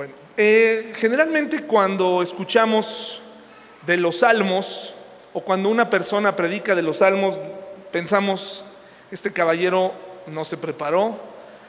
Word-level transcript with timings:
Bueno, 0.00 0.14
eh, 0.38 0.94
generalmente 0.96 1.64
cuando 1.64 2.22
escuchamos 2.22 3.20
de 3.84 3.98
los 3.98 4.20
salmos 4.20 4.94
o 5.34 5.42
cuando 5.42 5.68
una 5.68 5.90
persona 5.90 6.34
predica 6.34 6.74
de 6.74 6.80
los 6.80 6.96
salmos, 6.96 7.34
pensamos, 7.92 8.64
este 9.10 9.30
caballero 9.30 9.92
no 10.26 10.46
se 10.46 10.56
preparó, 10.56 11.20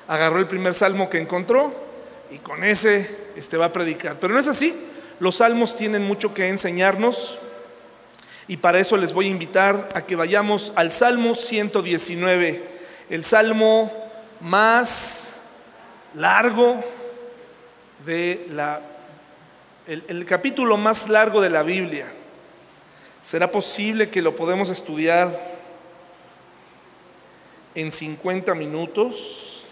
agarró 0.07 0.39
el 0.39 0.47
primer 0.47 0.73
salmo 0.73 1.09
que 1.09 1.17
encontró 1.17 1.73
y 2.31 2.37
con 2.37 2.63
ese 2.63 3.17
este, 3.35 3.57
va 3.57 3.65
a 3.65 3.73
predicar. 3.73 4.15
Pero 4.17 4.33
no 4.33 4.39
es 4.39 4.47
así, 4.47 4.81
los 5.19 5.35
salmos 5.35 5.75
tienen 5.75 6.03
mucho 6.03 6.33
que 6.33 6.47
enseñarnos 6.47 7.37
y 8.47 8.55
para 8.55 8.79
eso 8.79 8.95
les 8.95 9.11
voy 9.11 9.27
a 9.27 9.31
invitar 9.31 9.89
a 9.93 10.05
que 10.05 10.15
vayamos 10.15 10.71
al 10.77 10.89
Salmo 10.89 11.35
119, 11.35 12.63
el 13.09 13.25
salmo 13.25 13.91
más 14.39 15.31
largo 16.13 16.81
de 18.05 18.47
la, 18.51 18.81
el, 19.87 20.25
capítulo 20.25 20.77
más 20.77 21.09
largo 21.09 21.41
de 21.41 21.49
la 21.49 21.63
Biblia. 21.63 22.11
¿Será 23.21 23.51
posible 23.51 24.09
que 24.09 24.21
lo 24.21 24.35
podemos 24.35 24.69
estudiar 24.69 25.59
en 27.75 27.91
50 27.91 28.55
minutos? 28.55 29.63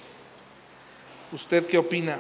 ¿Usted 1.32 1.66
qué 1.66 1.78
opina? 1.78 2.18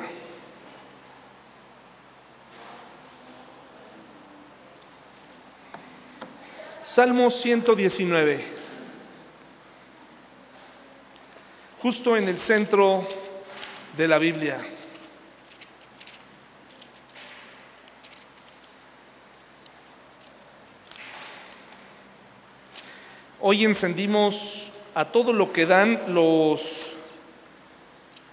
Salmo 6.84 7.30
119, 7.30 8.44
justo 11.82 12.18
en 12.18 12.28
el 12.28 12.40
centro 12.40 13.08
de 13.96 14.08
la 14.08 14.18
Biblia. 14.18 14.60
Hoy 23.42 23.64
encendimos 23.64 24.70
a 24.94 25.06
todo 25.06 25.32
lo 25.32 25.54
que 25.54 25.66
dan 25.66 26.14
los, 26.14 26.62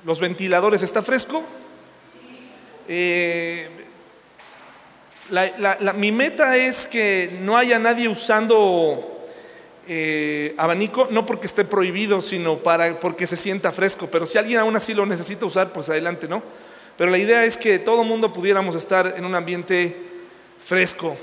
los 0.05 0.19
ventiladores. 0.19 0.83
¿Está 0.83 1.01
fresco? 1.01 1.45
Eh, 2.89 3.69
mi 5.95 6.11
meta 6.11 6.57
es 6.57 6.87
que 6.87 7.39
no 7.43 7.57
haya 7.57 7.79
nadie 7.79 8.09
usando 8.09 9.29
eh, 9.87 10.55
abanico, 10.57 11.07
no 11.13 11.25
porque 11.25 11.47
esté 11.47 11.65
prohibido, 11.65 12.21
sino 12.21 12.59
para, 12.59 12.99
porque 12.99 13.29
se 13.29 13.37
sienta 13.37 13.71
fresco. 13.71 14.09
Pero 14.11 14.27
si 14.27 14.39
alguien 14.39 14.59
aún 14.59 14.75
así 14.75 14.93
lo 14.93 15.07
necesita 15.07 15.47
usar, 15.47 15.73
pues 15.73 15.89
adelante, 15.89 16.27
¿no? 16.27 16.43
Pero 16.99 17.13
la 17.13 17.19
idea 17.19 17.45
es 17.45 17.57
que 17.57 17.79
todo 17.79 18.03
el 18.03 18.09
mundo 18.09 18.33
pudiéramos 18.33 18.75
estar 18.75 19.15
en 19.17 19.25
un 19.25 19.37
ambiente 19.37 19.95
fresco. 20.65 21.17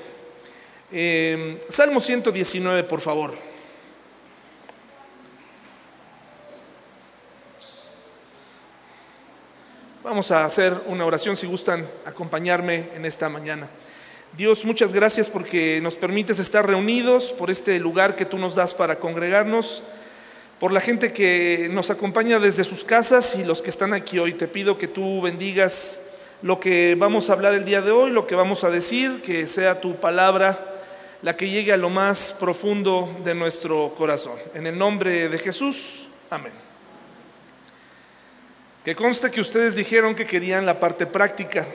Eh, 0.89 1.61
Salmo 1.67 1.99
119, 1.99 2.85
por 2.85 3.01
favor. 3.01 3.52
Vamos 10.03 10.31
a 10.31 10.43
hacer 10.43 10.73
una 10.87 11.05
oración 11.05 11.37
si 11.37 11.47
gustan 11.47 11.87
acompañarme 12.05 12.89
en 12.93 13.05
esta 13.05 13.29
mañana. 13.29 13.69
Dios, 14.35 14.65
muchas 14.65 14.91
gracias 14.91 15.29
porque 15.29 15.79
nos 15.81 15.95
permites 15.95 16.39
estar 16.39 16.67
reunidos, 16.67 17.31
por 17.31 17.49
este 17.49 17.79
lugar 17.79 18.17
que 18.17 18.25
tú 18.25 18.37
nos 18.37 18.55
das 18.55 18.73
para 18.73 18.99
congregarnos, 18.99 19.81
por 20.59 20.73
la 20.73 20.81
gente 20.81 21.13
que 21.13 21.69
nos 21.71 21.89
acompaña 21.89 22.37
desde 22.37 22.65
sus 22.65 22.83
casas 22.83 23.35
y 23.35 23.45
los 23.45 23.61
que 23.61 23.69
están 23.69 23.93
aquí 23.93 24.19
hoy. 24.19 24.33
Te 24.33 24.49
pido 24.49 24.77
que 24.77 24.89
tú 24.89 25.21
bendigas 25.21 25.97
lo 26.41 26.59
que 26.59 26.97
vamos 26.99 27.29
a 27.29 27.33
hablar 27.33 27.53
el 27.53 27.63
día 27.63 27.81
de 27.81 27.91
hoy, 27.91 28.11
lo 28.11 28.27
que 28.27 28.35
vamos 28.35 28.65
a 28.65 28.69
decir, 28.69 29.21
que 29.21 29.47
sea 29.47 29.79
tu 29.79 29.95
palabra 29.95 30.81
la 31.21 31.37
que 31.37 31.49
llegue 31.49 31.71
a 31.71 31.77
lo 31.77 31.89
más 31.89 32.35
profundo 32.37 33.21
de 33.23 33.33
nuestro 33.35 33.95
corazón. 33.95 34.35
En 34.53 34.67
el 34.67 34.77
nombre 34.77 35.29
de 35.29 35.37
Jesús, 35.37 36.07
amén. 36.29 36.72
Que 38.83 38.95
conste 38.95 39.31
que 39.31 39.39
ustedes 39.39 39.77
dijeron 39.77 40.13
que 40.13 40.25
querían 40.25 40.65
la 40.65 40.77
parte 40.77 41.05
práctica. 41.05 41.65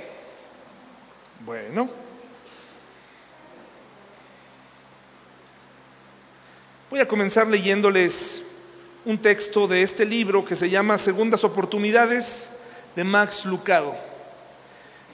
Bueno. 1.40 1.88
Voy 6.90 7.00
a 7.00 7.08
comenzar 7.08 7.46
leyéndoles 7.46 8.42
un 9.06 9.16
texto 9.16 9.66
de 9.66 9.82
este 9.82 10.04
libro 10.04 10.44
que 10.44 10.54
se 10.54 10.68
llama 10.68 10.98
Segundas 10.98 11.44
Oportunidades 11.44 12.50
de 12.94 13.04
Max 13.04 13.46
Lucado. 13.46 13.96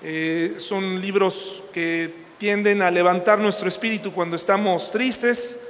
Eh, 0.03 0.56
son 0.59 1.00
libros 1.00 1.62
que 1.72 2.12
tienden 2.38 2.82
a 2.82 2.91
levantar 2.91 3.38
nuestro 3.38 3.69
espíritu 3.69 4.12
cuando 4.12 4.34
estamos 4.34 4.91
tristes. 4.91 5.61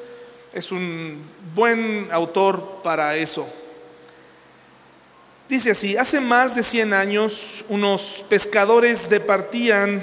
Es 0.54 0.72
un 0.72 1.22
buen 1.54 2.08
autor 2.10 2.80
para 2.82 3.14
eso. 3.14 3.46
Dice 5.46 5.72
así, 5.72 5.94
hace 5.98 6.20
más 6.20 6.56
de 6.56 6.62
100 6.62 6.94
años 6.94 7.64
unos 7.68 8.24
pescadores 8.30 9.10
departían 9.10 10.02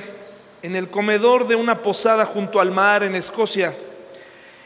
en 0.61 0.75
el 0.75 0.87
comedor 0.87 1.47
de 1.47 1.55
una 1.55 1.81
posada 1.81 2.25
junto 2.25 2.59
al 2.59 2.69
mar 2.69 3.01
en 3.01 3.15
Escocia, 3.15 3.73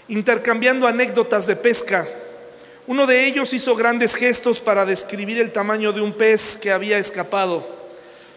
intercambiando 0.10 0.86
anécdotas 0.86 1.48
de 1.48 1.56
pesca. 1.56 2.06
Uno 2.88 3.08
de 3.08 3.26
ellos 3.26 3.54
hizo 3.54 3.74
grandes 3.74 4.16
gestos 4.16 4.60
para 4.60 4.86
describir 4.86 5.40
el 5.40 5.54
tamaño 5.54 5.94
de 5.94 6.02
un 6.02 6.12
pez 6.12 6.58
que 6.58 6.74
había 6.74 6.98
escapado. 6.98 7.66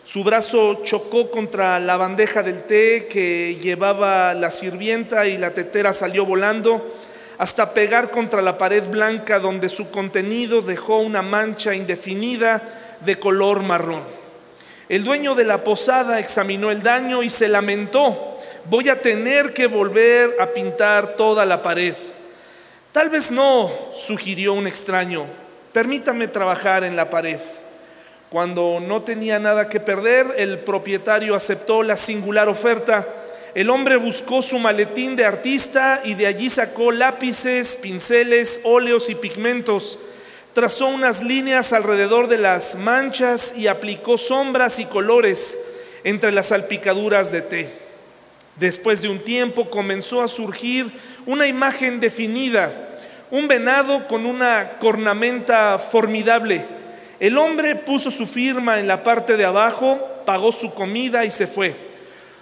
Su 0.05 0.22
brazo 0.22 0.82
chocó 0.84 1.32
contra 1.32 1.81
la 1.81 1.97
bandeja 1.97 2.44
del 2.44 2.62
té 2.62 3.09
que 3.10 3.59
llevaba 3.60 4.32
la 4.34 4.53
sirvienta 4.53 5.26
y 5.26 5.38
la 5.38 5.55
tetera 5.55 5.93
salió 5.93 6.25
volando 6.25 6.94
hasta 7.38 7.72
pegar 7.72 8.10
contra 8.10 8.43
la 8.43 8.59
pared 8.59 8.82
blanca 8.84 9.38
donde 9.38 9.69
su 9.69 9.91
contenido 9.91 10.60
dejó 10.60 10.99
una 10.99 11.22
mancha 11.22 11.75
indefinida 11.75 12.60
de 13.00 13.19
color 13.19 13.62
marrón. 13.62 14.03
El 14.88 15.04
dueño 15.04 15.37
de 15.37 15.44
la 15.44 15.62
posada 15.62 16.19
examinó 16.19 16.72
el 16.72 16.82
daño 16.82 17.22
y 17.22 17.31
se 17.31 17.47
lamentó, 17.47 18.37
voy 18.65 18.88
a 18.88 19.00
tener 19.00 19.54
que 19.54 19.69
volver 19.69 20.34
a 20.41 20.49
pintar 20.49 21.15
toda 21.16 21.47
la 21.47 21.62
pared. 21.62 21.94
Tal 22.91 23.09
vez 23.09 23.31
no, 23.31 23.70
sugirió 23.94 24.55
un 24.55 24.66
extraño, 24.66 25.25
permítame 25.72 26.26
trabajar 26.26 26.82
en 26.82 26.97
la 26.97 27.09
pared. 27.09 27.38
Cuando 28.31 28.81
no 28.81 29.03
tenía 29.03 29.38
nada 29.38 29.69
que 29.69 29.78
perder, 29.78 30.34
el 30.37 30.59
propietario 30.59 31.34
aceptó 31.34 31.82
la 31.82 31.97
singular 31.97 32.49
oferta 32.49 33.06
el 33.54 33.70
hombre 33.70 33.97
buscó 33.97 34.42
su 34.42 34.59
maletín 34.59 35.16
de 35.16 35.25
artista 35.25 36.03
y 36.04 36.14
de 36.14 36.26
allí 36.26 36.50
sacó 36.50 36.92
lápices, 36.92 37.76
pinceles, 37.76 38.60
óleos 38.62 39.09
y 39.09 39.14
pigmentos. 39.14 39.98
Trazó 40.53 40.88
unas 40.88 41.22
líneas 41.22 41.72
alrededor 41.72 42.28
de 42.28 42.38
las 42.38 42.75
manchas 42.75 43.54
y 43.56 43.66
aplicó 43.66 44.19
sombras 44.19 44.78
y 44.78 44.84
colores 44.84 45.56
entre 46.04 46.31
las 46.31 46.47
salpicaduras 46.48 47.32
de 47.32 47.42
té. 47.42 47.70
Después 48.56 49.00
de 49.00 49.08
un 49.08 49.20
tiempo 49.20 49.70
comenzó 49.70 50.22
a 50.22 50.28
surgir 50.28 50.91
una 51.26 51.47
imagen 51.47 52.00
definida, 52.00 52.72
un 53.31 53.48
venado 53.48 54.08
con 54.08 54.26
una 54.26 54.78
cornamenta 54.78 55.78
formidable. 55.78 56.64
El 57.20 57.38
hombre 57.38 57.76
puso 57.76 58.10
su 58.10 58.26
firma 58.26 58.78
en 58.78 58.88
la 58.88 59.03
parte 59.03 59.37
de 59.37 59.44
abajo, 59.44 60.06
pagó 60.25 60.53
su 60.53 60.72
comida 60.75 61.25
y 61.25 61.31
se 61.31 61.47
fue. 61.47 61.88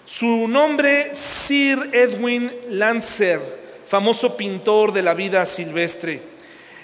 Su 0.07 0.47
nombre, 0.47 1.13
Sir 1.17 1.91
Edwin 1.93 2.49
Lancer, 2.71 3.41
famoso 3.89 4.37
pintor 4.37 4.93
de 4.93 5.03
la 5.03 5.15
vida 5.15 5.45
silvestre. 5.45 6.23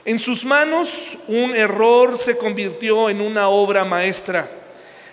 En 0.05 0.19
sus 0.19 0.45
manos 0.45 1.17
un 1.29 1.55
error 1.55 2.19
se 2.19 2.37
convirtió 2.37 3.09
en 3.09 3.21
una 3.21 3.49
obra 3.49 3.85
maestra. 3.85 4.51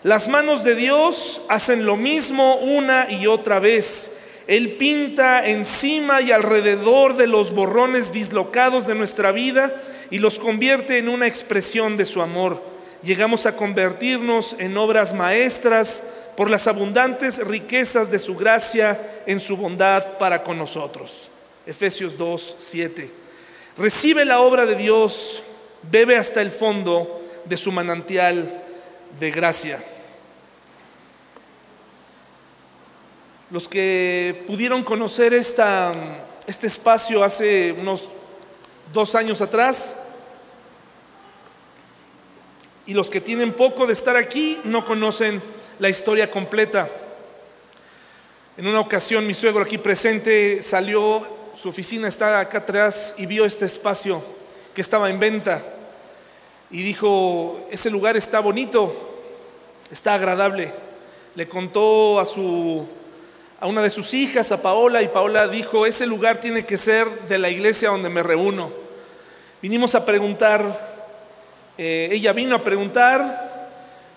Las 0.02 0.28
manos 0.28 0.64
de 0.64 0.74
Dios 0.74 1.44
hacen 1.50 1.86
lo 1.86 1.98
mismo 1.98 2.56
una 2.56 3.12
y 3.12 3.28
otra 3.28 3.60
vez. 3.60 4.10
Él 4.48 4.72
pinta 4.72 5.46
encima 5.48 6.20
y 6.20 6.32
alrededor 6.32 7.16
de 7.16 7.28
los 7.28 7.54
borrones 7.54 8.12
dislocados 8.12 8.88
de 8.88 8.96
nuestra 8.96 9.32
vida 9.32 9.72
y 10.10 10.18
los 10.18 10.40
convierte 10.40 10.98
en 10.98 11.10
una 11.10 11.28
expresión 11.28 11.96
de 11.96 12.06
su 12.06 12.24
amor. 12.24 12.60
Llegamos 13.04 13.46
a 13.46 13.56
convertirnos 13.56 14.56
en 14.58 14.76
obras 14.78 15.14
maestras 15.14 16.02
por 16.40 16.50
las 16.50 16.68
abundantes 16.68 17.46
riquezas 17.46 18.10
de 18.10 18.18
su 18.18 18.34
gracia 18.34 19.24
en 19.26 19.42
su 19.42 19.58
bondad 19.58 20.18
para 20.18 20.42
con 20.42 20.58
nosotros. 20.58 21.30
Efesios 21.66 22.18
2, 22.18 22.56
7. 22.58 23.12
Recibe 23.78 24.24
la 24.24 24.40
obra 24.40 24.66
de 24.66 24.78
Dios, 24.78 25.44
bebe 25.92 26.16
hasta 26.16 26.40
el 26.40 26.50
fondo 26.50 27.22
de 27.44 27.58
su 27.58 27.74
manantial 27.74 28.64
de 29.20 29.32
gracia. 29.32 29.84
Los 33.52 33.68
que 33.68 34.46
pudieron 34.48 34.82
conocer 34.82 35.34
esta, 35.34 35.92
este 36.48 36.68
espacio 36.68 37.22
hace 37.22 37.74
unos 37.74 38.08
dos 38.94 39.14
años 39.14 39.42
atrás, 39.42 39.94
y 42.86 42.94
los 42.94 43.10
que 43.10 43.20
tienen 43.20 43.52
poco 43.52 43.86
de 43.86 43.92
estar 43.92 44.16
aquí 44.16 44.58
no 44.64 44.86
conocen 44.86 45.44
la 45.80 45.90
historia 45.90 46.30
completa. 46.30 46.90
En 48.58 48.68
una 48.68 48.82
ocasión 48.82 49.26
mi 49.26 49.34
suegro 49.34 49.64
aquí 49.64 49.78
presente 49.78 50.62
salió, 50.62 51.26
su 51.56 51.70
oficina 51.70 52.08
está 52.08 52.40
acá 52.40 52.60
atrás 52.60 53.16
y 53.18 53.26
vio 53.26 53.46
este 53.46 53.66
espacio 53.66 54.22
que 54.74 54.82
estaba 54.82 55.10
en 55.10 55.20
venta 55.20 55.64
y 56.70 56.84
dijo, 56.84 57.68
ese 57.72 57.90
lugar 57.90 58.18
está 58.18 58.42
bonito, 58.42 58.94
está 59.90 60.14
agradable. 60.14 60.72
Le 61.36 61.48
contó 61.48 62.20
a 62.20 62.26
su 62.26 62.86
a 63.62 63.68
una 63.68 63.82
de 63.82 63.90
sus 63.90 64.14
hijas, 64.14 64.54
a 64.54 64.62
Paola, 64.62 65.02
y 65.02 65.10
Paola 65.10 65.48
dijo, 65.50 65.86
ese 65.86 66.06
lugar 66.06 66.40
tiene 66.40 66.66
que 66.66 66.78
ser 66.78 67.28
de 67.28 67.38
la 67.38 67.50
iglesia 67.50 67.90
donde 67.90 68.08
me 68.08 68.24
reúno. 68.24 68.72
Vinimos 69.62 69.96
a 69.96 70.06
preguntar, 70.06 70.64
eh, 71.78 72.08
ella 72.10 72.32
vino 72.32 72.56
a 72.56 72.64
preguntar, 72.64 73.49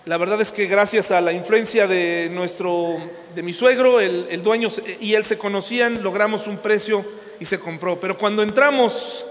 la 0.05 0.17
verdad 0.17 0.41
es 0.41 0.51
que 0.51 0.65
gracias 0.65 1.11
a 1.11 1.21
la 1.21 1.31
influencia 1.31 1.87
de 1.87 2.29
nuestro, 2.29 2.97
de 3.33 3.41
mi 3.41 3.53
suegro, 3.53 4.01
el, 4.01 4.43
dueño 4.43 4.67
y 4.99 5.13
él 5.13 5.23
se 5.23 5.37
conocían, 5.37 6.03
logramos 6.03 6.45
un 6.45 6.57
precio 6.57 7.05
y 7.39 7.45
se 7.45 7.57
compró. 7.57 7.97
Pero 8.01 8.17
cuando 8.17 8.43
entramos, 8.43 9.25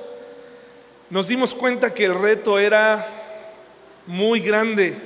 nos 1.10 1.28
dimos 1.28 1.54
cuenta 1.54 1.92
que 1.92 2.06
el 2.06 2.14
reto 2.14 2.58
era 2.58 3.06
muy 4.06 4.40
grande, 4.40 4.96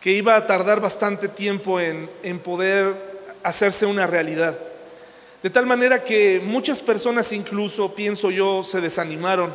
que 0.00 0.12
iba 0.12 0.36
a 0.36 0.46
tardar 0.46 0.80
bastante 0.80 1.26
tiempo 1.26 1.80
en, 1.80 2.08
en 2.22 2.38
poder 2.38 2.94
hacerse 3.42 3.86
una 3.86 4.06
realidad. 4.06 4.56
De 5.42 5.50
tal 5.50 5.66
manera 5.66 6.04
que 6.04 6.40
muchas 6.44 6.80
personas 6.80 7.32
incluso, 7.32 7.92
pienso 7.92 8.30
yo, 8.30 8.62
se 8.62 8.80
desanimaron 8.80 9.52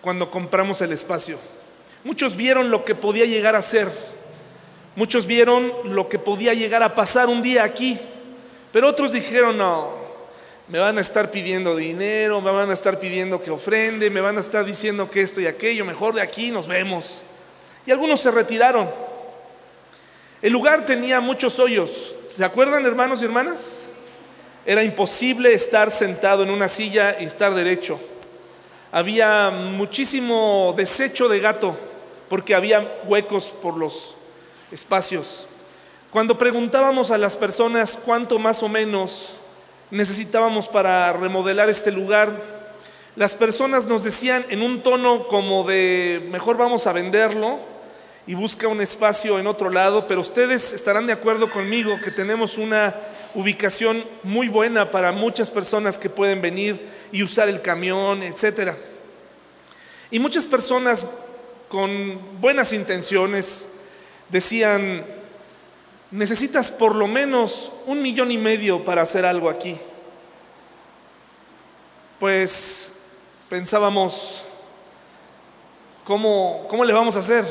cuando 0.00 0.30
compramos 0.30 0.80
el 0.80 0.92
espacio. 0.92 1.38
Muchos 2.04 2.36
vieron 2.36 2.70
lo 2.70 2.84
que 2.84 2.94
podía 2.94 3.24
llegar 3.24 3.56
a 3.56 3.62
ser. 3.62 3.90
Muchos 4.94 5.26
vieron 5.26 5.72
lo 5.84 6.08
que 6.08 6.18
podía 6.18 6.52
llegar 6.52 6.82
a 6.82 6.94
pasar 6.94 7.28
un 7.28 7.40
día 7.40 7.64
aquí. 7.64 7.98
Pero 8.70 8.88
otros 8.88 9.12
dijeron, 9.12 9.56
no, 9.56 9.94
me 10.68 10.78
van 10.78 10.98
a 10.98 11.00
estar 11.00 11.30
pidiendo 11.30 11.74
dinero, 11.74 12.42
me 12.42 12.50
van 12.50 12.70
a 12.70 12.74
estar 12.74 13.00
pidiendo 13.00 13.42
que 13.42 13.50
ofrende, 13.50 14.10
me 14.10 14.20
van 14.20 14.36
a 14.36 14.40
estar 14.40 14.66
diciendo 14.66 15.10
que 15.10 15.22
esto 15.22 15.40
y 15.40 15.46
aquello, 15.46 15.86
mejor 15.86 16.14
de 16.14 16.20
aquí 16.20 16.50
nos 16.50 16.66
vemos. 16.66 17.22
Y 17.86 17.90
algunos 17.90 18.20
se 18.20 18.30
retiraron. 18.30 18.90
El 20.42 20.52
lugar 20.52 20.84
tenía 20.84 21.20
muchos 21.20 21.58
hoyos. 21.58 22.14
¿Se 22.28 22.44
acuerdan, 22.44 22.84
hermanos 22.84 23.22
y 23.22 23.24
hermanas? 23.24 23.88
Era 24.66 24.82
imposible 24.82 25.54
estar 25.54 25.90
sentado 25.90 26.42
en 26.42 26.50
una 26.50 26.68
silla 26.68 27.16
y 27.18 27.24
estar 27.24 27.54
derecho. 27.54 27.98
Había 28.92 29.48
muchísimo 29.50 30.74
desecho 30.76 31.28
de 31.28 31.40
gato 31.40 31.76
porque 32.28 32.54
había 32.54 33.00
huecos 33.06 33.50
por 33.50 33.76
los 33.76 34.14
espacios. 34.70 35.46
Cuando 36.10 36.38
preguntábamos 36.38 37.10
a 37.10 37.18
las 37.18 37.36
personas 37.36 37.98
cuánto 38.02 38.38
más 38.38 38.62
o 38.62 38.68
menos 38.68 39.40
necesitábamos 39.90 40.68
para 40.68 41.12
remodelar 41.12 41.68
este 41.68 41.90
lugar, 41.90 42.30
las 43.16 43.34
personas 43.34 43.86
nos 43.86 44.02
decían 44.02 44.44
en 44.48 44.62
un 44.62 44.82
tono 44.82 45.28
como 45.28 45.64
de 45.64 46.26
mejor 46.30 46.56
vamos 46.56 46.86
a 46.86 46.92
venderlo 46.92 47.60
y 48.26 48.34
busca 48.34 48.68
un 48.68 48.80
espacio 48.80 49.38
en 49.38 49.46
otro 49.46 49.70
lado, 49.70 50.06
pero 50.06 50.20
ustedes 50.20 50.72
estarán 50.72 51.06
de 51.06 51.12
acuerdo 51.12 51.50
conmigo 51.50 52.00
que 52.02 52.10
tenemos 52.10 52.58
una 52.58 52.94
ubicación 53.34 54.02
muy 54.22 54.48
buena 54.48 54.90
para 54.90 55.12
muchas 55.12 55.50
personas 55.50 55.98
que 55.98 56.08
pueden 56.08 56.40
venir 56.40 56.80
y 57.12 57.22
usar 57.22 57.48
el 57.48 57.60
camión, 57.60 58.22
etcétera. 58.22 58.76
Y 60.10 60.18
muchas 60.18 60.46
personas 60.46 61.04
con 61.74 62.40
buenas 62.40 62.72
intenciones 62.72 63.66
decían, 64.28 65.04
necesitas 66.12 66.70
por 66.70 66.94
lo 66.94 67.08
menos 67.08 67.72
un 67.86 68.00
millón 68.00 68.30
y 68.30 68.38
medio 68.38 68.84
para 68.84 69.02
hacer 69.02 69.26
algo 69.26 69.50
aquí. 69.50 69.76
Pues 72.20 72.92
pensábamos, 73.48 74.44
¿cómo, 76.04 76.64
cómo 76.70 76.84
le 76.84 76.92
vamos 76.92 77.16
a 77.16 77.18
hacer? 77.18 77.44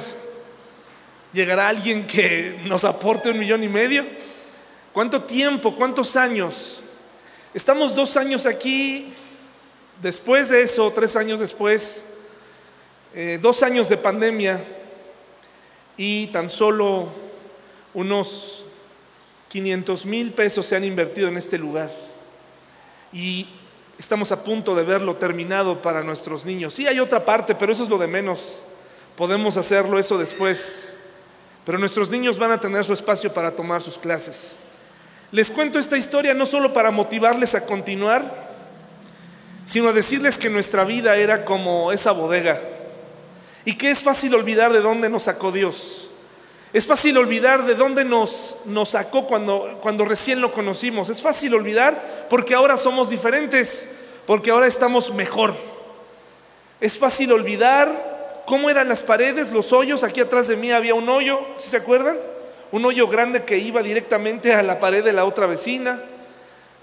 ¿Llegará 1.33 1.67
alguien 1.67 2.07
que 2.07 2.61
nos 2.63 2.85
aporte 2.85 3.29
un 3.29 3.37
millón 3.37 3.61
y 3.61 3.67
medio? 3.67 4.05
¿Cuánto 4.93 5.23
tiempo? 5.23 5.75
¿Cuántos 5.75 6.15
años? 6.15 6.81
Estamos 7.53 7.93
dos 7.93 8.15
años 8.15 8.45
aquí, 8.45 9.13
después 10.01 10.47
de 10.47 10.61
eso, 10.61 10.93
tres 10.95 11.17
años 11.17 11.41
después, 11.41 12.05
eh, 13.15 13.37
dos 13.39 13.61
años 13.61 13.89
de 13.89 13.97
pandemia 13.97 14.59
y 15.97 16.27
tan 16.27 16.49
solo 16.49 17.09
unos 17.93 18.65
500 19.49 20.05
mil 20.07 20.31
pesos 20.31 20.65
se 20.65 20.75
han 20.75 20.83
invertido 20.83 21.27
en 21.27 21.37
este 21.37 21.59
lugar. 21.59 21.91
Y 23.11 23.47
estamos 23.99 24.31
a 24.31 24.43
punto 24.43 24.73
de 24.73 24.83
verlo 24.83 25.15
terminado 25.17 25.79
para 25.79 26.01
nuestros 26.01 26.43
niños. 26.43 26.73
Sí, 26.73 26.87
hay 26.87 26.99
otra 26.99 27.23
parte, 27.23 27.53
pero 27.53 27.71
eso 27.71 27.83
es 27.83 27.89
lo 27.89 27.99
de 27.99 28.07
menos. 28.07 28.65
Podemos 29.15 29.57
hacerlo 29.57 29.99
eso 29.99 30.17
después. 30.17 30.91
Pero 31.67 31.77
nuestros 31.77 32.09
niños 32.09 32.39
van 32.39 32.51
a 32.51 32.59
tener 32.59 32.83
su 32.83 32.93
espacio 32.93 33.31
para 33.31 33.53
tomar 33.53 33.83
sus 33.83 33.99
clases. 33.99 34.55
Les 35.31 35.51
cuento 35.51 35.77
esta 35.77 35.97
historia 35.97 36.33
no 36.33 36.47
solo 36.47 36.73
para 36.73 36.89
motivarles 36.89 37.53
a 37.53 37.63
continuar, 37.63 38.51
sino 39.67 39.89
a 39.89 39.93
decirles 39.93 40.39
que 40.39 40.49
nuestra 40.49 40.83
vida 40.83 41.15
era 41.15 41.45
como 41.45 41.91
esa 41.91 42.11
bodega 42.11 42.72
y 43.65 43.75
que 43.77 43.89
es 43.89 44.01
fácil 44.01 44.35
olvidar 44.35 44.73
de 44.73 44.81
dónde 44.81 45.09
nos 45.09 45.23
sacó 45.23 45.51
Dios. 45.51 46.09
Es 46.73 46.87
fácil 46.87 47.17
olvidar 47.17 47.65
de 47.65 47.75
dónde 47.75 48.03
nos, 48.03 48.57
nos 48.65 48.89
sacó 48.89 49.27
cuando, 49.27 49.77
cuando 49.81 50.05
recién 50.05 50.41
lo 50.41 50.51
conocimos. 50.51 51.09
Es 51.09 51.21
fácil 51.21 51.53
olvidar 51.53 52.27
porque 52.29 52.55
ahora 52.55 52.77
somos 52.77 53.11
diferentes, 53.11 53.87
porque 54.25 54.49
ahora 54.49 54.65
estamos 54.65 55.13
mejor. 55.13 55.53
Es 56.81 56.97
fácil 56.97 57.31
olvidar 57.31 58.43
cómo 58.47 58.71
eran 58.71 58.89
las 58.89 59.03
paredes, 59.03 59.51
los 59.51 59.71
hoyos. 59.71 60.03
Aquí 60.03 60.19
atrás 60.19 60.47
de 60.47 60.57
mí 60.57 60.71
había 60.71 60.95
un 60.95 61.07
hoyo, 61.07 61.39
¿sí 61.57 61.69
se 61.69 61.77
acuerdan? 61.77 62.17
Un 62.71 62.83
hoyo 62.85 63.07
grande 63.07 63.43
que 63.43 63.59
iba 63.59 63.83
directamente 63.83 64.53
a 64.53 64.63
la 64.63 64.79
pared 64.79 65.03
de 65.03 65.13
la 65.13 65.25
otra 65.25 65.45
vecina. 65.45 66.01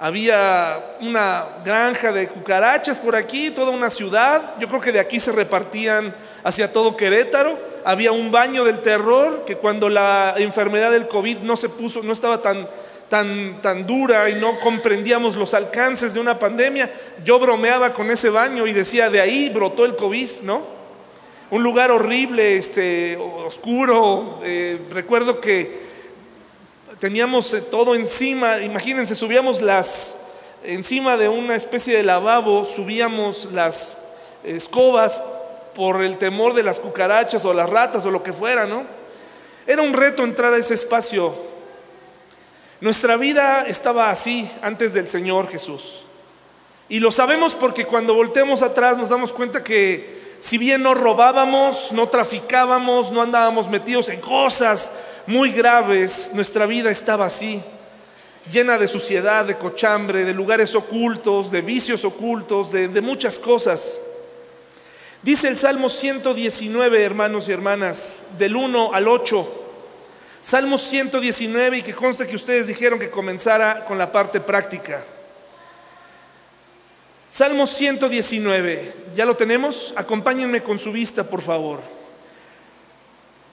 Había 0.02 0.96
una 1.02 1.44
granja 1.62 2.10
de 2.10 2.26
cucarachas 2.26 2.98
por 2.98 3.14
aquí, 3.14 3.50
toda 3.50 3.70
una 3.70 3.90
ciudad. 3.90 4.54
Yo 4.58 4.66
creo 4.66 4.80
que 4.80 4.92
de 4.92 4.98
aquí 4.98 5.20
se 5.20 5.30
repartían 5.30 6.14
hacia 6.42 6.72
todo 6.72 6.96
Querétaro. 6.96 7.58
Había 7.84 8.10
un 8.10 8.30
baño 8.30 8.64
del 8.64 8.80
terror 8.80 9.44
que 9.44 9.56
cuando 9.56 9.90
la 9.90 10.34
enfermedad 10.38 10.90
del 10.90 11.06
COVID 11.06 11.40
no 11.40 11.54
se 11.54 11.68
puso, 11.68 12.02
no 12.02 12.14
estaba 12.14 12.40
tan, 12.40 12.66
tan, 13.10 13.60
tan 13.60 13.86
dura 13.86 14.30
y 14.30 14.36
no 14.36 14.58
comprendíamos 14.58 15.36
los 15.36 15.52
alcances 15.52 16.14
de 16.14 16.20
una 16.20 16.38
pandemia, 16.38 16.90
yo 17.22 17.38
bromeaba 17.38 17.92
con 17.92 18.10
ese 18.10 18.30
baño 18.30 18.66
y 18.66 18.72
decía, 18.72 19.10
de 19.10 19.20
ahí 19.20 19.50
brotó 19.50 19.84
el 19.84 19.96
COVID, 19.96 20.30
¿no? 20.42 20.80
un 21.50 21.62
lugar 21.62 21.90
horrible, 21.90 22.56
este, 22.56 23.16
oscuro. 23.16 24.38
Eh, 24.44 24.80
recuerdo 24.90 25.40
que 25.40 25.89
teníamos 27.00 27.52
eh, 27.54 27.62
todo 27.62 27.94
encima, 27.94 28.60
imagínense, 28.60 29.14
subíamos 29.14 29.60
las, 29.60 30.18
encima 30.62 31.16
de 31.16 31.28
una 31.28 31.56
especie 31.56 31.96
de 31.96 32.02
lavabo, 32.04 32.64
subíamos 32.64 33.48
las 33.52 33.94
escobas 34.44 35.20
por 35.74 36.04
el 36.04 36.18
temor 36.18 36.54
de 36.54 36.62
las 36.62 36.78
cucarachas 36.78 37.44
o 37.44 37.54
las 37.54 37.68
ratas 37.68 38.04
o 38.04 38.10
lo 38.10 38.22
que 38.22 38.32
fuera, 38.32 38.66
¿no? 38.66 38.84
Era 39.66 39.82
un 39.82 39.94
reto 39.94 40.24
entrar 40.24 40.52
a 40.52 40.58
ese 40.58 40.74
espacio. 40.74 41.34
Nuestra 42.80 43.16
vida 43.16 43.64
estaba 43.66 44.10
así 44.10 44.48
antes 44.62 44.92
del 44.92 45.08
Señor 45.08 45.48
Jesús. 45.48 46.02
Y 46.88 46.98
lo 46.98 47.12
sabemos 47.12 47.54
porque 47.54 47.86
cuando 47.86 48.14
volteamos 48.14 48.62
atrás 48.62 48.98
nos 48.98 49.10
damos 49.10 49.32
cuenta 49.32 49.62
que 49.62 50.20
si 50.40 50.58
bien 50.58 50.82
no 50.82 50.94
robábamos, 50.94 51.92
no 51.92 52.08
traficábamos, 52.08 53.10
no 53.12 53.22
andábamos 53.22 53.68
metidos 53.68 54.08
en 54.08 54.20
cosas 54.20 54.90
muy 55.26 55.50
graves, 55.50 56.30
nuestra 56.34 56.66
vida 56.66 56.90
estaba 56.90 57.26
así, 57.26 57.62
llena 58.50 58.78
de 58.78 58.88
suciedad, 58.88 59.44
de 59.44 59.56
cochambre, 59.56 60.24
de 60.24 60.34
lugares 60.34 60.74
ocultos, 60.74 61.50
de 61.50 61.60
vicios 61.60 62.04
ocultos, 62.04 62.72
de, 62.72 62.88
muchas 63.00 63.38
cosas. 63.38 64.00
Dice 65.22 65.48
el 65.48 65.56
Salmo 65.56 65.88
119, 65.88 67.04
hermanos 67.04 67.48
y 67.48 67.52
hermanas, 67.52 68.24
del 68.38 68.56
1 68.56 68.90
al 68.92 69.08
8. 69.08 69.56
Salmo 70.42 70.78
119 70.78 71.78
y 71.78 71.82
que 71.82 71.94
consta 71.94 72.26
que 72.26 72.36
ustedes 72.36 72.66
dijeron 72.66 72.98
que 72.98 73.10
comenzara 73.10 73.84
con 73.84 73.98
la 73.98 74.10
parte 74.10 74.40
práctica. 74.40 75.04
Salmo 77.28 77.66
119, 77.66 78.94
¿ya 79.14 79.26
lo 79.26 79.36
tenemos? 79.36 79.92
Acompáñenme 79.96 80.62
con 80.62 80.78
su 80.78 80.90
vista, 80.90 81.22
por 81.24 81.42
favor. 81.42 81.99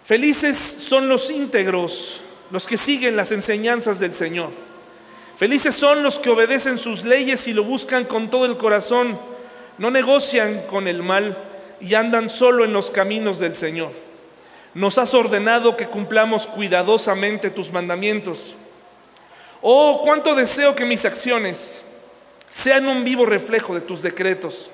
Felices 0.08 0.56
son 0.56 1.10
los 1.10 1.30
íntegros, 1.30 2.22
los 2.50 2.66
que 2.66 2.78
siguen 2.78 3.18
las 3.18 3.34
enseñanzas 3.34 4.00
del 4.00 4.14
Señor. 4.14 4.52
Felices 5.36 5.76
son 5.76 6.02
los 6.02 6.18
que 6.18 6.30
obedecen 6.30 6.78
sus 6.78 7.04
leyes 7.04 7.46
y 7.46 7.54
lo 7.54 7.66
buscan 7.66 8.06
con 8.06 8.30
todo 8.30 8.46
el 8.46 8.56
corazón, 8.56 9.20
no 9.78 9.92
negocian 9.92 10.62
con 10.68 10.88
el 10.88 11.04
mal 11.04 11.38
y 11.82 11.94
andan 11.96 12.30
solo 12.30 12.64
en 12.64 12.72
los 12.72 12.90
caminos 12.90 13.40
del 13.40 13.54
Señor. 13.54 13.92
Nos 14.74 14.98
has 14.98 15.14
ordenado 15.14 15.76
que 15.76 15.88
cumplamos 15.88 16.48
cuidadosamente 16.48 17.50
tus 17.50 17.74
mandamientos. 17.74 18.56
Oh, 19.62 20.04
cuánto 20.06 20.36
deseo 20.36 20.74
que 20.74 20.86
mis 20.86 21.04
acciones 21.04 21.82
sean 22.50 22.88
un 22.88 23.04
vivo 23.04 23.26
reflejo 23.26 23.76
de 23.76 23.82
tus 23.82 24.02
decretos. 24.02 24.70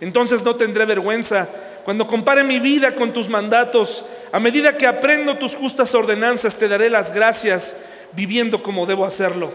Entonces 0.00 0.44
no 0.44 0.54
tendré 0.54 0.84
vergüenza 0.84 1.48
cuando 1.84 2.06
compare 2.06 2.44
mi 2.44 2.60
vida 2.60 2.94
con 2.94 3.12
tus 3.12 3.28
mandatos. 3.28 4.04
A 4.34 4.40
medida 4.40 4.76
que 4.76 4.84
aprendo 4.84 5.38
tus 5.38 5.54
justas 5.54 5.94
ordenanzas, 5.94 6.56
te 6.56 6.66
daré 6.66 6.90
las 6.90 7.14
gracias 7.14 7.76
viviendo 8.14 8.64
como 8.64 8.84
debo 8.84 9.04
hacerlo. 9.04 9.52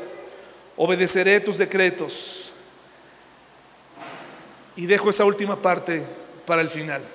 Obedeceré 0.78 1.42
tus 1.42 1.58
decretos. 1.58 2.54
Y 4.78 4.86
dejo 4.86 5.10
esa 5.10 5.26
última 5.26 5.62
parte 5.62 6.02
para 6.46 6.62
el 6.62 6.70
final. 6.70 7.06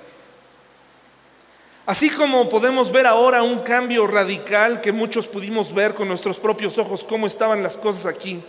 Así 1.87 2.11
como 2.11 2.49
podemos 2.49 2.91
ver 2.91 3.07
ahora 3.07 3.41
un 3.41 3.57
cambio 3.61 4.05
radical 4.05 4.79
que 4.79 4.91
muchos 4.91 5.25
pudimos 5.25 5.73
ver 5.73 5.95
con 5.95 6.07
nuestros 6.07 6.37
propios 6.37 6.77
ojos, 6.77 7.03
cómo 7.03 7.25
estaban 7.25 7.63
las 7.63 7.77
cosas 7.77 8.05
aquí. 8.05 8.43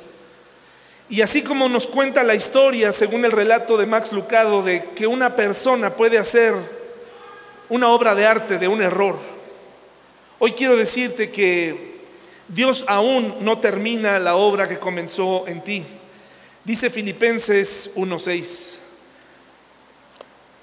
Y 1.09 1.23
así 1.23 1.43
como 1.43 1.71
nos 1.71 1.87
cuenta 1.87 2.23
la 2.23 2.35
historia, 2.35 2.93
según 2.93 3.25
el 3.25 3.33
relato 3.33 3.79
de 3.79 3.87
Max 3.87 4.13
Lucado, 4.13 4.63
de 4.63 4.91
que 4.95 5.07
una 5.07 5.37
persona 5.37 5.95
puede 5.95 6.19
hacer 6.19 6.76
una 7.69 7.89
obra 7.89 8.15
de 8.15 8.27
arte 8.27 8.59
de 8.59 8.69
un 8.69 8.83
error, 8.83 9.19
hoy 10.39 10.53
quiero 10.53 10.77
decirte 10.77 11.31
que 11.31 11.97
Dios 12.49 12.85
aún 12.87 13.37
no 13.41 13.59
termina 13.59 14.19
la 14.19 14.37
obra 14.37 14.69
que 14.69 14.79
comenzó 14.79 15.47
en 15.49 15.63
ti. 15.63 15.85
Dice 16.65 16.91
Filipenses 16.91 17.91
1.6. 17.95 18.77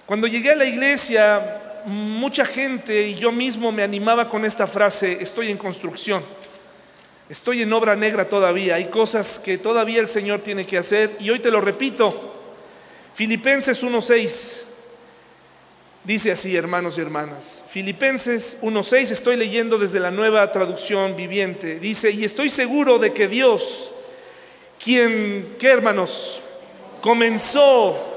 Cuando 0.05 0.27
llegué 0.27 0.51
a 0.51 0.55
la 0.55 0.65
iglesia, 0.65 1.81
mucha 1.85 2.45
gente 2.45 3.07
y 3.07 3.15
yo 3.15 3.31
mismo 3.31 3.71
me 3.71 3.83
animaba 3.83 4.29
con 4.29 4.45
esta 4.45 4.67
frase, 4.67 5.17
estoy 5.21 5.49
en 5.49 5.57
construcción, 5.57 6.23
estoy 7.29 7.61
en 7.61 7.73
obra 7.73 7.95
negra 7.95 8.27
todavía, 8.27 8.75
hay 8.75 8.85
cosas 8.85 9.39
que 9.39 9.57
todavía 9.57 9.99
el 9.99 10.07
Señor 10.07 10.41
tiene 10.41 10.65
que 10.65 10.77
hacer 10.77 11.15
y 11.19 11.29
hoy 11.29 11.39
te 11.39 11.51
lo 11.51 11.61
repito, 11.61 12.33
Filipenses 13.13 13.83
1.6 13.83 14.72
dice 16.03 16.31
así, 16.31 16.55
hermanos 16.55 16.97
y 16.97 17.01
hermanas, 17.01 17.63
Filipenses 17.69 18.57
1.6 18.61 19.11
estoy 19.11 19.35
leyendo 19.35 19.77
desde 19.77 19.99
la 19.99 20.11
nueva 20.11 20.51
traducción 20.51 21.15
viviente, 21.15 21.79
dice, 21.79 22.11
y 22.11 22.23
estoy 22.23 22.49
seguro 22.49 22.99
de 22.99 23.13
que 23.13 23.27
Dios, 23.27 23.91
quien, 24.83 25.55
¿qué 25.59 25.69
hermanos? 25.69 26.41
Comenzó 27.01 28.13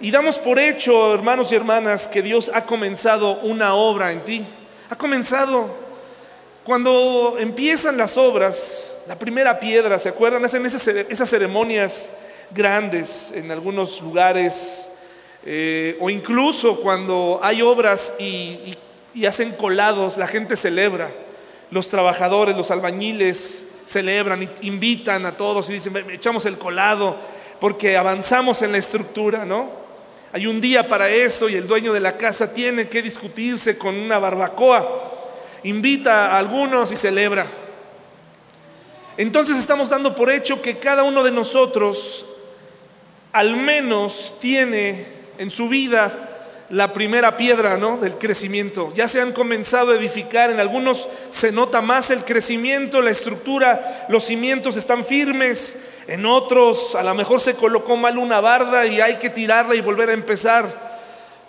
y 0.00 0.10
damos 0.10 0.38
por 0.38 0.58
hecho, 0.58 1.14
hermanos 1.14 1.50
y 1.52 1.54
hermanas, 1.54 2.06
que 2.06 2.20
Dios 2.20 2.50
ha 2.52 2.66
comenzado 2.66 3.40
una 3.40 3.74
obra 3.74 4.12
en 4.12 4.22
ti. 4.24 4.44
Ha 4.90 4.96
comenzado. 4.96 5.86
Cuando 6.64 7.36
empiezan 7.38 7.96
las 7.96 8.16
obras, 8.16 8.92
la 9.06 9.18
primera 9.18 9.58
piedra, 9.58 9.98
¿se 9.98 10.08
acuerdan? 10.08 10.44
Hacen 10.44 10.66
esas, 10.66 11.30
ceremonias 11.30 12.12
grandes 12.50 13.32
en 13.34 13.50
algunos 13.50 14.00
lugares. 14.02 14.88
Eh, 15.48 15.96
o 16.00 16.10
incluso 16.10 16.80
cuando 16.80 17.38
hay 17.40 17.62
obras 17.62 18.12
y, 18.18 18.74
y 19.14 19.26
hacen 19.26 19.52
colados, 19.52 20.16
la 20.16 20.26
gente 20.26 20.56
celebra. 20.56 21.08
Los 21.70 21.88
trabajadores, 21.88 22.56
los 22.56 22.72
albañiles 22.72 23.64
celebran, 23.86 24.50
invitan 24.62 25.24
a 25.24 25.36
todos 25.36 25.70
y 25.70 25.74
dicen, 25.74 25.96
echamos 26.10 26.44
el 26.46 26.58
colado 26.58 27.16
porque 27.60 27.96
avanzamos 27.96 28.60
en 28.62 28.72
la 28.72 28.78
estructura, 28.78 29.44
¿no? 29.44 29.70
Hay 30.32 30.48
un 30.48 30.60
día 30.60 30.88
para 30.88 31.08
eso 31.08 31.48
y 31.48 31.54
el 31.54 31.68
dueño 31.68 31.92
de 31.92 32.00
la 32.00 32.16
casa 32.16 32.52
tiene 32.52 32.88
que 32.88 33.00
discutirse 33.00 33.78
con 33.78 33.96
una 33.96 34.18
barbacoa. 34.18 35.12
Invita 35.62 36.32
a 36.32 36.38
algunos 36.38 36.90
y 36.90 36.96
celebra. 36.96 37.46
Entonces 39.16 39.56
estamos 39.56 39.90
dando 39.90 40.14
por 40.14 40.28
hecho 40.30 40.60
que 40.60 40.78
cada 40.78 41.04
uno 41.04 41.22
de 41.22 41.30
nosotros 41.30 42.26
al 43.32 43.56
menos 43.56 44.34
tiene 44.40 45.15
en 45.38 45.50
su 45.50 45.68
vida 45.68 46.36
la 46.70 46.92
primera 46.92 47.36
piedra 47.36 47.76
¿no? 47.76 47.96
del 47.98 48.18
crecimiento. 48.18 48.92
Ya 48.94 49.08
se 49.08 49.20
han 49.20 49.32
comenzado 49.32 49.92
a 49.92 49.96
edificar, 49.96 50.50
en 50.50 50.60
algunos 50.60 51.08
se 51.30 51.52
nota 51.52 51.80
más 51.80 52.10
el 52.10 52.24
crecimiento, 52.24 53.00
la 53.00 53.10
estructura, 53.10 54.06
los 54.08 54.24
cimientos 54.24 54.76
están 54.76 55.04
firmes, 55.04 55.76
en 56.08 56.26
otros 56.26 56.94
a 56.94 57.02
lo 57.02 57.14
mejor 57.14 57.40
se 57.40 57.54
colocó 57.54 57.96
mal 57.96 58.18
una 58.18 58.40
barda 58.40 58.86
y 58.86 59.00
hay 59.00 59.16
que 59.16 59.30
tirarla 59.30 59.74
y 59.74 59.80
volver 59.80 60.10
a 60.10 60.14
empezar. 60.14 60.86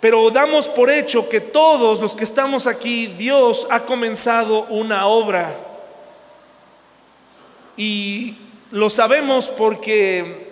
Pero 0.00 0.30
damos 0.30 0.68
por 0.68 0.90
hecho 0.90 1.28
que 1.28 1.40
todos 1.40 2.00
los 2.00 2.14
que 2.14 2.22
estamos 2.22 2.68
aquí, 2.68 3.08
Dios 3.08 3.66
ha 3.68 3.80
comenzado 3.80 4.64
una 4.66 5.06
obra. 5.06 5.52
Y 7.76 8.36
lo 8.70 8.90
sabemos 8.90 9.48
porque 9.48 10.47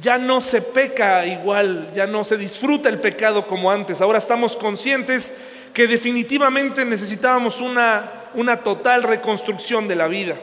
ya 0.00 0.18
no 0.18 0.40
se 0.40 0.60
peca 0.60 1.24
igual, 1.26 1.90
ya 1.94 2.06
no 2.06 2.24
se 2.24 2.36
disfruta 2.36 2.88
el 2.88 3.00
pecado 3.00 3.46
como 3.46 3.70
antes. 3.70 4.00
Ahora 4.00 4.18
estamos 4.18 4.56
conscientes 4.56 5.32
que 5.72 5.86
definitivamente 5.86 6.84
necesitábamos 6.84 7.60
una, 7.60 8.10
una 8.34 8.58
total 8.58 9.02
reconstrucción 9.02 9.88
de 9.88 9.96
la 9.96 10.08
vida. 10.08 10.36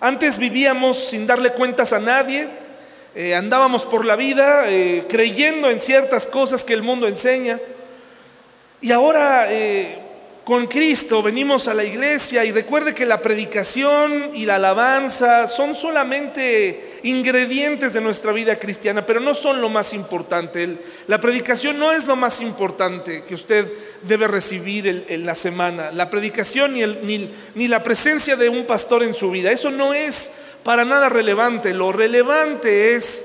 Antes 0.00 0.38
vivíamos 0.38 0.98
sin 0.98 1.26
darle 1.26 1.52
cuentas 1.52 1.92
a 1.92 1.98
nadie, 1.98 2.48
eh, 3.14 3.34
andábamos 3.34 3.84
por 3.84 4.04
la 4.04 4.16
vida 4.16 4.70
eh, 4.70 5.04
creyendo 5.08 5.70
en 5.70 5.80
ciertas 5.80 6.26
cosas 6.26 6.64
que 6.64 6.72
el 6.72 6.82
mundo 6.82 7.06
enseña. 7.06 7.60
Y 8.80 8.90
ahora 8.90 9.52
eh, 9.52 9.98
con 10.44 10.66
Cristo 10.66 11.22
venimos 11.22 11.68
a 11.68 11.74
la 11.74 11.84
iglesia 11.84 12.44
y 12.44 12.50
recuerde 12.50 12.94
que 12.94 13.06
la 13.06 13.22
predicación 13.22 14.32
y 14.34 14.44
la 14.44 14.56
alabanza 14.56 15.46
son 15.46 15.76
solamente 15.76 16.98
ingredientes 17.04 17.92
de 17.92 18.00
nuestra 18.00 18.32
vida 18.32 18.58
cristiana, 18.58 19.06
pero 19.06 19.20
no 19.20 19.34
son 19.34 19.60
lo 19.60 19.68
más 19.68 19.92
importante. 19.92 20.78
La 21.06 21.20
predicación 21.20 21.78
no 21.78 21.92
es 21.92 22.06
lo 22.06 22.16
más 22.16 22.40
importante 22.40 23.22
que 23.22 23.34
usted 23.34 23.70
debe 24.02 24.26
recibir 24.26 25.04
en 25.08 25.24
la 25.24 25.36
semana. 25.36 25.92
La 25.92 26.10
predicación 26.10 26.74
ni, 26.74 27.30
ni, 27.54 27.68
la 27.68 27.84
presencia 27.84 28.34
de 28.34 28.48
un 28.48 28.64
pastor 28.64 29.04
en 29.04 29.14
su 29.14 29.30
vida, 29.30 29.52
eso 29.52 29.70
no 29.70 29.94
es 29.94 30.32
para 30.64 30.84
nada 30.84 31.08
relevante. 31.08 31.72
Lo 31.72 31.92
relevante 31.92 32.96
es 32.96 33.24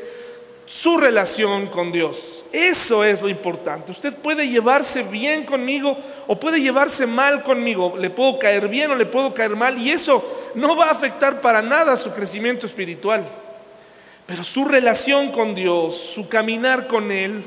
su 0.67 0.97
relación 0.97 1.67
con 1.67 1.91
Dios. 1.91 2.37
Eso 2.51 3.04
es 3.04 3.22
lo 3.22 3.30
importante. 3.30 3.92
Usted 3.92 4.13
puede 4.16 4.48
llevarse 4.48 5.04
bien 5.04 5.44
conmigo 5.44 5.98
o 6.27 6.39
puede 6.39 6.62
llevarse 6.62 7.06
mal 7.06 7.44
conmigo. 7.44 7.96
Le 7.98 8.10
puedo 8.10 8.39
caer 8.39 8.68
bien 8.70 8.92
o 8.92 8.96
le 8.96 9.06
puedo 9.06 9.34
caer 9.34 9.56
mal 9.56 9.77
y 9.77 9.92
eso 9.92 10.24
no 10.56 10.75
va 10.75 10.86
a 10.86 10.92
afectar 10.92 11.42
para 11.42 11.62
nada 11.62 11.98
su 11.98 12.13
crecimiento 12.13 12.66
espiritual. 12.66 13.24
Pero 14.25 14.44
su 14.44 14.66
relación 14.66 15.32
con 15.32 15.56
Dios, 15.56 15.98
su 15.98 16.30
caminar 16.30 16.88
con 16.88 17.12
Él, 17.12 17.44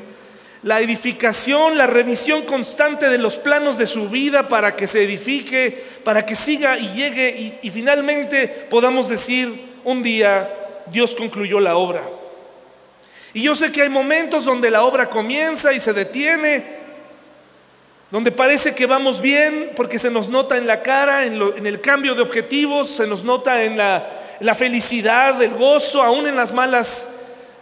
la 0.62 0.80
edificación, 0.80 1.78
la 1.78 1.86
revisión 1.86 2.42
constante 2.42 3.08
de 3.08 3.18
los 3.18 3.36
planos 3.36 3.78
de 3.78 3.86
su 3.86 4.10
vida 4.10 4.48
para 4.48 4.76
que 4.76 4.86
se 4.86 5.02
edifique, 5.02 5.82
para 6.04 6.26
que 6.26 6.34
siga 6.34 6.78
y 6.78 6.88
llegue 6.94 7.30
y, 7.30 7.58
y 7.66 7.70
finalmente 7.70 8.48
podamos 8.68 9.08
decir 9.08 9.70
un 9.84 10.02
día, 10.02 10.50
Dios 10.92 11.14
concluyó 11.14 11.60
la 11.60 11.76
obra. 11.76 12.02
Y 13.32 13.42
yo 13.42 13.54
sé 13.54 13.70
que 13.70 13.82
hay 13.82 13.88
momentos 13.88 14.44
donde 14.44 14.70
la 14.70 14.82
obra 14.82 15.08
comienza 15.08 15.72
y 15.72 15.80
se 15.80 15.92
detiene, 15.92 16.80
donde 18.10 18.32
parece 18.32 18.74
que 18.74 18.86
vamos 18.86 19.20
bien 19.20 19.70
porque 19.76 19.98
se 19.98 20.10
nos 20.10 20.28
nota 20.28 20.56
en 20.56 20.66
la 20.66 20.82
cara, 20.82 21.24
en, 21.24 21.66
el 21.66 21.80
cambio 21.80 22.16
de 22.16 22.22
objetivos, 22.22 22.90
se 22.90 23.06
nos 23.06 23.22
nota 23.22 23.62
en 23.62 23.76
la, 23.76 24.54
felicidad, 24.56 25.40
el 25.42 25.54
gozo, 25.54 26.02
aún 26.02 26.26
en 26.26 26.34
las 26.34 26.52
malas 26.52 27.08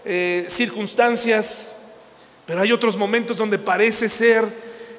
eh, 0.07 0.47
circunstancias. 0.49 1.69
Pero 2.47 2.63
hay 2.63 2.73
otros 2.73 2.97
momentos 2.97 3.37
donde 3.37 3.59
parece 3.59 4.09
ser 4.09 4.47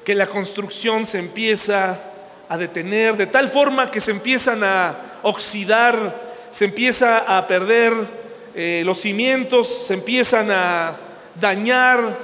que 0.06 0.14
la 0.14 0.28
construcción 0.28 1.08
se 1.08 1.18
empieza 1.18 2.00
a 2.48 2.58
detener, 2.60 3.18
de 3.18 3.26
tal 3.26 3.50
forma 3.50 3.90
que 3.90 4.02
se 4.02 4.12
empiezan 4.12 4.64
a 4.64 5.20
oxidar, 5.24 6.30
se 6.52 6.66
empieza 6.66 7.20
a 7.38 7.48
perder 7.48 8.19
eh, 8.62 8.84
los 8.84 9.00
cimientos 9.00 9.70
se 9.70 9.94
empiezan 9.94 10.52
a 10.52 10.98
dañar, 11.40 12.18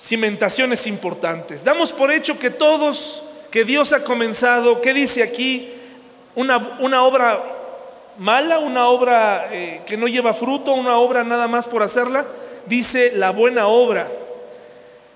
cimentaciones 0.00 0.86
importantes. 0.86 1.64
Damos 1.64 1.90
por 1.90 2.12
hecho 2.12 2.38
que 2.38 2.50
todos, 2.50 3.24
que 3.50 3.64
Dios 3.64 3.92
ha 3.92 4.04
comenzado, 4.04 4.80
¿qué 4.80 4.94
dice 4.94 5.24
aquí? 5.24 5.72
Una, 6.36 6.76
una 6.78 7.02
obra 7.02 7.42
mala, 8.16 8.60
una 8.60 8.86
obra 8.86 9.48
eh, 9.50 9.82
que 9.86 9.96
no 9.96 10.06
lleva 10.06 10.34
fruto, 10.34 10.72
una 10.72 10.98
obra 10.98 11.24
nada 11.24 11.48
más 11.48 11.66
por 11.66 11.82
hacerla, 11.82 12.24
dice 12.66 13.10
la 13.16 13.30
buena 13.30 13.66
obra. 13.66 14.08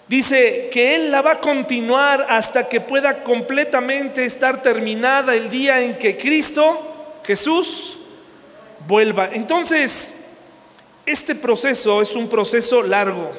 Dice 0.09 0.69
que 0.73 0.97
Él 0.97 1.13
la 1.13 1.23
va 1.23 1.35
a 1.35 1.41
continuar 1.41 2.27
hasta 2.29 2.69
que 2.69 2.81
pueda 2.81 3.23
completamente 3.23 4.25
estar 4.25 4.63
terminada 4.63 5.37
el 5.37 5.49
día 5.49 5.81
en 5.81 5.97
que 5.97 6.19
Cristo, 6.19 7.21
Jesús, 7.25 7.99
vuelva. 8.87 9.31
Entonces, 9.33 10.13
este 11.07 11.35
proceso 11.35 12.03
es 12.03 12.15
un 12.15 12.29
proceso 12.29 12.83
largo. 12.83 13.33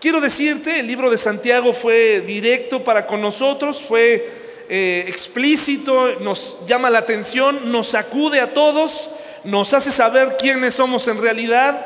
Quiero 0.00 0.20
decirte, 0.20 0.80
el 0.80 0.86
libro 0.86 1.10
de 1.10 1.18
Santiago 1.18 1.72
fue 1.72 2.22
directo 2.22 2.82
para 2.82 3.06
con 3.06 3.20
nosotros, 3.20 3.82
fue 3.82 4.30
eh, 4.68 5.04
explícito, 5.08 6.20
nos 6.20 6.56
llama 6.66 6.88
la 6.90 7.00
atención, 7.00 7.70
nos 7.70 7.88
sacude 7.88 8.40
a 8.40 8.54
todos, 8.54 9.10
nos 9.44 9.74
hace 9.74 9.90
saber 9.90 10.36
quiénes 10.38 10.74
somos 10.74 11.06
en 11.08 11.20
realidad, 11.20 11.84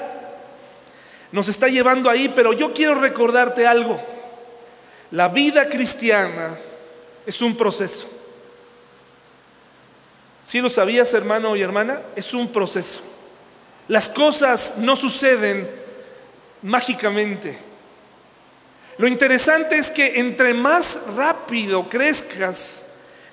nos 1.33 1.49
está 1.49 1.67
llevando 1.67 2.09
ahí, 2.09 2.33
pero 2.35 2.53
yo 2.53 2.73
quiero 2.73 2.95
recordarte 2.95 3.67
algo. 3.67 4.01
La 5.11 5.29
vida 5.29 5.69
cristiana 5.69 6.57
es 7.27 7.41
un 7.41 7.57
proceso. 7.57 8.14
Si 10.45 10.61
lo 10.61 10.69
sabías, 10.69 11.13
hermano 11.15 11.57
y 11.57 11.63
hermana? 11.63 12.01
Es 12.15 12.35
un 12.35 12.53
proceso. 12.53 13.01
Las 13.89 14.09
cosas 14.09 14.75
no 14.79 14.95
suceden 14.95 15.69
mágicamente. 16.63 17.57
Lo 18.99 19.09
interesante 19.09 19.77
es 19.77 19.91
que 19.91 20.21
entre 20.21 20.55
más 20.55 20.99
rápido 21.17 21.89
crezcas, 21.89 22.83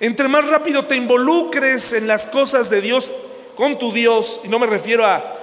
entre 0.00 0.26
más 0.26 0.46
rápido 0.46 0.86
te 0.86 0.96
involucres 0.96 1.92
en 1.92 2.06
las 2.06 2.26
cosas 2.26 2.68
de 2.68 2.80
Dios, 2.80 3.12
con 3.56 3.78
tu 3.78 3.92
Dios, 3.92 4.40
y 4.42 4.48
no 4.48 4.58
me 4.58 4.66
refiero 4.66 5.06
a 5.06 5.38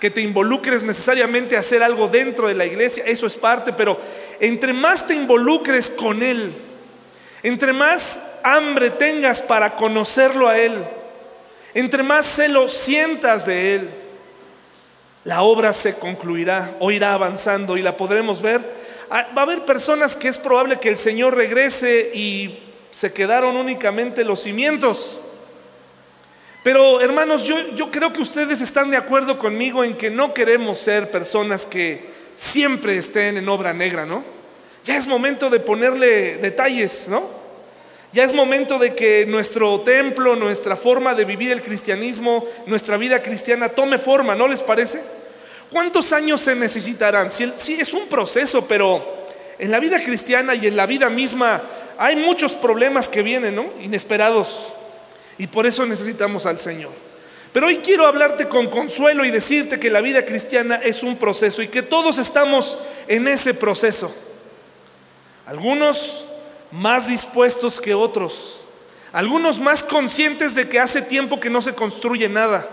que 0.00 0.10
te 0.10 0.20
involucres 0.20 0.82
necesariamente 0.82 1.56
a 1.56 1.60
hacer 1.60 1.82
algo 1.82 2.08
dentro 2.08 2.48
de 2.48 2.54
la 2.54 2.66
iglesia, 2.66 3.04
eso 3.06 3.26
es 3.26 3.36
parte, 3.36 3.72
pero 3.72 3.98
entre 4.40 4.72
más 4.72 5.06
te 5.06 5.14
involucres 5.14 5.90
con 5.90 6.22
Él, 6.22 6.52
entre 7.42 7.72
más 7.72 8.20
hambre 8.42 8.90
tengas 8.90 9.40
para 9.40 9.74
conocerlo 9.74 10.48
a 10.48 10.58
Él, 10.58 10.84
entre 11.76 12.02
más 12.02 12.24
celo 12.24 12.68
sientas 12.68 13.44
de 13.44 13.74
Él, 13.74 13.90
la 15.24 15.42
obra 15.42 15.74
se 15.74 15.94
concluirá 15.96 16.74
o 16.80 16.90
irá 16.90 17.12
avanzando 17.12 17.76
y 17.76 17.82
la 17.82 17.98
podremos 17.98 18.40
ver. 18.40 18.62
Ah, 19.10 19.26
va 19.36 19.42
a 19.42 19.44
haber 19.44 19.66
personas 19.66 20.16
que 20.16 20.28
es 20.28 20.38
probable 20.38 20.80
que 20.80 20.88
el 20.88 20.96
Señor 20.96 21.36
regrese 21.36 22.12
y 22.14 22.60
se 22.90 23.12
quedaron 23.12 23.56
únicamente 23.56 24.24
los 24.24 24.40
cimientos. 24.40 25.20
Pero 26.62 27.02
hermanos, 27.02 27.44
yo, 27.44 27.58
yo 27.74 27.90
creo 27.90 28.10
que 28.10 28.22
ustedes 28.22 28.62
están 28.62 28.90
de 28.90 28.96
acuerdo 28.96 29.38
conmigo 29.38 29.84
en 29.84 29.98
que 29.98 30.08
no 30.08 30.32
queremos 30.32 30.78
ser 30.78 31.10
personas 31.10 31.66
que 31.66 32.08
siempre 32.36 32.96
estén 32.96 33.36
en 33.36 33.50
obra 33.50 33.74
negra, 33.74 34.06
¿no? 34.06 34.24
Ya 34.86 34.96
es 34.96 35.06
momento 35.06 35.50
de 35.50 35.60
ponerle 35.60 36.38
detalles, 36.38 37.06
¿no? 37.08 37.28
Ya 38.16 38.24
es 38.24 38.32
momento 38.32 38.78
de 38.78 38.94
que 38.94 39.26
nuestro 39.26 39.82
templo, 39.82 40.36
nuestra 40.36 40.74
forma 40.74 41.14
de 41.14 41.26
vivir 41.26 41.52
el 41.52 41.60
cristianismo, 41.60 42.46
nuestra 42.64 42.96
vida 42.96 43.22
cristiana 43.22 43.68
tome 43.68 43.98
forma, 43.98 44.34
¿no 44.34 44.48
les 44.48 44.62
parece? 44.62 45.02
¿Cuántos 45.70 46.14
años 46.14 46.40
se 46.40 46.54
necesitarán? 46.54 47.30
Sí, 47.30 47.76
es 47.78 47.92
un 47.92 48.08
proceso, 48.08 48.66
pero 48.66 49.26
en 49.58 49.70
la 49.70 49.80
vida 49.80 50.02
cristiana 50.02 50.54
y 50.54 50.66
en 50.66 50.76
la 50.76 50.86
vida 50.86 51.10
misma 51.10 51.60
hay 51.98 52.16
muchos 52.16 52.52
problemas 52.52 53.10
que 53.10 53.22
vienen, 53.22 53.54
¿no? 53.54 53.66
Inesperados. 53.82 54.72
Y 55.36 55.46
por 55.48 55.66
eso 55.66 55.84
necesitamos 55.84 56.46
al 56.46 56.56
Señor. 56.56 56.92
Pero 57.52 57.66
hoy 57.66 57.80
quiero 57.84 58.06
hablarte 58.06 58.48
con 58.48 58.68
consuelo 58.68 59.26
y 59.26 59.30
decirte 59.30 59.78
que 59.78 59.90
la 59.90 60.00
vida 60.00 60.24
cristiana 60.24 60.80
es 60.82 61.02
un 61.02 61.16
proceso 61.16 61.60
y 61.60 61.68
que 61.68 61.82
todos 61.82 62.16
estamos 62.16 62.78
en 63.08 63.28
ese 63.28 63.52
proceso. 63.52 64.10
Algunos 65.44 66.25
más 66.70 67.08
dispuestos 67.08 67.80
que 67.80 67.94
otros. 67.94 68.60
Algunos 69.12 69.58
más 69.60 69.82
conscientes 69.82 70.54
de 70.54 70.68
que 70.68 70.80
hace 70.80 71.02
tiempo 71.02 71.40
que 71.40 71.50
no 71.50 71.62
se 71.62 71.74
construye 71.74 72.28
nada. 72.28 72.68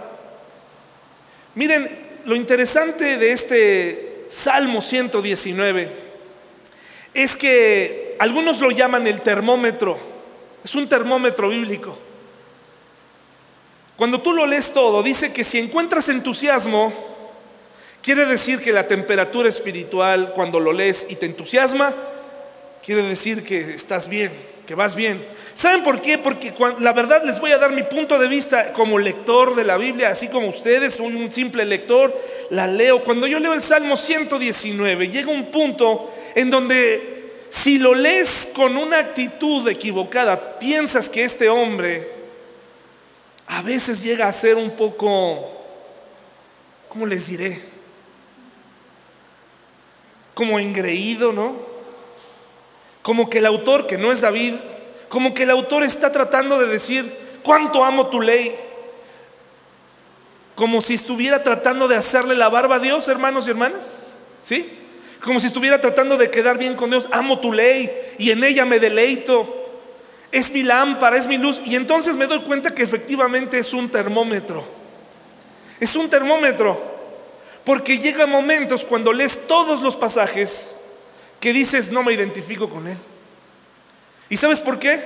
Miren, 1.56 1.90
lo 2.26 2.36
interesante 2.36 3.18
de 3.18 3.32
este 3.32 4.26
Salmo 4.30 4.82
119 4.82 5.90
es 7.14 7.36
que 7.36 8.16
algunos 8.20 8.60
lo 8.60 8.72
llaman 8.72 9.08
el 9.08 9.22
termómetro. 9.22 9.98
Es 10.64 10.74
un 10.76 10.88
termómetro 10.88 11.50
bíblico. 11.50 11.98
Cuando 13.96 14.22
tú 14.22 14.34
lo 14.34 14.46
lees 14.46 14.74
todo, 14.74 15.04
dice 15.04 15.32
que 15.32 15.44
si 15.44 15.60
encuentras 15.60 16.10
entusiasmo, 16.10 16.92
quiere 18.02 18.26
decir 18.26 18.60
que 18.60 18.72
la 18.72 18.88
temperatura 18.88 19.48
espiritual, 19.48 20.34
cuando 20.36 20.60
lo 20.60 20.74
lees 20.74 21.06
y 21.10 21.16
te 21.16 21.28
entusiasma, 21.28 21.94
quiere 22.84 23.02
decir 23.04 23.44
que 23.44 23.60
estás 23.60 24.10
bien, 24.10 24.32
que 24.68 24.76
vas 24.76 24.94
bien. 24.94 25.26
¿Saben 25.56 25.84
por 25.84 26.02
qué? 26.02 26.18
Porque 26.18 26.54
la 26.80 26.94
verdad 26.94 27.24
les 27.24 27.40
voy 27.40 27.52
a 27.52 27.58
dar 27.58 27.72
mi 27.72 27.84
punto 27.84 28.20
de 28.20 28.28
vista 28.28 28.74
como 28.74 29.00
lector 29.00 29.56
de 29.56 29.64
la 29.64 29.78
Biblia, 29.78 30.10
así 30.10 30.28
como 30.28 30.48
ustedes, 30.48 31.00
un 31.00 31.32
simple 31.32 31.66
lector, 31.66 32.14
la 32.50 32.68
leo. 32.68 33.04
Cuando 33.04 33.26
yo 33.26 33.40
leo 33.40 33.54
el 33.54 33.62
Salmo 33.62 33.96
119, 33.96 35.08
llega 35.10 35.32
un 35.32 35.46
punto 35.46 36.14
en 36.36 36.50
donde 36.50 37.32
si 37.50 37.78
lo 37.78 37.94
lees 37.94 38.50
con 38.54 38.76
una 38.76 39.00
actitud 39.00 39.68
equivocada, 39.70 40.60
piensas 40.60 41.08
que 41.08 41.24
este 41.24 41.50
hombre 41.50 42.12
a 43.48 43.62
veces 43.62 44.02
llega 44.02 44.28
a 44.28 44.34
ser 44.34 44.56
un 44.56 44.72
poco, 44.72 45.52
¿cómo 46.90 47.06
les 47.06 47.28
diré? 47.28 47.62
Como 50.34 50.60
engreído, 50.60 51.32
¿no? 51.32 51.73
Como 53.04 53.30
que 53.30 53.38
el 53.38 53.46
autor, 53.46 53.86
que 53.86 54.00
no 54.00 54.12
es 54.12 54.22
David, 54.22 54.56
como 55.10 55.36
que 55.36 55.44
el 55.44 55.52
autor 55.52 55.84
está 55.84 56.12
tratando 56.12 56.60
de 56.60 56.66
decir, 56.66 57.16
¿cuánto 57.44 57.86
amo 57.86 58.08
tu 58.08 58.20
ley? 58.20 58.56
Como 60.56 60.82
si 60.82 60.96
estuviera 60.96 61.44
tratando 61.44 61.88
de 61.88 61.96
hacerle 61.96 62.34
la 62.34 62.50
barba 62.50 62.78
a 62.78 62.80
Dios, 62.80 63.08
hermanos 63.08 63.46
y 63.46 63.52
hermanas. 63.52 64.16
¿Sí? 64.42 64.80
Como 65.24 65.40
si 65.40 65.46
estuviera 65.46 65.80
tratando 65.80 66.18
de 66.18 66.32
quedar 66.32 66.58
bien 66.58 66.76
con 66.76 66.90
Dios. 66.90 67.08
Amo 67.12 67.40
tu 67.40 67.54
ley 67.54 67.92
y 68.18 68.32
en 68.32 68.44
ella 68.44 68.66
me 68.66 68.80
deleito 68.80 69.60
es 70.34 70.52
mi 70.52 70.64
lámpara, 70.64 71.16
es 71.16 71.28
mi 71.28 71.38
luz. 71.38 71.62
Y 71.64 71.76
entonces 71.76 72.16
me 72.16 72.26
doy 72.26 72.40
cuenta 72.40 72.74
que 72.74 72.82
efectivamente 72.82 73.60
es 73.60 73.72
un 73.72 73.88
termómetro. 73.88 74.64
Es 75.80 75.96
un 75.96 76.10
termómetro. 76.10 76.82
Porque 77.64 78.00
llega 78.00 78.26
momentos 78.26 78.84
cuando 78.84 79.14
lees 79.14 79.48
todos 79.48 79.84
los 79.84 79.96
pasajes 79.96 80.76
que 81.44 81.52
dices, 81.52 81.92
no 81.92 82.04
me 82.04 82.14
identifico 82.14 82.70
con 82.70 82.88
él. 82.88 82.98
¿Y 84.30 84.38
sabes 84.38 84.62
por 84.62 84.80
qué? 84.80 84.98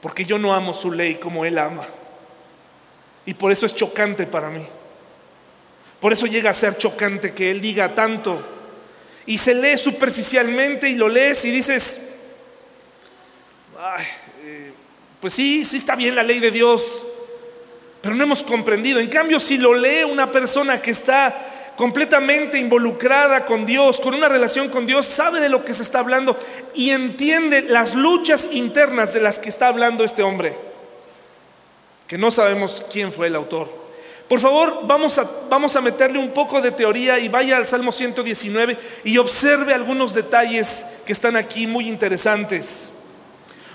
Porque 0.00 0.24
yo 0.24 0.38
no 0.38 0.54
amo 0.54 0.72
su 0.72 0.90
ley 0.90 1.16
como 1.16 1.44
él 1.44 1.58
ama. 1.58 1.86
Y 3.26 3.34
por 3.34 3.52
eso 3.52 3.66
es 3.66 3.76
chocante 3.76 4.26
para 4.26 4.48
mí. 4.48 4.66
Por 6.00 6.14
eso 6.14 6.26
llega 6.26 6.48
a 6.48 6.54
ser 6.54 6.78
chocante 6.78 7.34
que 7.34 7.50
él 7.50 7.60
diga 7.60 7.94
tanto. 7.94 8.42
Y 9.26 9.36
se 9.36 9.52
lee 9.54 9.76
superficialmente 9.76 10.88
y 10.88 10.94
lo 10.94 11.10
lees 11.10 11.44
y 11.44 11.50
dices, 11.50 11.98
eh, 14.44 14.72
pues 15.20 15.34
sí, 15.34 15.66
sí 15.66 15.76
está 15.76 15.94
bien 15.94 16.16
la 16.16 16.22
ley 16.22 16.40
de 16.40 16.50
Dios, 16.50 17.06
pero 18.00 18.14
no 18.14 18.24
hemos 18.24 18.42
comprendido. 18.42 18.98
En 18.98 19.10
cambio, 19.10 19.40
si 19.40 19.58
lo 19.58 19.74
lee 19.74 20.04
una 20.04 20.32
persona 20.32 20.80
que 20.80 20.92
está 20.92 21.55
completamente 21.76 22.58
involucrada 22.58 23.44
con 23.44 23.66
Dios, 23.66 24.00
con 24.00 24.14
una 24.14 24.28
relación 24.28 24.68
con 24.68 24.86
Dios, 24.86 25.06
sabe 25.06 25.40
de 25.40 25.48
lo 25.48 25.64
que 25.64 25.74
se 25.74 25.82
está 25.82 25.98
hablando 26.00 26.36
y 26.74 26.90
entiende 26.90 27.62
las 27.62 27.94
luchas 27.94 28.48
internas 28.50 29.12
de 29.12 29.20
las 29.20 29.38
que 29.38 29.50
está 29.50 29.68
hablando 29.68 30.02
este 30.02 30.22
hombre, 30.22 30.54
que 32.08 32.18
no 32.18 32.30
sabemos 32.30 32.82
quién 32.90 33.12
fue 33.12 33.26
el 33.26 33.36
autor. 33.36 33.86
Por 34.28 34.40
favor, 34.40 34.80
vamos 34.84 35.18
a, 35.18 35.30
vamos 35.48 35.76
a 35.76 35.80
meterle 35.80 36.18
un 36.18 36.30
poco 36.30 36.60
de 36.60 36.72
teoría 36.72 37.18
y 37.18 37.28
vaya 37.28 37.56
al 37.56 37.66
Salmo 37.66 37.92
119 37.92 38.76
y 39.04 39.18
observe 39.18 39.72
algunos 39.72 40.14
detalles 40.14 40.84
que 41.04 41.12
están 41.12 41.36
aquí 41.36 41.66
muy 41.68 41.88
interesantes. 41.88 42.88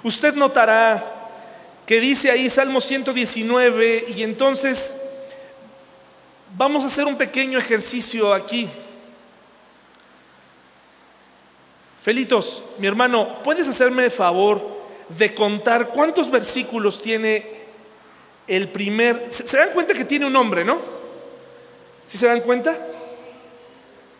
Usted 0.04 0.34
notará 0.34 1.30
que 1.86 2.00
dice 2.02 2.32
ahí 2.32 2.50
Salmo 2.50 2.82
119 2.82 4.06
y 4.16 4.24
entonces 4.24 4.96
vamos 6.56 6.84
a 6.84 6.88
hacer 6.88 7.06
un 7.06 7.18
pequeño 7.18 7.58
ejercicio 7.58 8.34
aquí. 8.34 8.70
Felitos, 12.02 12.64
mi 12.80 12.88
hermano, 12.88 13.44
¿puedes 13.44 13.68
hacerme 13.68 14.06
el 14.06 14.12
favor 14.12 14.82
de 15.10 15.34
contar 15.36 15.90
cuántos 15.90 16.32
versículos 16.32 17.02
tiene 17.02 17.46
el 18.48 18.70
primer... 18.70 19.28
¿Se, 19.30 19.58
dan 19.58 19.70
cuenta 19.72 19.94
que 19.94 20.06
tiene 20.06 20.26
un 20.26 20.34
nombre, 20.34 20.66
no? 20.66 20.82
¿Sí 22.08 22.18
se 22.18 22.28
dan 22.28 22.42
cuenta? 22.42 22.76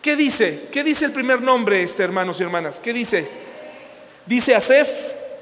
¿Qué 0.00 0.16
dice? 0.16 0.68
¿Qué 0.70 0.84
dice 0.84 1.04
el 1.04 1.12
primer 1.12 1.42
nombre, 1.42 1.82
este, 1.82 2.02
hermanos 2.04 2.38
y 2.40 2.44
hermanas? 2.44 2.78
¿Qué 2.78 2.92
dice? 2.92 3.28
Dice 4.26 4.54
Asef, 4.54 4.88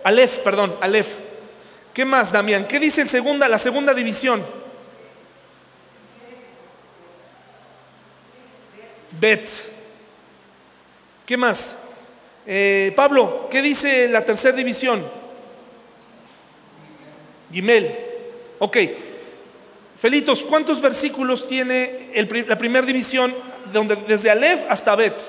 Aleph, 0.02 0.38
perdón, 0.38 0.74
Aleph. 0.80 1.08
¿Qué 1.92 2.04
más, 2.04 2.32
Damián? 2.32 2.66
¿Qué 2.66 2.78
dice 2.78 3.02
el 3.02 3.08
segunda, 3.08 3.48
la 3.48 3.58
segunda 3.58 3.92
división? 3.92 4.42
Bet. 9.20 9.48
¿Qué 11.26 11.36
más? 11.36 11.76
Eh, 12.46 12.92
Pablo, 12.96 13.48
¿qué 13.50 13.60
dice 13.60 14.08
la 14.08 14.24
tercera 14.24 14.56
división? 14.56 15.04
Gimel. 17.52 17.94
Ok. 18.58 18.76
Felitos, 19.98 20.42
¿cuántos 20.44 20.80
versículos 20.80 21.46
tiene 21.46 22.10
la 22.48 22.56
primera 22.56 22.86
división 22.86 23.34
desde 24.08 24.30
Aleph 24.30 24.64
hasta 24.68 24.96
Bet? 24.96 25.20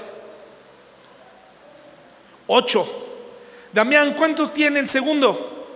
Ocho. 2.47 2.87
Damián, 3.73 4.13
¿cuántos 4.13 4.53
tiene 4.53 4.79
el 4.79 4.87
segundo? 4.87 5.67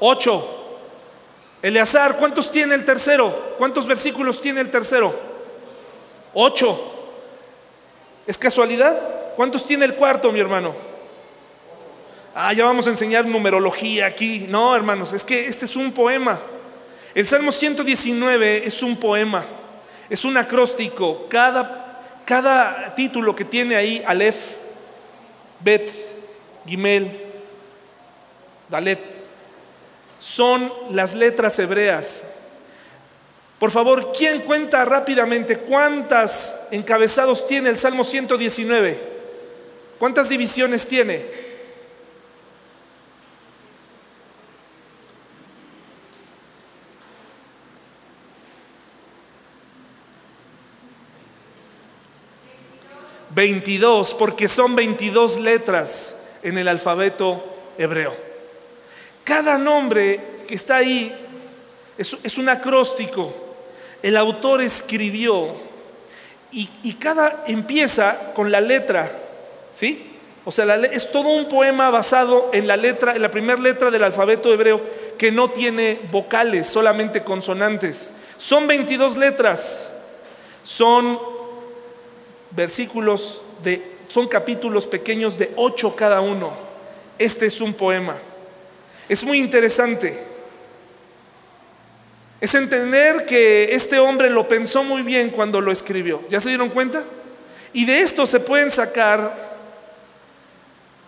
Ocho. 0.00 0.57
Eleazar, 1.60 2.16
¿cuántos 2.16 2.52
tiene 2.52 2.74
el 2.74 2.84
tercero? 2.84 3.54
¿Cuántos 3.58 3.86
versículos 3.86 4.40
tiene 4.40 4.60
el 4.60 4.70
tercero? 4.70 5.14
Ocho. 6.34 6.94
¿Es 8.26 8.38
casualidad? 8.38 8.96
¿Cuántos 9.34 9.66
tiene 9.66 9.84
el 9.84 9.94
cuarto, 9.94 10.30
mi 10.30 10.38
hermano? 10.38 10.74
Ah, 12.34 12.52
ya 12.52 12.64
vamos 12.64 12.86
a 12.86 12.90
enseñar 12.90 13.26
numerología 13.26 14.06
aquí. 14.06 14.46
No, 14.48 14.76
hermanos, 14.76 15.12
es 15.12 15.24
que 15.24 15.46
este 15.46 15.64
es 15.64 15.74
un 15.74 15.92
poema. 15.92 16.38
El 17.14 17.26
Salmo 17.26 17.50
119 17.50 18.66
es 18.66 18.82
un 18.82 18.96
poema, 18.96 19.44
es 20.08 20.24
un 20.24 20.36
acróstico. 20.36 21.26
Cada, 21.28 22.20
cada 22.24 22.94
título 22.94 23.34
que 23.34 23.44
tiene 23.44 23.74
ahí, 23.74 24.04
Aleph, 24.06 24.36
Bet, 25.58 25.90
Gimel, 26.66 27.10
Dalet, 28.68 29.17
son 30.18 30.72
las 30.90 31.14
letras 31.14 31.58
hebreas. 31.58 32.24
Por 33.58 33.70
favor, 33.70 34.12
¿quién 34.12 34.42
cuenta 34.42 34.84
rápidamente 34.84 35.58
cuántas 35.58 36.58
encabezados 36.70 37.46
tiene 37.46 37.70
el 37.70 37.76
Salmo 37.76 38.04
119? 38.04 39.18
¿Cuántas 39.98 40.28
divisiones 40.28 40.86
tiene? 40.86 41.48
22, 53.38 54.14
porque 54.14 54.48
son 54.48 54.74
22 54.74 55.38
letras 55.38 56.16
en 56.42 56.58
el 56.58 56.66
alfabeto 56.66 57.44
hebreo. 57.78 58.27
Cada 59.28 59.58
nombre 59.58 60.20
que 60.48 60.54
está 60.54 60.76
ahí 60.76 61.14
es, 61.98 62.38
un 62.38 62.48
acróstico. 62.48 63.30
El 64.02 64.16
autor 64.16 64.62
escribió 64.62 65.54
y, 66.50 66.94
cada 66.94 67.44
empieza 67.46 68.32
con 68.32 68.50
la 68.50 68.62
letra, 68.62 69.12
¿sí? 69.74 70.12
O 70.46 70.50
sea, 70.50 70.76
es 70.76 71.12
todo 71.12 71.28
un 71.28 71.46
poema 71.46 71.90
basado 71.90 72.48
en 72.54 72.66
la 72.66 72.78
letra, 72.78 73.16
en 73.16 73.20
la 73.20 73.30
primera 73.30 73.60
letra 73.60 73.90
del 73.90 74.02
alfabeto 74.02 74.50
hebreo 74.50 74.80
que 75.18 75.30
no 75.30 75.50
tiene 75.50 76.00
vocales, 76.10 76.66
solamente 76.66 77.22
consonantes. 77.22 78.10
Son 78.38 78.66
22 78.66 79.18
letras. 79.18 79.92
Son 80.62 81.18
versículos 82.52 83.42
de, 83.62 83.82
son 84.08 84.26
capítulos 84.26 84.86
pequeños 84.86 85.36
de 85.36 85.52
ocho 85.56 85.94
cada 85.94 86.22
uno. 86.22 86.50
Este 87.18 87.44
es 87.44 87.60
un 87.60 87.74
poema. 87.74 88.16
Es 89.08 89.24
muy 89.24 89.38
interesante. 89.38 90.18
Es 92.40 92.54
entender 92.54 93.26
que 93.26 93.74
este 93.74 93.98
hombre 93.98 94.30
lo 94.30 94.46
pensó 94.46 94.84
muy 94.84 95.02
bien 95.02 95.30
cuando 95.30 95.60
lo 95.60 95.72
escribió. 95.72 96.22
¿Ya 96.28 96.40
se 96.40 96.50
dieron 96.50 96.68
cuenta? 96.68 97.02
Y 97.72 97.84
de 97.84 98.00
esto 98.00 98.26
se 98.26 98.40
pueden 98.40 98.70
sacar 98.70 99.48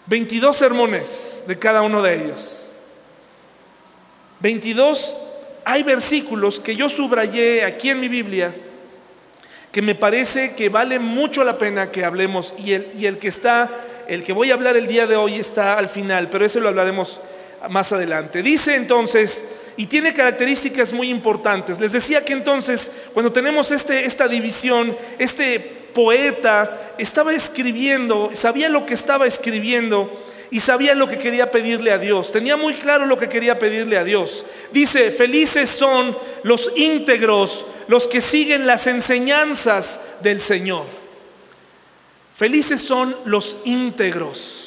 22 0.07 0.57
sermones 0.57 1.45
de 1.47 1.59
cada 1.59 1.83
uno 1.83 2.03
de 2.03 2.25
ellos. 2.25 2.71
22, 4.41 5.17
hay 5.65 5.83
versículos 5.83 6.59
que 6.59 6.75
yo 6.75 6.89
subrayé 6.89 7.65
aquí 7.65 7.91
en 7.91 8.01
mi 8.01 8.09
Biblia 8.09 8.53
que 9.73 9.83
me 9.83 9.95
parece 9.95 10.55
que 10.55 10.69
vale 10.69 10.99
mucho 10.99 11.45
la 11.45 11.59
pena 11.59 11.93
que 11.93 12.05
hablemos 12.05 12.55
y 12.59 12.73
el, 12.73 13.19
que 13.19 13.29
está, 13.29 13.71
el 14.09 14.25
que 14.25 14.33
voy 14.33 14.51
a 14.51 14.55
hablar 14.55 14.77
el 14.77 14.89
día 14.89 15.07
de 15.07 15.17
hoy 15.17 15.37
está 15.37 15.79
al 15.79 15.89
final, 15.89 16.29
pero 16.29 16.45
ese 16.45 16.61
lo 16.61 16.69
hablaremos 16.69 17.21
más 17.69 17.93
adelante. 17.93 18.43
Dice 18.43 18.75
entonces, 18.75 19.43
y 19.77 19.87
tiene 19.87 20.13
características 20.13 20.93
muy 20.93 21.11
importantes. 21.11 21.81
Les 21.81 21.93
decía 21.93 22.25
que 22.25 22.33
entonces, 22.33 22.91
cuando 23.15 23.33
tenemos 23.33 23.71
este, 23.71 24.05
esta 24.05 24.29
división, 24.29 24.97
este 25.19 25.59
poeta 25.95 26.95
estaba 26.99 27.35
escribiendo, 27.35 28.31
sabía 28.35 28.69
lo 28.69 28.87
que 28.87 28.95
estaba 28.95 29.27
escribiendo 29.27 30.11
y 30.51 30.61
sabía 30.61 30.95
lo 30.95 31.09
que 31.09 31.19
quería 31.19 31.51
pedirle 31.51 31.93
a 31.93 31.99
Dios. 31.99 32.33
Tenía 32.33 32.57
muy 32.57 32.75
claro 32.75 33.07
lo 33.07 33.17
que 33.17 33.29
quería 33.29 33.59
pedirle 33.59 33.97
a 33.97 34.05
Dios. 34.05 34.45
Dice, 34.73 35.11
felices 35.11 35.71
son 35.71 36.17
los 36.43 36.73
íntegros, 36.77 37.65
los 37.89 38.07
que 38.07 38.21
siguen 38.21 38.67
las 38.67 38.87
enseñanzas 38.87 40.01
del 40.23 40.41
Señor. 40.41 40.85
Felices 42.37 42.81
son 42.81 43.17
los 43.25 43.57
íntegros. 43.65 44.60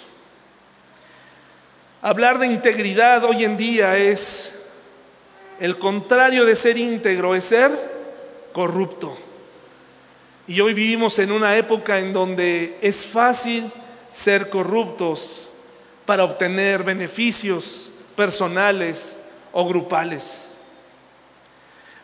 Hablar 2.06 2.38
de 2.38 2.48
integridad 2.48 3.24
hoy 3.24 3.46
en 3.46 3.56
día 3.56 3.96
es 3.98 4.52
el 5.62 5.78
contrario 5.78 6.44
de 6.44 6.58
ser 6.58 6.78
íntegro, 6.78 7.34
es 7.34 7.46
ser 7.46 7.72
corrupto. 8.52 9.18
Y 10.46 10.60
hoy 10.60 10.74
vivimos 10.74 11.18
en 11.20 11.32
una 11.32 11.56
época 11.56 12.00
en 12.00 12.12
donde 12.12 12.78
es 12.82 13.06
fácil 13.06 13.72
ser 14.10 14.50
corruptos 14.50 15.50
para 16.06 16.26
obtener 16.26 16.84
beneficios 16.84 17.90
personales 18.18 19.22
o 19.54 19.66
grupales. 19.66 20.50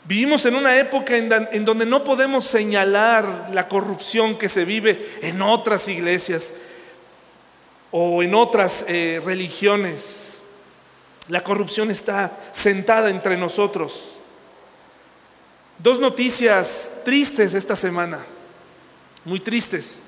Vivimos 0.06 0.46
en 0.46 0.56
una 0.56 0.78
época 0.78 1.18
en, 1.18 1.66
donde 1.66 1.86
no 1.86 2.06
podemos 2.06 2.46
señalar 2.46 3.50
la 3.52 3.68
corrupción 3.68 4.38
que 4.38 4.48
se 4.48 4.64
vive 4.64 5.10
en 5.22 5.42
otras 5.42 5.90
iglesias 5.90 6.54
o 7.92 8.24
en 8.24 8.36
otras 8.36 8.86
eh, 8.88 9.22
religiones. 9.24 10.40
La 11.28 11.44
corrupción 11.44 11.92
está 11.92 12.32
sentada 12.52 13.10
entre 13.10 13.38
nosotros. 13.38 14.16
Dos 15.78 16.00
noticias 16.00 16.92
tristes 17.06 17.54
esta 17.54 17.76
semana, 17.76 18.26
muy 19.24 19.40
tristes 19.40 20.02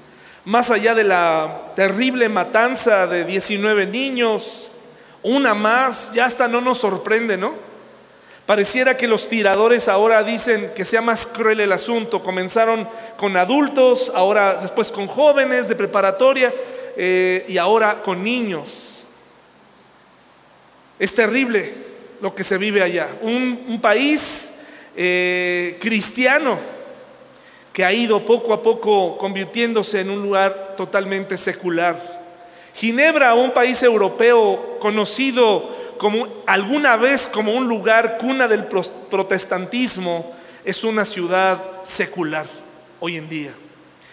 más 0.45 0.71
allá 0.71 0.95
de 0.95 1.03
la 1.03 1.71
terrible 1.75 2.27
matanza 2.27 3.05
de 3.05 3.25
19 3.25 3.85
niños, 3.85 4.71
una 5.21 5.53
más, 5.53 6.11
ya 6.13 6.25
hasta 6.25 6.47
no 6.47 6.61
nos 6.61 6.79
sorprende, 6.79 7.37
¿no? 7.37 7.53
Pareciera 8.47 8.97
que 8.97 9.07
los 9.07 9.29
tiradores 9.29 9.87
ahora 9.87 10.23
dicen 10.23 10.71
que 10.75 10.83
sea 10.83 11.01
más 11.01 11.27
cruel 11.27 11.59
el 11.59 11.71
asunto. 11.71 12.23
Comenzaron 12.23 12.89
con 13.17 13.37
adultos, 13.37 14.11
ahora 14.15 14.55
después 14.55 14.91
con 14.91 15.05
jóvenes 15.05 15.67
de 15.67 15.75
preparatoria 15.75 16.51
eh, 16.97 17.45
y 17.47 17.57
ahora 17.57 18.01
con 18.01 18.23
niños. 18.23 19.03
Es 20.99 21.13
terrible 21.13 21.73
lo 22.21 22.35
que 22.35 22.43
se 22.43 22.57
vive 22.57 22.81
allá. 22.81 23.09
Un, 23.21 23.79
país 23.81 24.51
eh, 24.95 25.77
cristiano 25.81 26.59
que 27.73 27.83
ha 27.83 27.91
ido 27.91 28.23
poco 28.25 28.53
a 28.53 28.61
poco 28.61 29.17
convirtiéndose 29.17 30.01
en 30.01 30.09
un 30.09 30.21
lugar 30.21 30.75
totalmente 30.77 31.37
secular. 31.37 32.21
Ginebra, 32.75 33.33
un 33.33 33.51
país 33.51 33.81
europeo 33.83 34.77
conocido 34.79 35.81
como 35.97 36.27
alguna 36.47 36.97
vez 36.97 37.27
como 37.27 37.53
un 37.53 37.67
lugar 37.67 38.17
cuna 38.17 38.47
del 38.47 38.65
protestantismo, 38.65 40.35
es 40.65 40.83
una 40.83 41.05
ciudad 41.05 41.61
secular 41.83 42.45
hoy 42.99 43.17
en 43.17 43.29
día, 43.29 43.51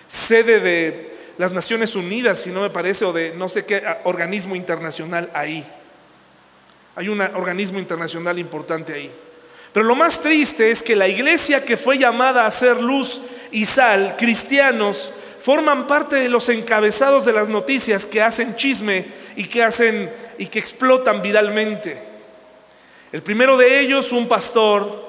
sede 0.07 0.61
de 0.61 1.18
las 1.39 1.53
Naciones 1.53 1.95
Unidas, 1.95 2.41
si 2.41 2.51
no 2.51 2.63
me 2.63 2.71
parece, 2.71 3.05
o 3.05 3.13
de 3.13 3.33
no 3.35 3.49
sé 3.49 3.65
qué 3.65 3.83
organismo 4.05 4.57
internacional 4.57 5.31
ahí. 5.33 5.65
Hay 6.97 7.09
un 7.09 7.21
organismo 7.21 7.79
internacional 7.79 8.39
importante 8.39 8.93
ahí. 8.93 9.11
Pero 9.73 9.87
lo 9.87 9.95
más 9.95 10.21
triste 10.21 10.71
es 10.71 10.83
que 10.83 10.97
la 10.97 11.07
iglesia 11.07 11.65
que 11.65 11.77
fue 11.77 11.97
llamada 11.97 12.45
a 12.45 12.51
ser 12.51 12.81
luz 12.81 13.21
y 13.53 13.65
sal, 13.67 14.17
cristianos, 14.19 15.13
forman 15.41 15.87
parte 15.87 16.17
de 16.17 16.29
los 16.29 16.49
encabezados 16.49 17.25
de 17.25 17.33
las 17.33 17.49
noticias 17.49 18.05
que 18.05 18.21
hacen 18.21 18.57
chisme 18.57 19.07
y 19.37 19.45
que 19.45 19.63
hacen 19.63 20.11
y 20.39 20.47
que 20.47 20.59
explotan 20.59 21.23
viralmente. 21.23 22.03
El 23.13 23.23
primero 23.23 23.57
de 23.57 23.79
ellos, 23.79 24.11
un 24.11 24.27
pastor 24.27 25.07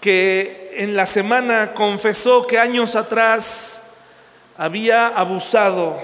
que 0.00 0.70
en 0.76 0.94
la 0.94 1.06
semana 1.06 1.72
confesó 1.74 2.46
que 2.46 2.58
años 2.60 2.94
atrás 2.94 3.75
había 4.56 5.08
abusado 5.08 5.98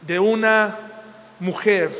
de 0.00 0.18
una 0.18 0.78
mujer 1.38 1.90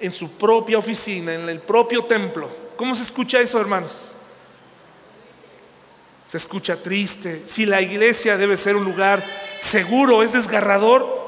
en 0.00 0.12
su 0.12 0.30
propia 0.32 0.78
oficina, 0.78 1.34
en 1.34 1.48
el 1.48 1.60
propio 1.60 2.04
templo. 2.04 2.48
¿Cómo 2.76 2.94
se 2.94 3.02
escucha 3.02 3.40
eso, 3.40 3.60
hermanos? 3.60 4.14
se 6.34 6.38
escucha 6.38 6.74
triste, 6.74 7.42
si 7.46 7.64
la 7.64 7.80
iglesia 7.80 8.36
debe 8.36 8.56
ser 8.56 8.74
un 8.74 8.84
lugar 8.84 9.24
seguro, 9.58 10.20
es 10.20 10.32
desgarrador. 10.32 11.22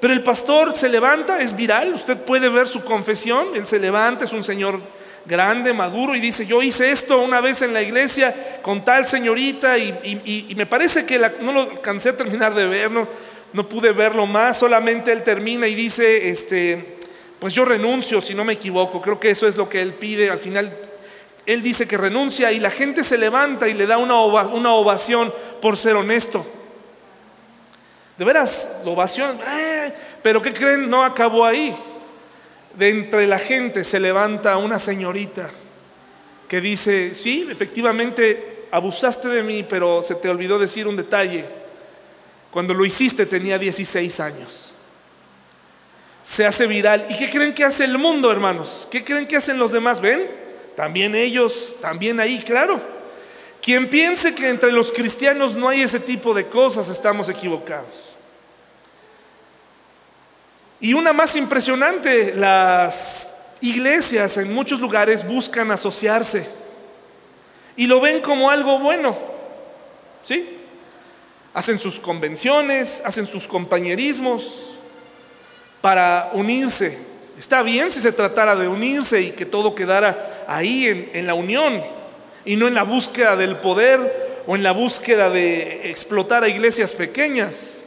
Pero 0.00 0.12
el 0.12 0.22
pastor 0.22 0.76
se 0.76 0.88
levanta, 0.88 1.40
es 1.40 1.56
viral, 1.56 1.94
usted 1.94 2.16
puede 2.18 2.48
ver 2.48 2.68
su 2.68 2.84
confesión, 2.84 3.48
él 3.56 3.66
se 3.66 3.80
levanta, 3.80 4.26
es 4.26 4.32
un 4.32 4.44
señor 4.44 4.80
grande, 5.26 5.72
maduro, 5.72 6.14
y 6.14 6.20
dice, 6.20 6.46
yo 6.46 6.62
hice 6.62 6.90
esto 6.90 7.18
una 7.20 7.40
vez 7.40 7.62
en 7.62 7.72
la 7.72 7.82
iglesia 7.82 8.60
con 8.62 8.84
tal 8.84 9.04
señorita, 9.04 9.78
y, 9.78 10.54
me 10.56 10.66
parece 10.66 11.04
que 11.04 11.18
no 11.40 11.52
lo 11.52 11.60
alcancé 11.62 12.10
a 12.10 12.16
terminar 12.16 12.54
de 12.54 12.66
ver, 12.66 12.90
no, 12.90 13.68
pude 13.68 13.92
verlo 13.92 14.26
más, 14.26 14.58
solamente 14.58 15.12
él 15.12 15.22
termina 15.22 15.66
y 15.66 15.74
dice, 15.74 16.28
este, 16.28 16.98
pues 17.38 17.54
yo 17.54 17.64
renuncio 17.64 18.20
si 18.20 18.34
no 18.34 18.44
me 18.44 18.54
equivoco, 18.54 19.00
creo 19.00 19.20
que 19.20 19.30
eso 19.30 19.46
es 19.46 19.56
lo 19.56 19.68
que 19.68 19.80
él 19.80 19.94
pide, 19.94 20.30
al 20.30 20.38
final 20.38 20.74
él 21.48 21.62
dice 21.62 21.88
que 21.88 21.96
renuncia 21.96 22.52
y 22.52 22.60
la 22.60 22.70
gente 22.70 23.02
se 23.02 23.16
levanta 23.16 23.68
y 23.68 23.72
le 23.72 23.86
da 23.86 23.96
una, 23.96 24.20
ovación 24.20 25.32
por 25.62 25.78
ser 25.78 25.96
honesto. 25.96 26.44
De 28.18 28.24
veras, 28.26 28.70
la 28.84 28.90
ovación, 28.90 29.38
eh, 29.56 29.94
pero 30.22 30.42
¿qué 30.42 30.52
creen? 30.52 30.90
No 30.90 31.02
acabó 31.02 31.46
ahí. 31.46 31.74
De 32.78 32.90
entre 32.90 33.26
la 33.26 33.38
gente 33.38 33.82
se 33.82 33.98
levanta 33.98 34.56
una 34.56 34.78
señorita 34.78 35.50
que 36.48 36.60
dice, 36.60 37.12
sí, 37.12 37.48
efectivamente 37.50 38.66
abusaste 38.70 39.26
de 39.26 39.42
mí, 39.42 39.66
pero 39.68 40.00
se 40.00 40.14
te 40.14 40.28
olvidó 40.28 40.60
decir 40.60 40.86
un 40.86 40.96
detalle. 40.96 41.44
Cuando 42.52 42.74
lo 42.74 42.84
hiciste 42.84 43.26
tenía 43.26 43.58
16 43.58 44.20
años. 44.20 44.72
Se 46.22 46.46
hace 46.46 46.68
viral. 46.68 47.04
¿Y 47.08 47.16
qué 47.16 47.28
creen 47.28 47.52
que 47.52 47.64
hace 47.64 47.84
el 47.84 47.98
mundo, 47.98 48.30
hermanos? 48.30 48.86
¿Qué 48.90 49.02
creen 49.02 49.26
que 49.26 49.36
hacen 49.36 49.58
los 49.58 49.72
demás? 49.72 50.00
¿Ven? 50.00 50.30
También 50.76 51.16
ellos, 51.16 51.72
también 51.80 52.20
ahí, 52.20 52.38
claro. 52.38 52.80
Quien 53.60 53.90
piense 53.90 54.36
que 54.36 54.48
entre 54.48 54.70
los 54.70 54.92
cristianos 54.92 55.56
no 55.56 55.68
hay 55.68 55.82
ese 55.82 55.98
tipo 55.98 56.32
de 56.32 56.46
cosas, 56.46 56.88
estamos 56.88 57.28
equivocados. 57.28 58.07
Y 60.80 60.94
una 60.94 61.12
más 61.12 61.34
impresionante, 61.34 62.32
las 62.34 63.30
iglesias 63.60 64.36
en 64.36 64.52
muchos 64.52 64.80
lugares 64.80 65.26
buscan 65.26 65.70
asociarse 65.70 66.46
y 67.76 67.86
lo 67.86 68.00
ven 68.00 68.20
como 68.20 68.50
algo 68.50 68.78
bueno. 68.78 69.16
¿Sí? 70.24 70.56
Hacen 71.54 71.78
sus 71.78 71.98
convenciones, 71.98 73.02
hacen 73.04 73.26
sus 73.26 73.48
compañerismos 73.48 74.74
para 75.80 76.30
unirse. 76.34 76.98
Está 77.38 77.62
bien 77.62 77.90
si 77.90 78.00
se 78.00 78.12
tratara 78.12 78.54
de 78.54 78.68
unirse 78.68 79.20
y 79.20 79.30
que 79.30 79.46
todo 79.46 79.74
quedara 79.74 80.44
ahí 80.46 80.86
en, 80.86 81.10
en 81.12 81.26
la 81.26 81.34
unión 81.34 81.82
y 82.44 82.56
no 82.56 82.68
en 82.68 82.74
la 82.74 82.82
búsqueda 82.82 83.36
del 83.36 83.56
poder 83.56 84.42
o 84.46 84.56
en 84.56 84.62
la 84.62 84.72
búsqueda 84.72 85.30
de 85.30 85.90
explotar 85.90 86.44
a 86.44 86.48
iglesias 86.48 86.92
pequeñas. 86.92 87.77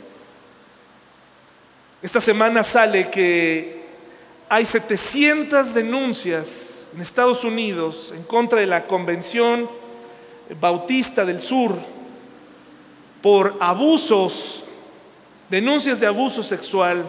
Esta 2.01 2.19
semana 2.19 2.63
sale 2.63 3.11
que 3.11 3.83
hay 4.49 4.65
700 4.65 5.71
denuncias 5.75 6.87
en 6.95 7.01
Estados 7.01 7.43
Unidos 7.43 8.11
en 8.15 8.23
contra 8.23 8.59
de 8.59 8.65
la 8.65 8.87
Convención 8.87 9.69
Bautista 10.59 11.25
del 11.25 11.39
Sur 11.39 11.75
por 13.21 13.55
abusos, 13.59 14.63
denuncias 15.47 15.99
de 15.99 16.07
abuso 16.07 16.41
sexual, 16.41 17.05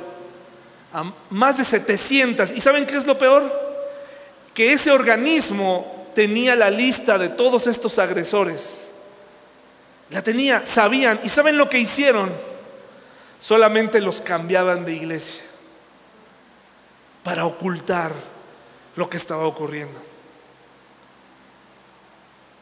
a 0.93 1.11
más 1.31 1.57
de 1.57 1.65
700. 1.65 2.51
¿Y 2.51 2.61
saben 2.61 2.85
qué 2.85 2.99
es 2.99 3.07
lo 3.07 3.17
peor? 3.17 3.51
Que 4.53 4.75
ese 4.75 4.91
organismo 4.91 6.11
tenía 6.15 6.55
la 6.55 6.69
lista 6.69 7.17
de 7.17 7.31
todos 7.31 7.67
estos 7.67 7.99
agresores. 7.99 8.91
La 10.11 10.23
tenía, 10.23 10.67
sabían. 10.67 11.19
¿Y 11.25 11.31
saben 11.31 11.57
lo 11.57 11.71
que 11.71 11.79
hicieron? 11.79 12.52
Solamente 13.43 14.01
los 14.01 14.21
cambiaban 14.21 14.85
de 14.85 14.95
iglesia 14.95 15.43
para 17.25 17.45
ocultar 17.45 18.13
lo 18.95 19.11
que 19.11 19.17
estaba 19.17 19.45
ocurriendo. 19.49 20.01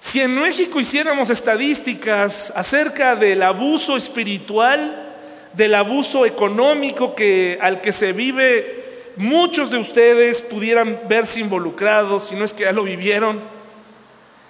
Si 0.00 0.22
en 0.22 0.40
México 0.40 0.80
hiciéramos 0.80 1.28
estadísticas 1.28 2.50
acerca 2.56 3.14
del 3.14 3.42
abuso 3.42 3.94
espiritual, 3.94 5.12
del 5.52 5.74
abuso 5.74 6.24
económico 6.24 7.14
que, 7.14 7.58
al 7.60 7.82
que 7.82 7.92
se 7.92 8.14
vive, 8.14 9.12
muchos 9.16 9.70
de 9.70 9.76
ustedes 9.76 10.40
pudieran 10.40 10.98
verse 11.06 11.40
involucrados, 11.40 12.28
si 12.28 12.36
no 12.36 12.44
es 12.46 12.54
que 12.54 12.64
ya 12.64 12.72
lo 12.72 12.84
vivieron. 12.84 13.42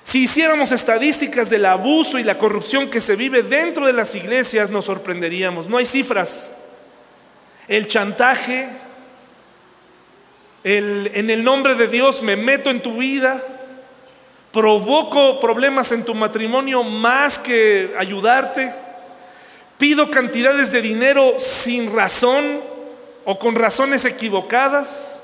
Si 0.04 0.24
hiciéramos 0.24 0.72
estadísticas 0.72 1.50
del 1.50 1.66
abuso 1.66 2.18
y 2.18 2.24
la 2.24 2.38
corrupción 2.38 2.90
que 2.90 3.00
se 3.00 3.16
vive 3.16 3.42
dentro 3.42 3.86
de 3.86 3.92
las 3.92 4.14
iglesias, 4.14 4.70
nos 4.70 4.86
sorprenderíamos. 4.86 5.68
No 5.68 5.76
hay 5.76 5.86
cifras. 5.86 6.52
El 7.68 7.86
chantaje, 7.86 8.68
en 10.64 11.30
el 11.30 11.44
nombre 11.44 11.74
de 11.76 11.86
Dios 11.86 12.22
me 12.22 12.36
meto 12.36 12.70
en 12.70 12.82
tu 12.82 12.96
vida, 12.96 13.40
provoco 14.52 15.38
problemas 15.38 15.92
en 15.92 16.04
tu 16.04 16.14
matrimonio 16.14 16.82
más 16.82 17.38
que 17.38 17.94
ayudarte, 17.96 18.74
pido 19.78 20.10
cantidades 20.10 20.72
de 20.72 20.82
dinero 20.82 21.38
sin 21.38 21.94
razón 21.94 22.60
o 23.24 23.38
con 23.38 23.54
razones 23.54 24.04
equivocadas. 24.04 25.19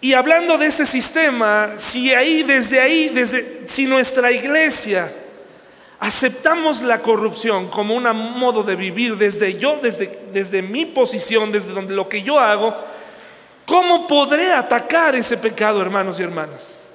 Y 0.00 0.14
hablando 0.14 0.56
de 0.56 0.66
ese 0.66 0.86
sistema, 0.86 1.74
si 1.76 2.12
ahí, 2.14 2.42
desde 2.42 2.80
ahí, 2.80 3.10
desde, 3.10 3.64
si 3.66 3.86
nuestra 3.86 4.32
iglesia 4.32 5.12
aceptamos 5.98 6.80
la 6.80 7.02
corrupción 7.02 7.68
como 7.68 7.94
un 7.94 8.04
modo 8.38 8.62
de 8.62 8.76
vivir 8.76 9.16
desde 9.16 9.58
yo, 9.58 9.78
desde, 9.82 10.10
desde 10.32 10.62
mi 10.62 10.86
posición, 10.86 11.52
desde 11.52 11.72
donde 11.72 11.94
lo 11.94 12.08
que 12.08 12.22
yo 12.22 12.38
hago, 12.38 12.74
¿Cómo 13.70 14.08
podré 14.08 14.52
atacar 14.52 15.14
ese 15.14 15.36
pecado, 15.36 15.80
hermanos 15.80 16.18
y 16.18 16.24
hermanas? 16.24 16.88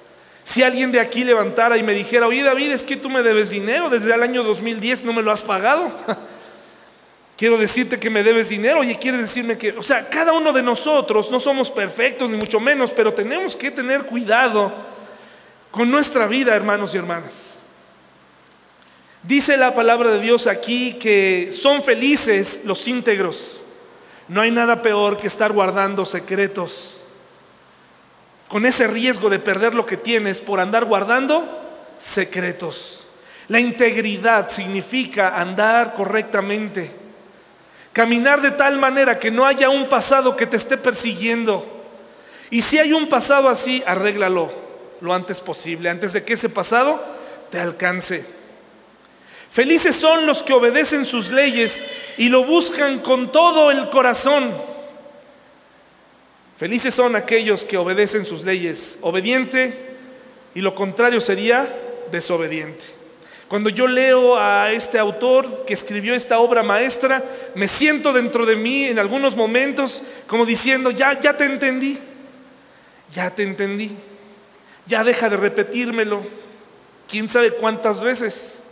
Si 0.44 0.62
alguien 0.62 0.92
de 0.92 1.00
aquí 1.00 1.24
levantara 1.24 1.78
y 1.78 1.84
me 1.84 1.94
dijera, 1.94 2.28
oye 2.28 2.44
David, 2.44 2.72
es 2.72 2.84
que 2.84 2.98
tú 2.98 3.10
me 3.10 3.24
debes 3.24 3.52
dinero, 3.52 3.90
desde 3.90 4.14
el 4.14 4.22
año 4.22 4.44
2010 4.44 5.06
no 5.06 5.14
me 5.14 5.22
lo 5.22 5.32
has 5.32 5.42
pagado. 5.42 5.90
Quiero 7.38 7.58
decirte 7.58 8.00
que 8.00 8.10
me 8.10 8.24
debes 8.24 8.50
dinero, 8.50 8.80
oye, 8.80 8.98
quieres 8.98 9.22
decirme 9.22 9.58
que, 9.58 9.72
o 9.72 9.84
sea, 9.84 10.08
cada 10.10 10.32
uno 10.32 10.54
de 10.54 10.64
nosotros 10.64 11.30
no 11.30 11.40
somos 11.40 11.70
perfectos, 11.70 12.30
ni 12.30 12.38
mucho 12.38 12.60
menos, 12.62 12.92
pero 12.92 13.14
tenemos 13.14 13.58
que 13.58 13.72
tener 13.72 14.04
cuidado 14.04 14.74
con 15.70 15.92
nuestra 15.92 16.28
vida, 16.28 16.56
hermanos 16.56 16.94
y 16.96 16.98
hermanas. 16.98 17.56
Dice 19.24 19.58
la 19.58 19.74
palabra 19.74 20.12
de 20.12 20.22
Dios 20.22 20.48
aquí 20.48 20.94
que 20.94 21.50
son 21.52 21.84
felices 21.84 22.62
los 22.64 22.88
íntegros. 22.88 23.62
No 24.28 24.42
hay 24.42 24.52
nada 24.52 24.82
peor 24.82 25.18
que 25.18 25.28
estar 25.28 25.52
guardando 25.52 26.06
secretos 26.06 26.96
con 28.48 28.66
ese 28.66 28.88
riesgo 28.88 29.30
de 29.30 29.40
perder 29.40 29.74
lo 29.76 29.86
que 29.86 29.98
tienes 29.98 30.40
por 30.40 30.60
andar 30.60 30.86
guardando 30.86 31.62
secretos. 31.98 33.04
La 33.48 33.60
integridad 33.60 34.50
significa 34.50 35.40
andar 35.40 35.94
correctamente, 35.94 36.92
caminar 37.96 38.42
de 38.42 38.52
tal 38.52 38.78
manera 38.78 39.20
que 39.20 39.32
no 39.32 39.46
haya 39.46 39.70
un 39.70 39.88
pasado 39.88 40.36
que 40.36 40.46
te 40.46 40.58
esté 40.58 40.78
persiguiendo. 40.78 41.66
Y 42.52 42.62
si 42.62 42.78
hay 42.78 42.92
un 42.92 43.08
pasado 43.08 43.48
así, 43.48 43.82
arréglalo 43.88 44.52
lo 45.00 45.14
antes 45.14 45.40
posible, 45.40 45.90
antes 45.90 46.12
de 46.12 46.26
que 46.26 46.34
ese 46.34 46.50
pasado 46.50 47.02
te 47.50 47.58
alcance. 47.58 48.26
Felices 49.50 49.96
son 49.96 50.26
los 50.26 50.44
que 50.44 50.52
obedecen 50.52 51.06
sus 51.06 51.32
leyes 51.32 51.82
y 52.18 52.28
lo 52.28 52.44
buscan 52.44 53.00
con 53.00 53.32
todo 53.32 53.72
el 53.72 53.90
corazón. 53.90 54.54
Felices 56.58 56.94
son 56.94 57.16
aquellos 57.16 57.64
que 57.64 57.78
obedecen 57.78 58.26
sus 58.26 58.44
leyes. 58.44 58.98
Obediente 59.00 59.96
y 60.54 60.60
lo 60.60 60.76
contrario 60.76 61.22
sería 61.22 61.74
desobediente. 62.12 62.95
Cuando 63.48 63.70
yo 63.70 63.88
leo 63.88 64.40
a 64.40 64.72
este 64.72 64.98
autor 64.98 65.66
que 65.66 65.74
escribió 65.74 66.16
esta 66.16 66.40
obra 66.40 66.64
maestra, 66.64 67.24
me 67.54 67.68
siento 67.68 68.12
dentro 68.12 68.46
de 68.46 68.56
mí 68.56 68.86
en 68.86 68.98
algunos 68.98 69.36
momentos 69.36 70.02
como 70.28 70.46
diciendo, 70.46 70.90
ya, 70.90 71.20
ya 71.20 71.38
te 71.38 71.46
entendí, 71.46 72.00
ya 73.14 73.30
te 73.30 73.44
entendí, 73.44 73.92
ya 74.88 75.04
deja 75.04 75.30
de 75.30 75.38
repetírmelo, 75.38 76.24
quién 77.08 77.30
sabe 77.30 77.52
cuántas 77.52 78.02
veces. 78.02 78.64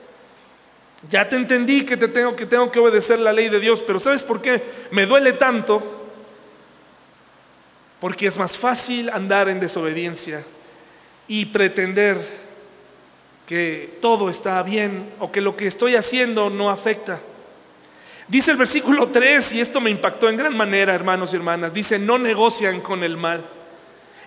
Ya 1.09 1.27
te 1.27 1.35
entendí 1.35 1.85
que, 1.85 1.97
te 1.97 2.07
tengo, 2.07 2.35
que 2.35 2.45
tengo 2.45 2.71
que 2.71 2.79
obedecer 2.79 3.19
la 3.19 3.33
ley 3.33 3.49
de 3.49 3.59
Dios, 3.59 3.83
pero 3.85 3.99
¿sabes 3.99 4.23
por 4.23 4.41
qué 4.41 4.63
me 4.89 5.05
duele 5.05 5.33
tanto? 5.33 6.09
Porque 7.99 8.25
es 8.25 8.37
más 8.37 8.57
fácil 8.57 9.09
andar 9.09 9.49
en 9.49 9.59
desobediencia 9.59 10.43
y 11.27 11.45
pretender 11.45 12.42
que 13.47 13.97
todo 14.01 14.29
está 14.29 14.61
bien 14.63 15.11
o 15.19 15.31
que 15.31 15.41
lo 15.41 15.55
que 15.55 15.67
estoy 15.67 15.95
haciendo 15.95 16.49
no 16.49 16.69
afecta. 16.69 17.19
Dice 18.27 18.51
el 18.51 18.57
versículo 18.57 19.09
3, 19.09 19.51
y 19.53 19.61
esto 19.61 19.81
me 19.81 19.89
impactó 19.89 20.29
en 20.29 20.37
gran 20.37 20.55
manera, 20.55 20.95
hermanos 20.95 21.33
y 21.33 21.35
hermanas, 21.35 21.73
dice, 21.73 21.99
no 21.99 22.17
negocian 22.17 22.79
con 22.81 23.03
el 23.03 23.17
mal 23.17 23.43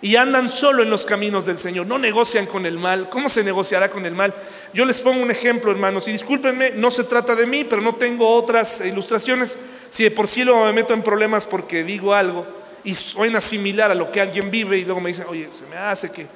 y 0.02 0.16
andan 0.16 0.50
solo 0.50 0.82
en 0.82 0.90
los 0.90 1.06
caminos 1.06 1.46
del 1.46 1.58
Señor, 1.58 1.86
no 1.86 1.98
negocian 1.98 2.46
con 2.46 2.66
el 2.66 2.78
mal. 2.78 3.08
¿Cómo 3.08 3.28
se 3.28 3.42
negociará 3.42 3.90
con 3.90 4.04
el 4.04 4.14
mal? 4.14 4.34
Yo 4.74 4.84
les 4.84 5.00
pongo 5.00 5.22
un 5.22 5.30
ejemplo, 5.30 5.70
hermanos, 5.70 6.06
y 6.08 6.12
discúlpenme, 6.12 6.72
no 6.72 6.90
se 6.90 7.04
trata 7.04 7.34
de 7.34 7.46
mí, 7.46 7.64
pero 7.64 7.80
no 7.80 7.94
tengo 7.94 8.28
otras 8.34 8.82
ilustraciones. 8.82 9.56
Si 9.88 10.02
de 10.04 10.10
por 10.10 10.28
sí 10.28 10.44
lo 10.44 10.64
me 10.64 10.72
meto 10.72 10.92
en 10.92 11.02
problemas 11.02 11.46
porque 11.46 11.82
digo 11.82 12.12
algo 12.12 12.46
y 12.84 12.94
suena 12.94 13.40
similar 13.40 13.90
a 13.90 13.94
lo 13.94 14.12
que 14.12 14.20
alguien 14.20 14.50
vive 14.50 14.78
y 14.78 14.84
luego 14.84 15.00
me 15.00 15.08
dice, 15.08 15.24
oye, 15.26 15.48
se 15.52 15.64
me 15.66 15.76
hace 15.76 16.10
que 16.10 16.26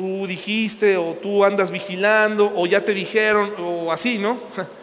tú 0.00 0.26
dijiste 0.26 0.96
o 0.96 1.12
tú 1.12 1.44
andas 1.44 1.70
vigilando 1.70 2.50
o 2.56 2.66
ya 2.66 2.82
te 2.82 2.94
dijeron 2.94 3.52
o 3.58 3.92
así, 3.92 4.18
¿no? 4.18 4.38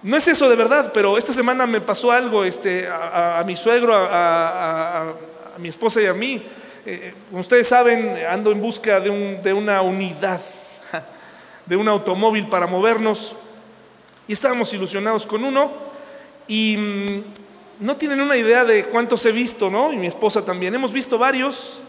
No 0.00 0.16
es 0.16 0.28
eso 0.28 0.48
de 0.48 0.54
verdad, 0.54 0.92
pero 0.94 1.18
esta 1.18 1.32
semana 1.32 1.66
me 1.66 1.80
pasó 1.80 2.12
algo 2.12 2.44
este, 2.44 2.86
a, 2.88 3.42
mi 3.44 3.56
suegro, 3.56 3.96
a, 3.96 5.00
a 5.00 5.58
mi 5.58 5.68
esposa 5.68 6.00
y 6.00 6.06
a 6.06 6.14
mí. 6.14 6.40
Eh, 6.86 7.14
como 7.28 7.40
ustedes 7.40 7.66
saben, 7.66 8.16
ando 8.30 8.52
en 8.52 8.60
busca 8.60 9.00
de, 9.00 9.38
de 9.38 9.52
una 9.52 9.82
unidad, 9.82 10.40
de 11.66 11.76
un 11.76 11.88
automóvil 11.88 12.46
para 12.46 12.68
movernos. 12.68 13.34
Y 14.28 14.34
estábamos 14.34 14.72
ilusionados 14.72 15.26
con 15.26 15.44
uno. 15.44 15.72
Y 16.46 16.76
mm, 16.76 17.84
no 17.84 17.96
tienen 17.96 18.20
una 18.20 18.36
idea 18.36 18.64
de 18.64 18.84
cuántos 18.84 19.26
he 19.26 19.32
visto, 19.32 19.68
¿no? 19.68 19.92
Y 19.92 19.96
mi 19.96 20.06
esposa 20.06 20.44
también. 20.44 20.72
Hemos 20.76 20.92
visto 20.92 21.18
varios. 21.18 21.80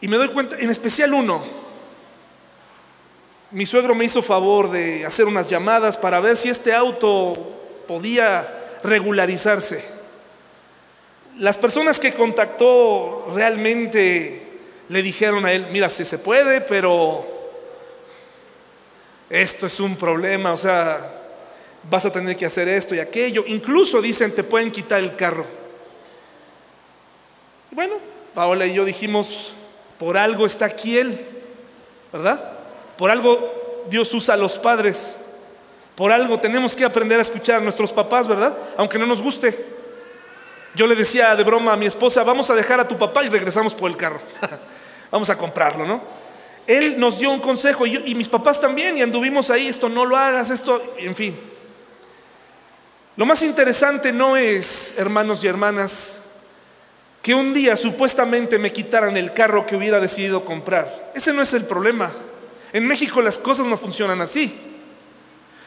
Y 0.00 0.08
me 0.08 0.16
doy 0.16 0.28
cuenta, 0.28 0.56
en 0.58 0.70
especial 0.70 1.14
uno. 1.14 1.42
Mi 3.50 3.64
suegro 3.64 3.94
me 3.94 4.04
hizo 4.04 4.22
favor 4.22 4.70
de 4.70 5.06
hacer 5.06 5.26
unas 5.26 5.48
llamadas 5.48 5.96
para 5.96 6.20
ver 6.20 6.36
si 6.36 6.48
este 6.48 6.74
auto 6.74 7.34
podía 7.86 8.78
regularizarse. 8.82 9.84
Las 11.38 11.56
personas 11.56 12.00
que 12.00 12.12
contactó 12.12 13.30
realmente 13.34 14.42
le 14.88 15.02
dijeron 15.02 15.44
a 15.44 15.52
él, 15.52 15.66
mira, 15.70 15.88
si 15.88 16.04
se 16.04 16.18
puede, 16.18 16.60
pero 16.60 17.26
esto 19.28 19.66
es 19.66 19.80
un 19.80 19.96
problema, 19.96 20.52
o 20.52 20.56
sea, 20.56 21.16
vas 21.88 22.04
a 22.06 22.12
tener 22.12 22.36
que 22.36 22.46
hacer 22.46 22.68
esto 22.68 22.94
y 22.94 23.00
aquello. 23.00 23.44
Incluso 23.46 24.00
dicen, 24.00 24.34
te 24.34 24.44
pueden 24.44 24.70
quitar 24.70 25.02
el 25.02 25.16
carro. 25.16 25.46
bueno, 27.70 27.96
Paola 28.34 28.66
y 28.66 28.74
yo 28.74 28.84
dijimos, 28.84 29.52
por 29.98 30.16
algo 30.16 30.46
está 30.46 30.66
aquí 30.66 30.98
él, 30.98 31.18
¿verdad? 32.12 32.52
Por 32.96 33.10
algo 33.10 33.84
Dios 33.88 34.12
usa 34.14 34.34
a 34.34 34.36
los 34.36 34.58
padres. 34.58 35.18
Por 35.94 36.12
algo 36.12 36.38
tenemos 36.38 36.76
que 36.76 36.84
aprender 36.84 37.18
a 37.18 37.22
escuchar 37.22 37.56
a 37.56 37.60
nuestros 37.60 37.92
papás, 37.92 38.26
¿verdad? 38.26 38.56
Aunque 38.76 38.98
no 38.98 39.06
nos 39.06 39.22
guste. 39.22 39.76
Yo 40.74 40.86
le 40.86 40.94
decía 40.94 41.34
de 41.34 41.42
broma 41.42 41.72
a 41.72 41.76
mi 41.76 41.86
esposa, 41.86 42.22
vamos 42.22 42.50
a 42.50 42.54
dejar 42.54 42.80
a 42.80 42.88
tu 42.88 42.98
papá 42.98 43.24
y 43.24 43.30
regresamos 43.30 43.72
por 43.72 43.90
el 43.90 43.96
carro. 43.96 44.20
vamos 45.10 45.30
a 45.30 45.38
comprarlo, 45.38 45.86
¿no? 45.86 46.02
Él 46.66 46.98
nos 46.98 47.18
dio 47.18 47.30
un 47.30 47.40
consejo 47.40 47.86
y, 47.86 47.96
y 48.04 48.14
mis 48.14 48.28
papás 48.28 48.60
también 48.60 48.98
y 48.98 49.02
anduvimos 49.02 49.50
ahí, 49.50 49.68
esto 49.68 49.88
no 49.88 50.04
lo 50.04 50.16
hagas, 50.16 50.50
esto, 50.50 50.94
en 50.98 51.14
fin. 51.14 51.38
Lo 53.16 53.24
más 53.24 53.42
interesante 53.42 54.12
no 54.12 54.36
es, 54.36 54.92
hermanos 54.98 55.42
y 55.42 55.46
hermanas, 55.46 56.18
que 57.26 57.34
un 57.34 57.52
día 57.52 57.74
supuestamente 57.74 58.56
me 58.56 58.72
quitaran 58.72 59.16
el 59.16 59.32
carro 59.32 59.66
que 59.66 59.74
hubiera 59.74 59.98
decidido 59.98 60.44
comprar. 60.44 61.10
Ese 61.12 61.32
no 61.32 61.42
es 61.42 61.52
el 61.54 61.64
problema. 61.64 62.08
En 62.72 62.86
México 62.86 63.20
las 63.20 63.36
cosas 63.36 63.66
no 63.66 63.76
funcionan 63.76 64.20
así. 64.20 64.56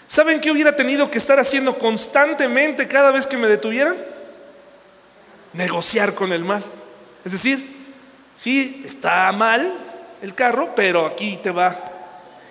¿Saben 0.07 0.39
qué 0.39 0.51
hubiera 0.51 0.73
tenido 0.73 1.11
que 1.11 1.17
estar 1.17 1.37
haciendo 1.37 1.77
constantemente 1.77 2.87
cada 2.87 3.11
vez 3.11 3.27
que 3.27 3.35
me 3.35 3.49
detuvieran? 3.49 3.97
Negociar 5.51 6.15
con 6.15 6.31
el 6.31 6.45
mal. 6.45 6.63
Es 7.25 7.33
decir, 7.33 7.61
sí, 8.37 8.81
está 8.85 9.29
mal 9.33 9.73
el 10.21 10.33
carro, 10.33 10.73
pero 10.77 11.07
aquí 11.07 11.41
te 11.43 11.51
va. 11.51 11.75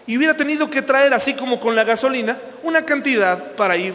Y 0.06 0.18
hubiera 0.18 0.36
tenido 0.36 0.68
que 0.68 0.82
traer, 0.82 1.14
así 1.14 1.32
como 1.32 1.58
con 1.58 1.74
la 1.74 1.84
gasolina, 1.84 2.38
una 2.62 2.84
cantidad 2.84 3.52
para 3.52 3.74
ir 3.74 3.94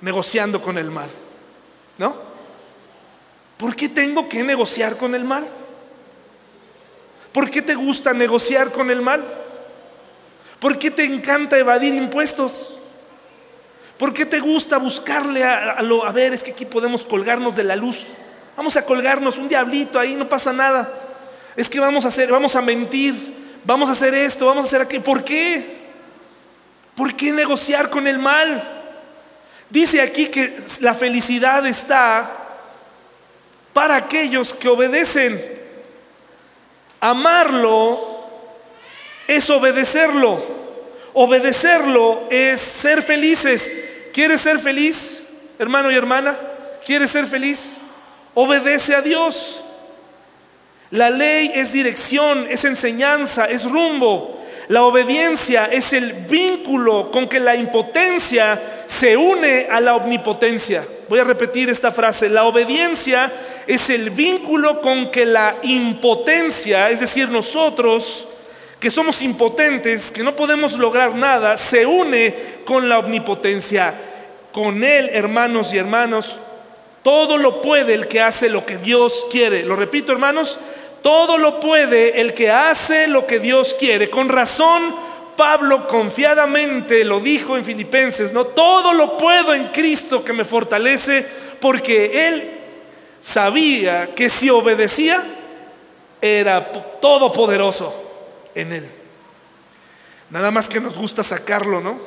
negociando 0.00 0.62
con 0.62 0.78
el 0.78 0.90
mal. 0.90 1.10
¿No? 1.98 2.25
¿Por 3.56 3.74
qué 3.74 3.88
tengo 3.88 4.28
que 4.28 4.42
negociar 4.42 4.96
con 4.96 5.14
el 5.14 5.24
mal? 5.24 5.46
¿Por 7.32 7.50
qué 7.50 7.62
te 7.62 7.74
gusta 7.74 8.12
negociar 8.12 8.70
con 8.72 8.90
el 8.90 9.00
mal? 9.00 9.24
¿Por 10.58 10.78
qué 10.78 10.90
te 10.90 11.04
encanta 11.04 11.58
evadir 11.58 11.94
impuestos? 11.94 12.78
¿Por 13.98 14.12
qué 14.12 14.26
te 14.26 14.40
gusta 14.40 14.76
buscarle 14.78 15.44
a, 15.44 15.80
lo, 15.82 16.04
a 16.04 16.12
ver, 16.12 16.34
es 16.34 16.44
que 16.44 16.50
aquí 16.52 16.66
podemos 16.66 17.04
colgarnos 17.04 17.56
de 17.56 17.64
la 17.64 17.76
luz? 17.76 18.04
Vamos 18.56 18.76
a 18.76 18.84
colgarnos 18.84 19.38
un 19.38 19.48
diablito 19.48 19.98
ahí, 19.98 20.14
no 20.14 20.28
pasa 20.28 20.52
nada. 20.52 20.92
Es 21.56 21.70
que 21.70 21.80
vamos 21.80 22.04
a 22.04 22.08
hacer, 22.08 22.30
vamos 22.30 22.56
a 22.56 22.62
mentir, 22.62 23.14
vamos 23.64 23.88
a 23.88 23.92
hacer 23.92 24.14
esto, 24.14 24.46
vamos 24.46 24.64
a 24.64 24.68
hacer 24.68 24.82
aquello. 24.82 25.02
¿Por 25.02 25.24
qué? 25.24 25.76
¿Por 26.94 27.14
qué 27.14 27.32
negociar 27.32 27.88
con 27.88 28.06
el 28.06 28.18
mal? 28.18 28.82
Dice 29.68 30.00
aquí 30.00 30.26
que 30.26 30.58
la 30.80 30.94
felicidad 30.94 31.66
está 31.66 32.45
para 33.76 33.96
aquellos 33.96 34.54
que 34.54 34.70
obedecen. 34.70 35.38
Amarlo 36.98 38.24
es 39.28 39.50
obedecerlo. 39.50 40.42
Obedecerlo 41.12 42.22
es 42.30 42.58
ser 42.58 43.02
felices. 43.02 43.70
¿Quieres 44.14 44.40
ser 44.40 44.60
feliz, 44.60 45.22
hermano 45.58 45.92
y 45.92 45.94
hermana? 45.94 46.38
¿Quieres 46.86 47.10
ser 47.10 47.26
feliz? 47.26 47.74
Obedece 48.32 48.94
a 48.94 49.02
Dios. 49.02 49.62
La 50.90 51.10
ley 51.10 51.52
es 51.54 51.70
dirección, 51.70 52.46
es 52.48 52.64
enseñanza, 52.64 53.44
es 53.44 53.70
rumbo. 53.70 54.42
La 54.68 54.84
obediencia 54.84 55.66
es 55.66 55.92
el 55.92 56.14
vínculo 56.14 57.10
con 57.10 57.28
que 57.28 57.40
la 57.40 57.54
impotencia 57.54 58.84
se 58.86 59.18
une 59.18 59.66
a 59.70 59.82
la 59.82 59.96
omnipotencia. 59.96 60.82
Voy 61.08 61.20
a 61.20 61.24
repetir 61.24 61.68
esta 61.68 61.92
frase. 61.92 62.28
La 62.28 62.44
obediencia 62.44 63.32
es 63.66 63.90
el 63.90 64.10
vínculo 64.10 64.80
con 64.80 65.10
que 65.10 65.24
la 65.24 65.56
impotencia, 65.62 66.90
es 66.90 67.00
decir, 67.00 67.28
nosotros, 67.28 68.26
que 68.80 68.90
somos 68.90 69.22
impotentes, 69.22 70.10
que 70.10 70.22
no 70.22 70.34
podemos 70.34 70.74
lograr 70.74 71.14
nada, 71.14 71.56
se 71.56 71.86
une 71.86 72.34
con 72.64 72.88
la 72.88 72.98
omnipotencia. 72.98 73.94
Con 74.52 74.82
Él, 74.82 75.10
hermanos 75.12 75.72
y 75.72 75.78
hermanos, 75.78 76.38
todo 77.02 77.38
lo 77.38 77.60
puede 77.60 77.94
el 77.94 78.08
que 78.08 78.20
hace 78.20 78.48
lo 78.48 78.66
que 78.66 78.78
Dios 78.78 79.26
quiere. 79.30 79.62
Lo 79.62 79.76
repito, 79.76 80.12
hermanos, 80.12 80.58
todo 81.02 81.38
lo 81.38 81.60
puede 81.60 82.20
el 82.20 82.34
que 82.34 82.50
hace 82.50 83.06
lo 83.06 83.26
que 83.26 83.38
Dios 83.38 83.76
quiere. 83.78 84.10
Con 84.10 84.28
razón, 84.28 84.96
Pablo 85.36 85.86
confiadamente 85.86 87.04
lo 87.04 87.20
dijo 87.20 87.56
en 87.56 87.64
Filipenses, 87.64 88.32
no, 88.32 88.46
todo 88.46 88.92
lo 88.92 89.16
puedo 89.18 89.54
en 89.54 89.68
Cristo 89.68 90.24
que 90.24 90.32
me 90.32 90.44
fortalece, 90.44 91.26
porque 91.60 92.28
Él 92.28 92.50
sabía 93.20 94.14
que 94.14 94.28
si 94.28 94.50
obedecía, 94.50 95.22
era 96.20 96.72
todopoderoso 97.00 97.94
en 98.54 98.72
Él. 98.72 98.88
Nada 100.30 100.50
más 100.50 100.68
que 100.68 100.80
nos 100.80 100.96
gusta 100.96 101.22
sacarlo, 101.22 101.80
¿no? 101.80 102.00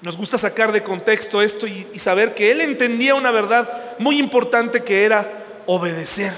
Nos 0.00 0.16
gusta 0.16 0.38
sacar 0.38 0.70
de 0.70 0.82
contexto 0.82 1.42
esto 1.42 1.66
y, 1.66 1.98
saber 1.98 2.34
que 2.34 2.50
Él 2.52 2.60
entendía 2.60 3.14
una 3.14 3.30
verdad 3.30 3.96
muy 3.98 4.18
importante 4.18 4.84
que 4.84 5.04
era 5.04 5.44
obedecer. 5.66 6.32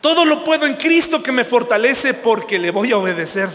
Todo 0.00 0.24
lo 0.24 0.44
puedo 0.44 0.66
en 0.66 0.74
Cristo 0.74 1.22
que 1.22 1.32
me 1.32 1.44
fortalece 1.44 2.14
porque 2.14 2.58
le 2.58 2.70
voy 2.70 2.92
a 2.92 2.98
obedecer. 2.98 3.48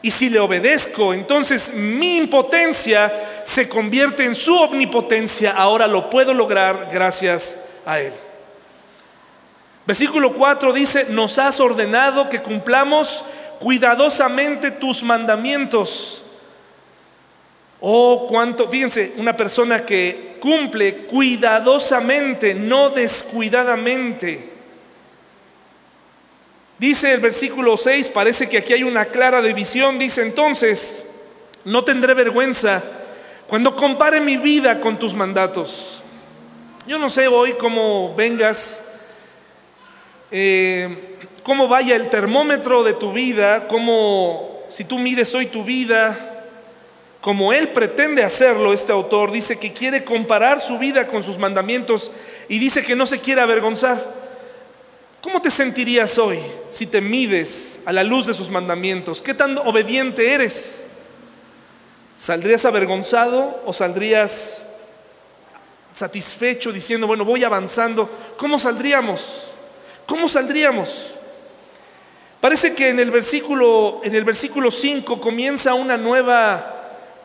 Y 0.00 0.10
si 0.10 0.30
le 0.30 0.38
obedezco, 0.38 1.12
entonces 1.12 1.72
mi 1.74 2.18
impotencia 2.18 3.42
se 3.44 3.68
convierte 3.68 4.24
en 4.24 4.34
su 4.34 4.54
omnipotencia. 4.56 5.52
Ahora 5.52 5.86
lo 5.86 6.08
puedo 6.08 6.32
lograr 6.32 6.88
gracias 6.92 7.56
a 7.84 7.98
Él. 8.00 8.12
Versículo 9.86 10.34
4 10.34 10.72
dice, 10.72 11.06
nos 11.08 11.38
has 11.38 11.58
ordenado 11.58 12.28
que 12.28 12.42
cumplamos 12.42 13.24
cuidadosamente 13.58 14.70
tus 14.70 15.02
mandamientos. 15.02 16.22
Oh, 17.80 18.26
cuánto, 18.28 18.68
fíjense, 18.68 19.14
una 19.16 19.36
persona 19.36 19.86
que 19.86 20.36
cumple 20.40 21.06
cuidadosamente, 21.06 22.54
no 22.54 22.90
descuidadamente. 22.90 24.57
Dice 26.78 27.12
el 27.12 27.20
versículo 27.20 27.76
6, 27.76 28.08
parece 28.10 28.48
que 28.48 28.58
aquí 28.58 28.72
hay 28.72 28.84
una 28.84 29.06
clara 29.06 29.42
división, 29.42 29.98
dice 29.98 30.22
entonces, 30.22 31.04
no 31.64 31.82
tendré 31.84 32.14
vergüenza 32.14 32.82
cuando 33.48 33.74
compare 33.74 34.20
mi 34.20 34.36
vida 34.36 34.80
con 34.80 34.98
tus 34.98 35.14
mandatos. 35.14 36.02
Yo 36.86 36.98
no 36.98 37.10
sé 37.10 37.26
hoy 37.26 37.54
cómo 37.54 38.14
vengas 38.14 38.82
eh, 40.30 41.16
cómo 41.42 41.66
vaya 41.66 41.96
el 41.96 42.10
termómetro 42.10 42.84
de 42.84 42.92
tu 42.92 43.12
vida, 43.12 43.66
cómo 43.68 44.60
si 44.68 44.84
tú 44.84 44.98
mides 44.98 45.34
hoy 45.34 45.46
tu 45.46 45.64
vida, 45.64 46.44
como 47.22 47.54
él 47.54 47.68
pretende 47.68 48.22
hacerlo, 48.22 48.74
este 48.74 48.92
autor 48.92 49.32
dice 49.32 49.58
que 49.58 49.72
quiere 49.72 50.04
comparar 50.04 50.60
su 50.60 50.78
vida 50.78 51.06
con 51.06 51.24
sus 51.24 51.38
mandamientos 51.38 52.10
y 52.48 52.58
dice 52.58 52.84
que 52.84 52.94
no 52.94 53.06
se 53.06 53.20
quiere 53.20 53.40
avergonzar. 53.40 54.17
¿Cómo 55.20 55.42
te 55.42 55.50
sentirías 55.50 56.16
hoy 56.16 56.38
si 56.68 56.86
te 56.86 57.00
mides 57.00 57.78
a 57.84 57.92
la 57.92 58.04
luz 58.04 58.26
de 58.26 58.34
sus 58.34 58.50
mandamientos? 58.50 59.20
¿Qué 59.20 59.34
tan 59.34 59.58
obediente 59.58 60.32
eres? 60.32 60.84
¿Saldrías 62.16 62.64
avergonzado 62.64 63.62
o 63.66 63.72
saldrías 63.72 64.62
satisfecho 65.92 66.70
diciendo, 66.70 67.08
bueno, 67.08 67.24
voy 67.24 67.42
avanzando? 67.42 68.08
¿Cómo 68.36 68.60
saldríamos? 68.60 69.48
¿Cómo 70.06 70.28
saldríamos? 70.28 71.16
Parece 72.40 72.74
que 72.74 72.90
en 72.90 73.00
el 73.00 73.10
versículo 73.10 74.00
en 74.04 74.14
el 74.14 74.24
versículo 74.24 74.70
5 74.70 75.20
comienza 75.20 75.74
una 75.74 75.96
nueva 75.96 76.74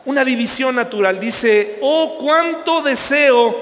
una 0.04 0.24
división 0.24 0.74
natural. 0.74 1.20
Dice, 1.20 1.78
"Oh, 1.80 2.18
cuánto 2.18 2.82
deseo 2.82 3.56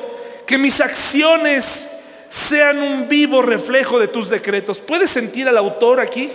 que 0.47 0.57
mis 0.57 0.80
acciones 0.80 1.87
sean 2.33 2.78
un 2.78 3.11
vivo 3.11 3.43
reflejo 3.43 4.01
de 4.01 4.09
tus 4.09 4.30
decretos. 4.30 4.78
¿Puedes 4.78 5.11
sentir 5.11 5.49
al 5.49 5.59
autor 5.59 6.01
aquí? 6.01 6.30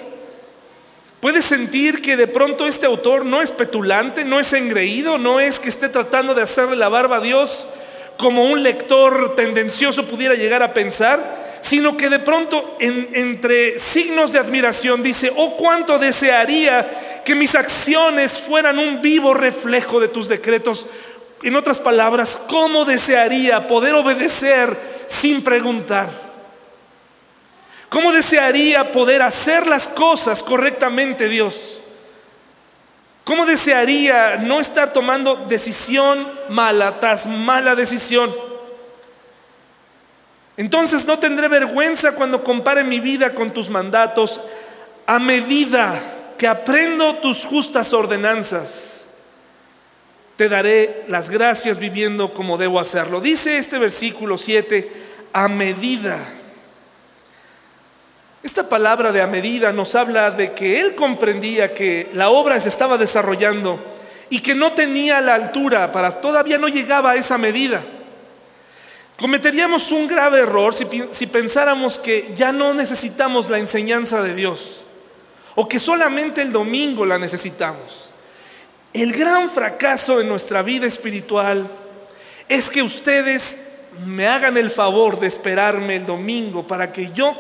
¿Puedes 1.20 1.44
sentir 1.44 2.04
que 2.04 2.16
de 2.16 2.28
pronto 2.28 2.68
este 2.68 2.86
autor 2.86 3.26
no 3.26 3.42
es 3.42 3.50
petulante, 3.50 4.24
no 4.24 4.40
es 4.40 4.54
engreído, 4.54 5.18
no 5.18 5.40
es 5.40 5.60
que 5.60 5.70
esté 5.70 5.90
tratando 5.90 6.36
de 6.36 6.44
hacerle 6.44 6.76
la 6.76 6.88
barba 6.88 7.18
a 7.18 7.22
Dios 7.22 7.66
como 8.16 8.44
un 8.44 8.62
lector 8.62 9.36
tendencioso 9.36 10.06
pudiera 10.06 10.36
llegar 10.36 10.62
a 10.62 10.74
pensar? 10.74 11.48
sino 11.60 11.98
que 11.98 12.08
de 12.08 12.20
pronto 12.20 12.78
entre 12.80 13.78
signos 13.80 14.32
de 14.32 14.40
admiración 14.40 15.02
dice, 15.04 15.34
oh 15.36 15.58
cuánto 15.58 15.98
desearía 16.00 17.22
que 17.26 17.36
mis 17.36 17.56
acciones 17.56 18.40
fueran 18.40 18.78
un 18.78 19.02
vivo 19.02 19.34
reflejo 19.34 20.00
de 20.00 20.08
tus 20.08 20.30
decretos. 20.30 20.86
En 21.44 21.56
otras 21.56 21.80
palabras, 21.80 22.40
¿cómo 22.48 22.86
desearía 22.86 23.68
poder 23.68 23.96
obedecer 23.96 24.97
sin 25.08 25.44
preguntar? 25.44 26.10
¿Cómo 27.90 28.12
desearía 28.12 28.92
poder 28.92 29.22
hacer 29.22 29.66
las 29.66 29.88
cosas 29.88 30.44
correctamente, 30.44 31.30
Dios? 31.30 31.82
¿Cómo 33.24 33.46
desearía 33.46 34.38
no 34.38 34.60
estar 34.60 34.94
tomando 34.94 35.36
decisión 35.48 36.28
mala 36.50 37.00
tras 37.00 37.26
mala 37.26 37.76
decisión? 37.76 38.34
Entonces 40.58 41.06
no 41.06 41.20
tendré 41.20 41.48
vergüenza 41.48 42.14
cuando 42.14 42.44
compare 42.44 42.84
mi 42.84 43.00
vida 43.00 43.34
con 43.34 43.52
tus 43.52 43.70
mandatos 43.70 44.42
a 45.06 45.20
medida 45.20 46.34
que 46.38 46.48
aprendo 46.48 47.16
tus 47.18 47.46
justas 47.46 47.94
ordenanzas. 47.94 48.97
Te 50.38 50.48
daré 50.50 51.04
las 51.08 51.30
gracias 51.30 51.80
viviendo 51.80 52.34
como 52.34 52.58
debo 52.58 52.80
hacerlo. 52.80 53.20
Dice 53.20 53.58
este 53.58 53.80
versículo 53.80 54.38
7, 54.38 54.90
a 55.34 55.48
medida. 55.48 56.20
Esta 58.44 58.70
palabra 58.70 59.12
de 59.12 59.22
a 59.22 59.28
medida 59.28 59.74
nos 59.74 59.96
habla 59.96 60.32
de 60.32 60.54
que 60.54 60.80
él 60.80 60.96
comprendía 60.96 61.74
que 61.74 62.10
la 62.14 62.30
obra 62.30 62.60
se 62.60 62.70
estaba 62.70 62.98
desarrollando 62.98 63.80
y 64.30 64.40
que 64.40 64.56
no 64.56 64.74
tenía 64.74 65.22
la 65.22 65.36
altura 65.36 65.92
para, 65.92 66.12
todavía 66.22 66.58
no 66.58 66.68
llegaba 66.68 67.12
a 67.12 67.16
esa 67.16 67.38
medida. 67.38 67.82
Cometeríamos 69.20 69.92
un 69.92 70.08
grave 70.08 70.40
error 70.40 70.76
si, 70.76 71.26
pensáramos 71.26 71.98
que 71.98 72.32
ya 72.36 72.52
no 72.52 72.76
necesitamos 72.76 73.50
la 73.50 73.58
enseñanza 73.58 74.22
de 74.22 74.36
Dios 74.36 74.86
o 75.56 75.68
que 75.68 75.80
solamente 75.80 76.44
el 76.44 76.52
domingo 76.52 77.06
la 77.06 77.18
necesitamos. 77.18 78.07
El 79.04 79.14
gran 79.14 79.52
fracaso 79.52 80.18
de 80.18 80.24
nuestra 80.24 80.64
vida 80.64 80.88
espiritual 80.88 81.70
es 82.50 82.68
que 82.68 82.82
ustedes 82.82 83.60
me 84.08 84.28
hagan 84.28 84.58
el 84.58 84.72
favor 84.72 85.20
de 85.20 85.28
esperarme 85.28 85.98
el 85.98 86.06
domingo 86.08 86.66
para 86.66 86.92
que 86.92 87.12
yo 87.12 87.36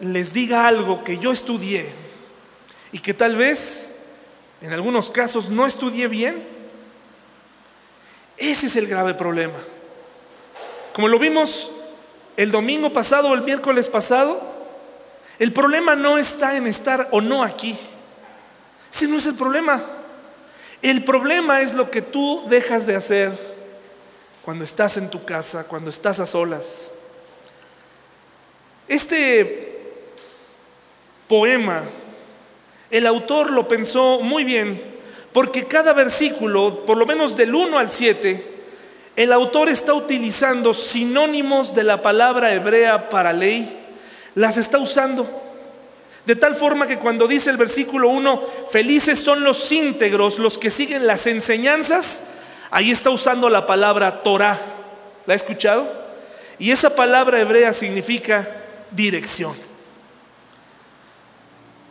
les 0.00 0.32
diga 0.32 0.66
algo 0.66 1.04
que 1.04 1.18
yo 1.18 1.30
estudié 1.30 1.88
y 2.90 2.98
que 2.98 3.14
tal 3.14 3.36
vez 3.36 3.94
en 4.60 4.72
algunos 4.72 5.08
casos 5.08 5.48
no 5.48 5.66
estudié 5.66 6.08
bien. 6.08 6.42
Ese 8.36 8.66
es 8.66 8.74
el 8.74 8.88
grave 8.88 9.14
problema. 9.14 9.58
Como 10.92 11.06
lo 11.06 11.20
vimos 11.20 11.70
el 12.36 12.50
domingo 12.50 12.92
pasado 12.92 13.28
o 13.28 13.34
el 13.34 13.42
miércoles 13.42 13.86
pasado, 13.86 14.40
el 15.38 15.52
problema 15.52 15.94
no 15.94 16.18
está 16.18 16.56
en 16.56 16.66
estar 16.66 17.06
o 17.12 17.20
no 17.20 17.44
aquí. 17.44 17.76
Ese 18.92 19.06
no 19.06 19.18
es 19.18 19.26
el 19.26 19.36
problema. 19.36 19.97
El 20.82 21.04
problema 21.04 21.60
es 21.60 21.74
lo 21.74 21.90
que 21.90 22.02
tú 22.02 22.44
dejas 22.48 22.86
de 22.86 22.94
hacer 22.94 23.32
cuando 24.44 24.64
estás 24.64 24.96
en 24.96 25.10
tu 25.10 25.24
casa, 25.24 25.64
cuando 25.64 25.90
estás 25.90 26.20
a 26.20 26.26
solas. 26.26 26.92
Este 28.86 29.82
poema, 31.26 31.82
el 32.90 33.06
autor 33.06 33.50
lo 33.50 33.66
pensó 33.68 34.20
muy 34.20 34.44
bien, 34.44 34.80
porque 35.32 35.64
cada 35.64 35.92
versículo, 35.92 36.86
por 36.86 36.96
lo 36.96 37.04
menos 37.04 37.36
del 37.36 37.54
1 37.54 37.78
al 37.78 37.90
7, 37.90 38.58
el 39.16 39.32
autor 39.32 39.68
está 39.68 39.94
utilizando 39.94 40.72
sinónimos 40.72 41.74
de 41.74 41.82
la 41.82 42.00
palabra 42.02 42.54
hebrea 42.54 43.10
para 43.10 43.32
ley, 43.32 43.76
las 44.34 44.56
está 44.56 44.78
usando. 44.78 45.47
De 46.26 46.36
tal 46.36 46.54
forma 46.56 46.86
que 46.86 46.98
cuando 46.98 47.26
dice 47.26 47.50
el 47.50 47.56
versículo 47.56 48.08
1, 48.08 48.42
felices 48.70 49.18
son 49.18 49.44
los 49.44 49.70
íntegros, 49.72 50.38
los 50.38 50.58
que 50.58 50.70
siguen 50.70 51.06
las 51.06 51.26
enseñanzas, 51.26 52.22
ahí 52.70 52.90
está 52.90 53.10
usando 53.10 53.48
la 53.48 53.66
palabra 53.66 54.22
Torah. 54.22 54.60
¿La 55.26 55.32
ha 55.32 55.36
escuchado? 55.36 55.90
Y 56.58 56.70
esa 56.70 56.94
palabra 56.94 57.40
hebrea 57.40 57.72
significa 57.72 58.46
dirección. 58.90 59.54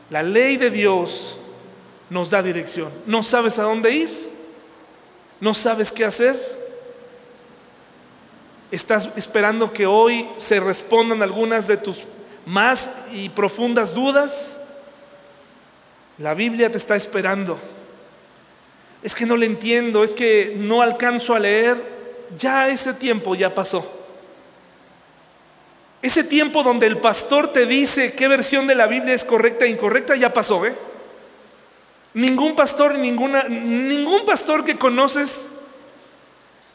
La 0.10 0.24
ley 0.24 0.58
de 0.58 0.70
Dios 0.70 1.38
nos 2.10 2.30
da 2.30 2.44
dirección. 2.44 2.92
No 3.06 3.24
sabes 3.24 3.60
a 3.60 3.64
dónde 3.64 3.92
ir, 3.92 4.30
no 5.40 5.54
sabes 5.54 5.92
qué 5.92 6.06
hacer, 6.06 6.58
¿Estás 8.70 9.08
esperando 9.16 9.72
que 9.72 9.86
hoy 9.86 10.28
se 10.38 10.60
respondan 10.60 11.24
algunas 11.24 11.68
de 11.68 11.78
tus 11.78 12.02
más 12.48 12.90
y 13.12 13.30
profundas 13.30 13.94
dudas? 13.94 14.58
La 16.18 16.34
Biblia 16.34 16.72
te 16.72 16.78
está 16.78 16.96
esperando. 16.96 17.60
Es 19.04 19.14
que 19.14 19.26
no 19.26 19.38
le 19.38 19.46
entiendo, 19.46 20.04
es 20.04 20.16
que 20.16 20.56
no 20.58 20.82
alcanzo 20.82 21.36
a 21.36 21.40
leer. 21.40 21.78
Ya 22.38 22.70
ese 22.70 22.94
tiempo 22.94 23.36
ya 23.36 23.54
pasó. 23.54 23.94
Ese 26.02 26.24
tiempo 26.24 26.64
donde 26.64 26.88
el 26.88 26.98
pastor 26.98 27.52
te 27.52 27.66
dice 27.66 28.14
qué 28.14 28.28
versión 28.28 28.66
de 28.66 28.76
la 28.76 28.88
Biblia 28.88 29.14
es 29.14 29.24
correcta 29.24 29.66
e 29.66 29.70
incorrecta 29.70 30.16
ya 30.16 30.34
pasó, 30.34 30.66
¿eh? 30.66 30.76
Ningún 32.14 32.56
pastor, 32.56 32.98
ninguna, 32.98 33.44
ningún 33.44 34.26
pastor 34.26 34.64
que 34.64 34.78
conoces 34.78 35.48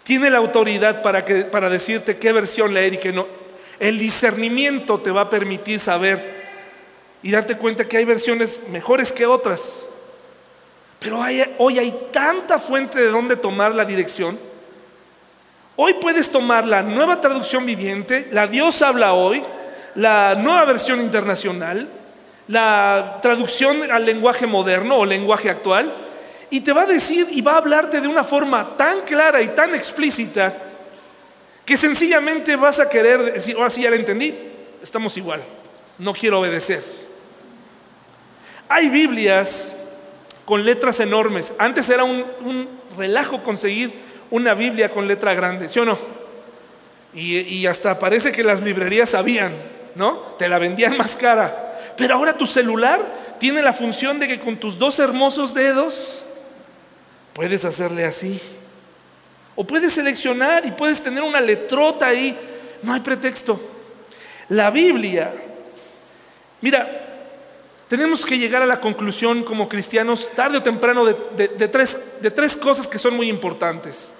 tiene 0.04 0.30
la 0.30 0.38
autoridad 0.38 1.02
para, 1.02 1.24
que, 1.24 1.44
para 1.44 1.68
decirte 1.70 2.18
qué 2.18 2.32
versión 2.32 2.74
leer 2.74 2.94
y 2.94 2.98
qué 2.98 3.12
no. 3.12 3.26
El 3.82 3.98
discernimiento 3.98 5.00
te 5.00 5.10
va 5.10 5.22
a 5.22 5.28
permitir 5.28 5.80
saber 5.80 6.40
y 7.20 7.32
darte 7.32 7.56
cuenta 7.56 7.84
que 7.84 7.96
hay 7.96 8.04
versiones 8.04 8.60
mejores 8.68 9.10
que 9.10 9.26
otras. 9.26 9.86
Pero 11.00 11.18
hoy 11.58 11.78
hay 11.80 12.08
tanta 12.12 12.60
fuente 12.60 13.00
de 13.00 13.08
donde 13.08 13.34
tomar 13.34 13.74
la 13.74 13.84
dirección. 13.84 14.38
Hoy 15.74 15.94
puedes 15.94 16.30
tomar 16.30 16.64
la 16.64 16.82
nueva 16.82 17.20
traducción 17.20 17.66
viviente, 17.66 18.28
la 18.30 18.46
Dios 18.46 18.82
habla 18.82 19.14
hoy, 19.14 19.42
la 19.96 20.36
nueva 20.36 20.64
versión 20.64 21.00
internacional, 21.00 21.88
la 22.46 23.18
traducción 23.20 23.90
al 23.90 24.06
lenguaje 24.06 24.46
moderno 24.46 24.98
o 24.98 25.04
lenguaje 25.04 25.50
actual, 25.50 25.92
y 26.50 26.60
te 26.60 26.72
va 26.72 26.82
a 26.82 26.86
decir 26.86 27.26
y 27.32 27.42
va 27.42 27.54
a 27.54 27.58
hablarte 27.58 28.00
de 28.00 28.06
una 28.06 28.22
forma 28.22 28.76
tan 28.76 29.00
clara 29.00 29.42
y 29.42 29.48
tan 29.48 29.74
explícita 29.74 30.71
que 31.64 31.76
sencillamente 31.76 32.56
vas 32.56 32.80
a 32.80 32.88
querer 32.88 33.34
decir, 33.34 33.56
ahora 33.56 33.70
sí 33.70 33.82
ya 33.82 33.90
la 33.90 33.96
entendí, 33.96 34.34
estamos 34.82 35.16
igual, 35.16 35.42
no 35.98 36.12
quiero 36.12 36.40
obedecer. 36.40 36.82
Hay 38.68 38.88
Biblias 38.88 39.74
con 40.44 40.64
letras 40.64 40.98
enormes. 41.00 41.54
Antes 41.58 41.88
era 41.88 42.04
un, 42.04 42.68
relajo 42.96 43.42
conseguir 43.42 43.92
una 44.30 44.54
Biblia 44.54 44.90
con 44.90 45.06
letra 45.06 45.34
grande, 45.34 45.68
¿sí 45.68 45.78
o 45.78 45.84
no? 45.84 45.98
Y, 47.14 47.66
hasta 47.66 47.98
parece 47.98 48.32
que 48.32 48.42
las 48.42 48.62
librerías 48.62 49.10
sabían, 49.10 49.52
¿no? 49.94 50.18
Te 50.38 50.48
la 50.48 50.58
vendían 50.58 50.96
más 50.98 51.16
cara. 51.16 51.78
Pero 51.96 52.14
ahora 52.14 52.36
tu 52.36 52.46
celular 52.46 53.36
tiene 53.38 53.60
la 53.60 53.74
función 53.74 54.18
de 54.18 54.26
que 54.26 54.40
con 54.40 54.56
tus 54.56 54.78
dos 54.78 54.98
hermosos 54.98 55.52
dedos 55.52 56.24
Puedes 57.32 57.64
hacerle 57.64 58.04
así. 58.04 58.40
O 59.54 59.66
puedes 59.66 59.92
seleccionar 59.92 60.64
y 60.66 60.70
puedes 60.70 61.02
tener 61.02 61.22
una 61.22 61.40
letrota 61.40 62.06
ahí. 62.06 62.36
No 62.82 62.94
hay 62.94 63.00
pretexto. 63.00 63.60
La 64.48 64.70
Biblia, 64.70 65.32
mira, 66.60 67.02
tenemos 67.88 68.24
que 68.24 68.38
llegar 68.38 68.62
a 68.62 68.66
la 68.66 68.80
conclusión 68.80 69.42
como 69.42 69.68
cristianos 69.68 70.30
tarde 70.34 70.58
o 70.58 70.62
temprano 70.62 71.04
de, 71.04 71.68
tres, 71.68 72.22
de 72.22 72.30
tres 72.30 72.56
cosas 72.56 72.88
que 72.88 72.98
son 72.98 73.14
muy 73.14 73.28
importantes. 73.28 74.12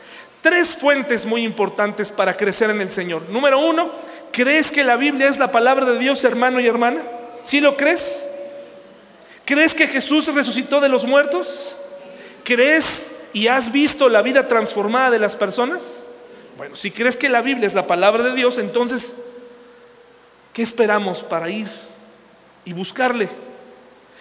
Tres 0.43 0.75
fuentes 0.75 1.25
muy 1.25 1.45
importantes 1.45 2.11
para 2.11 2.35
crecer 2.35 2.69
en 2.71 2.81
el 2.81 2.91
Señor. 2.91 3.23
Número 3.31 3.61
uno, 3.61 3.91
¿crees 4.31 4.71
que 4.71 4.85
la 4.85 4.97
Biblia 4.97 5.29
es 5.29 5.39
la 5.39 5.51
palabra 5.51 5.87
de 5.87 5.99
Dios, 5.99 6.23
hermano 6.25 6.61
y 6.61 6.67
hermana? 6.67 7.01
¿Sí 7.45 7.61
lo 7.61 7.77
crees? 7.77 8.27
¿Crees 9.45 9.75
que 9.75 9.87
Jesús 9.87 10.27
resucitó 10.35 10.81
de 10.81 10.89
los 10.89 11.05
muertos? 11.05 11.75
¿Crees 12.45 13.11
y 13.33 13.49
has 13.49 13.73
visto 13.73 14.09
la 14.09 14.23
vida 14.23 14.47
transformada 14.49 15.11
de 15.11 15.19
las 15.19 15.37
personas? 15.37 16.05
Bueno, 16.57 16.77
si 16.77 16.91
crees 16.91 17.17
que 17.17 17.29
la 17.29 17.41
Biblia 17.41 17.67
es 17.67 17.75
la 17.75 17.87
palabra 17.87 18.23
de 18.23 18.35
Dios, 18.35 18.59
entonces, 18.59 19.15
¿qué 20.53 20.63
esperamos 20.63 21.23
para 21.23 21.51
ir 21.51 21.67
y 22.65 22.73
buscarle? 22.73 23.29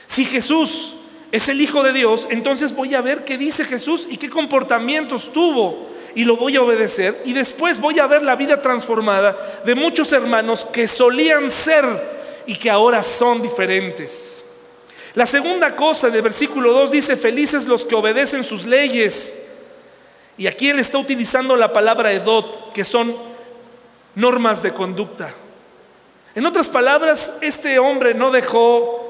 Si 0.08 0.26
Jesús 0.26 0.94
es 1.32 1.48
el 1.50 1.62
Hijo 1.62 1.84
de 1.84 1.94
Dios, 1.94 2.28
entonces 2.30 2.76
voy 2.76 2.96
a 2.96 3.02
ver 3.02 3.24
qué 3.24 3.38
dice 3.38 3.64
Jesús 3.64 4.08
y 4.10 4.18
qué 4.18 4.30
comportamientos 4.30 5.32
tuvo 5.32 5.90
y 6.16 6.24
lo 6.24 6.38
voy 6.38 6.56
a 6.56 6.62
obedecer 6.62 7.22
y 7.26 7.34
después 7.34 7.80
voy 7.80 8.00
a 8.00 8.08
ver 8.08 8.22
la 8.22 8.36
vida 8.36 8.62
transformada 8.62 9.38
de 9.66 9.76
muchos 9.76 10.12
hermanos 10.12 10.66
que 10.66 10.88
solían 10.88 11.50
ser 11.50 11.86
y 12.46 12.56
que 12.56 12.70
ahora 12.70 13.04
son 13.04 13.42
diferentes. 13.42 14.31
La 15.14 15.26
segunda 15.26 15.76
cosa 15.76 16.10
del 16.10 16.22
versículo 16.22 16.72
2 16.72 16.92
dice, 16.92 17.16
felices 17.18 17.66
los 17.66 17.86
que 17.86 17.96
obedecen 17.96 18.44
sus 18.44 18.66
leyes. 18.66 19.36
Y 20.38 20.48
aquí 20.48 20.70
él 20.70 20.80
está 20.80 20.98
utilizando 20.98 21.56
la 21.56 21.74
palabra 21.74 22.14
edot, 22.14 22.72
que 22.74 22.86
son 22.86 23.16
normas 24.16 24.64
de 24.64 24.74
conducta. 24.74 25.34
En 26.34 26.46
otras 26.46 26.70
palabras, 26.70 27.34
este 27.42 27.78
hombre 27.78 28.14
no 28.14 28.32
dejó 28.32 29.02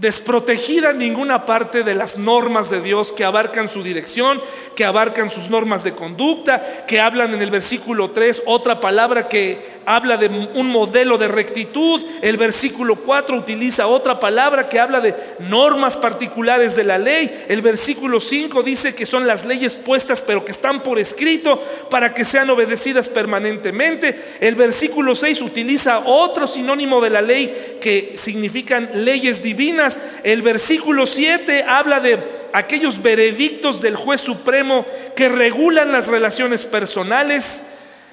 desprotegida 0.00 0.94
ninguna 0.94 1.44
parte 1.44 1.82
de 1.82 1.94
las 1.94 2.16
normas 2.16 2.70
de 2.70 2.80
Dios 2.80 3.12
que 3.12 3.22
abarcan 3.22 3.68
su 3.68 3.82
dirección, 3.82 4.40
que 4.74 4.86
abarcan 4.86 5.28
sus 5.28 5.50
normas 5.50 5.84
de 5.84 5.94
conducta, 5.94 6.86
que 6.86 7.00
hablan 7.00 7.34
en 7.34 7.42
el 7.42 7.50
versículo 7.50 8.10
3 8.10 8.44
otra 8.46 8.80
palabra 8.80 9.28
que 9.28 9.79
habla 9.94 10.16
de 10.16 10.28
un 10.54 10.68
modelo 10.68 11.18
de 11.18 11.26
rectitud, 11.26 12.00
el 12.22 12.36
versículo 12.36 12.94
4 12.96 13.36
utiliza 13.36 13.88
otra 13.88 14.20
palabra 14.20 14.68
que 14.68 14.78
habla 14.78 15.00
de 15.00 15.16
normas 15.40 15.96
particulares 15.96 16.76
de 16.76 16.84
la 16.84 16.96
ley, 16.96 17.44
el 17.48 17.60
versículo 17.60 18.20
5 18.20 18.62
dice 18.62 18.94
que 18.94 19.04
son 19.04 19.26
las 19.26 19.44
leyes 19.44 19.74
puestas 19.74 20.22
pero 20.22 20.44
que 20.44 20.52
están 20.52 20.84
por 20.84 21.00
escrito 21.00 21.60
para 21.90 22.14
que 22.14 22.24
sean 22.24 22.50
obedecidas 22.50 23.08
permanentemente, 23.08 24.20
el 24.40 24.54
versículo 24.54 25.16
6 25.16 25.42
utiliza 25.42 26.02
otro 26.06 26.46
sinónimo 26.46 27.00
de 27.00 27.10
la 27.10 27.20
ley 27.20 27.78
que 27.80 28.14
significan 28.16 28.90
leyes 28.94 29.42
divinas, 29.42 30.00
el 30.22 30.42
versículo 30.42 31.04
7 31.04 31.64
habla 31.64 31.98
de 31.98 32.20
aquellos 32.52 33.02
veredictos 33.02 33.80
del 33.80 33.96
juez 33.96 34.20
supremo 34.20 34.86
que 35.16 35.28
regulan 35.28 35.90
las 35.90 36.06
relaciones 36.06 36.64
personales. 36.64 37.62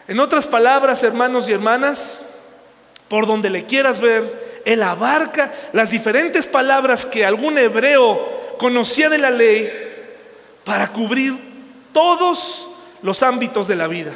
En 0.07 0.19
otras 0.19 0.47
palabras, 0.47 1.03
hermanos 1.03 1.49
y 1.49 1.53
hermanas, 1.53 2.21
por 3.09 3.27
donde 3.27 3.49
le 3.49 3.65
quieras 3.65 3.99
ver, 3.99 4.61
él 4.65 4.83
abarca 4.83 5.53
las 5.73 5.91
diferentes 5.91 6.45
palabras 6.45 7.05
que 7.05 7.25
algún 7.25 7.57
hebreo 7.57 8.55
conocía 8.57 9.09
de 9.09 9.17
la 9.17 9.29
ley 9.29 9.69
para 10.63 10.91
cubrir 10.91 11.37
todos 11.93 12.67
los 13.01 13.23
ámbitos 13.23 13.67
de 13.67 13.75
la 13.75 13.87
vida. 13.87 14.13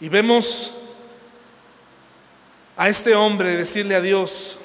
Y 0.00 0.08
vemos 0.08 0.72
a 2.76 2.88
este 2.88 3.14
hombre 3.14 3.56
decirle 3.56 3.96
a 3.96 4.00
Dios, 4.00 4.58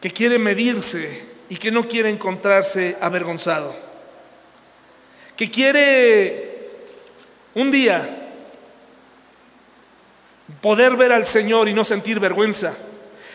que 0.00 0.10
quiere 0.12 0.38
medirse 0.38 1.26
y 1.48 1.56
que 1.56 1.70
no 1.70 1.88
quiere 1.88 2.10
encontrarse 2.10 2.96
avergonzado, 3.00 3.74
que 5.36 5.50
quiere 5.50 6.47
un 7.60 7.72
día 7.72 8.08
poder 10.60 10.96
ver 10.96 11.12
al 11.12 11.26
Señor 11.26 11.68
y 11.68 11.74
no 11.74 11.84
sentir 11.84 12.20
vergüenza. 12.20 12.72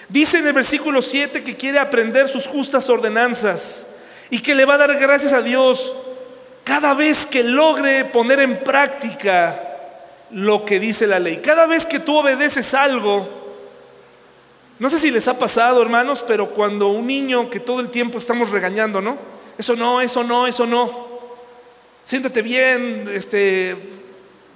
Dice 0.07 0.37
en 0.37 0.47
el 0.47 0.53
versículo 0.53 1.01
7 1.01 1.43
que 1.43 1.57
quiere 1.57 1.77
aprender 1.77 2.29
sus 2.29 2.47
justas 2.47 2.89
ordenanzas 2.89 3.85
y 4.29 4.39
que 4.39 4.55
le 4.55 4.65
va 4.65 4.75
a 4.75 4.77
dar 4.77 4.97
gracias 4.97 5.33
a 5.33 5.41
Dios 5.41 5.93
cada 6.63 6.93
vez 6.93 7.25
que 7.25 7.43
logre 7.43 8.05
poner 8.05 8.39
en 8.39 8.63
práctica 8.63 9.59
lo 10.31 10.63
que 10.63 10.79
dice 10.79 11.05
la 11.05 11.19
ley. 11.19 11.37
Cada 11.37 11.65
vez 11.65 11.85
que 11.85 11.99
tú 11.99 12.15
obedeces 12.15 12.73
algo, 12.73 13.27
no 14.79 14.89
sé 14.89 14.99
si 14.99 15.11
les 15.11 15.27
ha 15.27 15.37
pasado, 15.37 15.81
hermanos, 15.81 16.23
pero 16.25 16.51
cuando 16.51 16.87
un 16.87 17.05
niño 17.05 17.49
que 17.49 17.59
todo 17.59 17.81
el 17.81 17.89
tiempo 17.89 18.19
estamos 18.19 18.49
regañando, 18.49 19.01
¿no? 19.01 19.17
Eso 19.57 19.75
no, 19.75 19.99
eso 19.99 20.23
no, 20.23 20.47
eso 20.47 20.65
no. 20.65 21.11
Siéntate 22.05 22.41
bien, 22.41 23.09
este, 23.13 23.92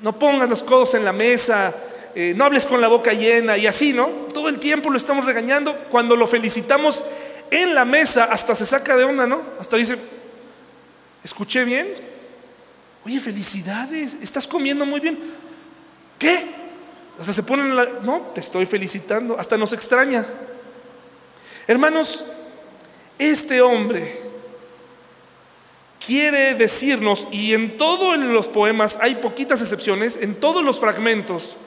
no 0.01 0.17
pongas 0.17 0.49
los 0.49 0.63
codos 0.63 0.93
en 0.93 1.05
la 1.05 1.13
mesa, 1.13 1.73
eh, 2.15 2.33
no 2.35 2.45
hables 2.45 2.65
con 2.65 2.81
la 2.81 2.87
boca 2.87 3.13
llena 3.13 3.57
y 3.57 3.67
así, 3.67 3.93
¿no? 3.93 4.07
Todo 4.33 4.49
el 4.49 4.59
tiempo 4.59 4.89
lo 4.89 4.97
estamos 4.97 5.25
regañando. 5.25 5.75
Cuando 5.89 6.15
lo 6.15 6.27
felicitamos 6.27 7.03
en 7.51 7.75
la 7.75 7.85
mesa, 7.85 8.25
hasta 8.25 8.55
se 8.55 8.65
saca 8.65 8.97
de 8.97 9.03
onda, 9.03 9.27
¿no? 9.27 9.41
Hasta 9.59 9.77
dice, 9.77 9.97
¿escuché 11.23 11.63
bien? 11.63 11.87
Oye, 13.05 13.19
felicidades, 13.19 14.17
estás 14.21 14.47
comiendo 14.47 14.85
muy 14.85 14.99
bien. 14.99 15.17
¿Qué? 16.19 16.45
Hasta 17.19 17.33
se 17.33 17.43
ponen 17.43 17.75
la... 17.75 17.87
No, 18.03 18.31
te 18.33 18.41
estoy 18.41 18.65
felicitando. 18.65 19.39
Hasta 19.39 19.57
nos 19.57 19.73
extraña. 19.73 20.25
Hermanos, 21.67 22.23
este 23.17 23.61
hombre 23.61 24.26
quiere 26.07 26.55
decirnos, 26.55 27.27
y 27.31 27.53
en 27.53 27.77
todos 27.77 28.17
los 28.17 28.47
poemas 28.47 28.97
hay 29.01 29.15
poquitas 29.15 29.61
excepciones, 29.61 30.17
en 30.21 30.35
todos 30.35 30.63
los 30.63 30.79
fragmentos 30.79 31.57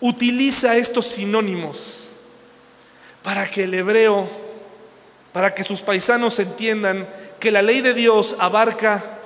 utiliza 0.00 0.76
estos 0.76 1.06
sinónimos 1.08 2.04
para 3.24 3.50
que 3.50 3.64
el 3.64 3.74
hebreo, 3.74 4.30
para 5.32 5.52
que 5.52 5.64
sus 5.64 5.80
paisanos 5.80 6.38
entiendan 6.38 7.08
que 7.40 7.50
la 7.50 7.62
ley 7.62 7.80
de 7.80 7.92
Dios 7.92 8.36
abarca 8.38 9.18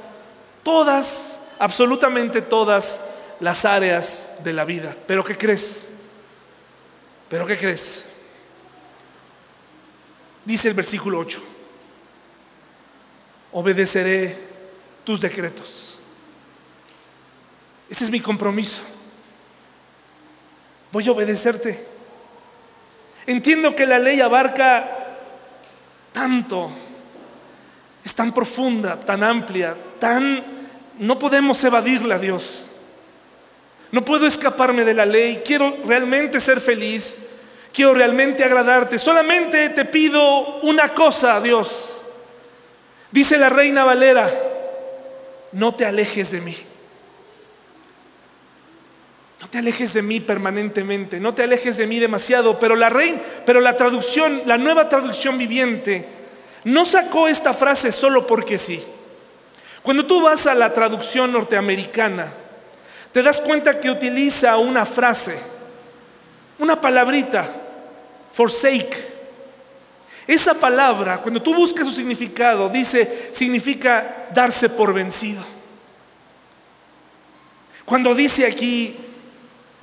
todas, 0.63 1.39
absolutamente 1.59 2.41
todas 2.41 3.03
las 3.41 3.67
áreas 3.67 4.31
de 4.45 4.55
la 4.55 4.65
vida. 4.65 4.97
Pero 5.07 5.23
¿qué 5.23 5.37
crees? 5.37 5.89
¿Pero 7.29 7.45
qué 7.47 7.59
crees? 7.59 8.07
Dice 10.47 10.69
el 10.69 10.75
versículo 10.75 11.19
8, 11.19 11.43
obedeceré 13.53 14.54
tus 15.05 15.21
decretos. 15.21 15.99
Ese 17.89 18.05
es 18.05 18.11
mi 18.11 18.21
compromiso. 18.21 18.79
Voy 20.91 21.07
a 21.07 21.13
obedecerte. 21.13 21.87
Entiendo 23.27 23.75
que 23.75 23.87
la 23.87 23.99
ley 23.99 24.21
abarca 24.21 24.89
tanto, 26.13 26.71
es 28.05 28.15
tan 28.15 28.33
profunda, 28.33 28.99
tan 28.99 29.23
amplia, 29.23 29.77
tan... 29.99 30.45
No 30.99 31.19
podemos 31.19 31.63
evadirla, 31.65 32.19
Dios. 32.19 32.71
No 33.91 34.05
puedo 34.05 34.27
escaparme 34.27 34.85
de 34.85 34.95
la 34.95 35.05
ley. 35.05 35.43
Quiero 35.45 35.77
realmente 35.85 36.41
ser 36.41 36.61
feliz. 36.61 37.19
Quiero 37.73 37.95
realmente 37.95 38.45
agradarte. 38.45 38.99
Solamente 38.99 39.71
te 39.71 39.85
pido 39.85 40.61
una 40.61 40.95
cosa, 40.95 41.41
Dios. 41.41 42.01
Dice 43.11 43.39
la 43.39 43.49
reina 43.49 43.85
Valera, 43.85 44.31
no 45.55 45.75
te 45.75 45.87
alejes 45.87 46.31
de 46.31 46.41
mí. 46.41 46.57
No 49.41 49.49
te 49.49 49.59
alejes 49.59 49.93
de 49.93 50.03
mí 50.03 50.21
permanentemente, 50.21 51.21
no 51.21 51.35
te 51.35 51.43
alejes 51.43 51.77
de 51.77 51.87
mí 51.87 51.99
demasiado, 51.99 52.59
pero 52.59 52.77
la 52.77 52.89
reina, 52.89 53.21
pero 53.45 53.61
la 53.61 53.77
traducción, 53.77 54.43
la 54.47 54.57
nueva 54.57 54.89
traducción 54.89 55.37
viviente 55.37 56.09
no 56.65 56.87
sacó 56.87 57.29
esta 57.29 57.53
frase 57.53 57.93
solo 57.93 58.27
porque 58.27 58.59
sí. 58.59 58.83
Cuando 59.83 60.07
tú 60.07 60.23
vas 60.23 60.47
a 60.47 60.55
la 60.55 60.73
traducción 60.73 61.31
norteamericana, 61.31 62.33
te 63.13 63.23
das 63.23 63.41
cuenta 63.41 63.79
que 63.79 63.91
utiliza 63.91 64.57
una 64.57 64.87
frase, 64.87 65.39
una 66.59 66.81
palabrita, 66.81 67.47
forsake. 68.33 69.14
Esa 70.27 70.55
palabra, 70.55 71.21
cuando 71.21 71.43
tú 71.43 71.55
buscas 71.55 71.87
su 71.87 71.93
significado, 71.93 72.69
dice, 72.69 73.31
significa 73.33 74.27
darse 74.33 74.71
por 74.71 74.95
vencido. 74.95 75.43
Cuando 77.85 78.15
dice 78.15 78.47
aquí, 78.47 78.97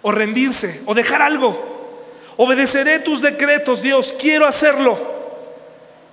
o 0.02 0.12
rendirse, 0.12 0.82
o 0.86 0.96
dejar 0.96 1.22
algo, 1.22 2.04
obedeceré 2.38 3.00
tus 3.00 3.22
decretos, 3.22 3.84
Dios, 3.84 4.16
quiero 4.18 4.48
hacerlo. 4.48 4.98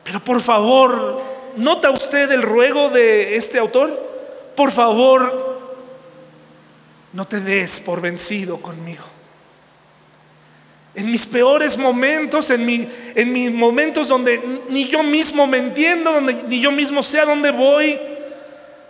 Pero 0.04 0.20
por 0.20 0.42
favor, 0.42 1.22
¿nota 1.56 1.90
usted 1.90 2.30
el 2.30 2.42
ruego 2.42 2.90
de 2.90 3.36
este 3.36 3.58
autor? 3.58 4.08
Por 4.54 4.72
favor, 4.72 5.58
no 7.14 7.26
te 7.26 7.40
des 7.40 7.80
por 7.80 8.02
vencido 8.02 8.60
conmigo. 8.60 9.04
En 10.98 11.12
mis 11.12 11.26
peores 11.26 11.78
momentos, 11.78 12.50
en, 12.50 12.90
en 13.14 13.32
mis 13.32 13.52
momentos 13.52 14.08
donde 14.08 14.42
ni 14.68 14.88
yo 14.88 15.04
mismo 15.04 15.46
me 15.46 15.58
entiendo, 15.58 16.10
donde 16.10 16.34
ni 16.48 16.58
yo 16.60 16.72
mismo 16.72 17.04
sé 17.04 17.20
a 17.20 17.24
dónde 17.24 17.52
voy, 17.52 17.96